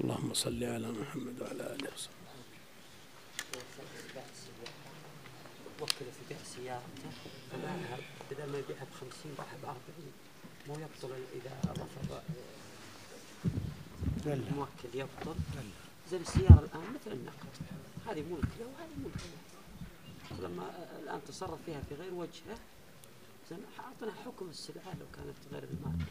اللهم 0.00 0.34
صل 0.34 0.64
على 0.64 0.92
محمد 0.92 1.42
وعلى 1.42 1.62
آله 1.74 1.88
وصحبه 1.94 2.18
وكل 5.80 5.88
في 5.96 6.22
بيع 6.28 6.38
سيارته 6.56 7.10
فباعها 7.52 7.98
بدل 8.30 8.52
ما 8.52 8.58
يبيعها 8.58 8.86
بخمسين 8.92 9.32
باعها 9.38 9.56
بأربعين 9.62 10.12
مو 10.68 10.74
يبطل. 10.74 11.14
إذا 11.34 11.72
رفض 11.72 12.22
الموكل 14.26 14.90
يبطل 14.94 15.34
زي 16.10 16.16
السيارة 16.16 16.68
الآن 16.72 16.82
مثل 16.94 17.12
النقد 17.12 17.54
هذه 18.06 18.22
ملك 18.30 18.52
له 18.60 18.66
وهذه 18.66 18.96
ملك 19.04 19.16
له 19.16 19.47
لما 20.42 20.70
الآن 21.02 21.20
تصرف 21.28 21.58
فيها 21.66 21.80
في 21.88 21.94
غير 21.94 22.14
وجهه 22.14 22.58
أعطنا 23.78 24.12
حكم 24.24 24.48
السلعة 24.50 24.94
لو 25.00 25.06
كانت 25.16 25.36
غير 25.52 25.64
المال. 25.64 26.06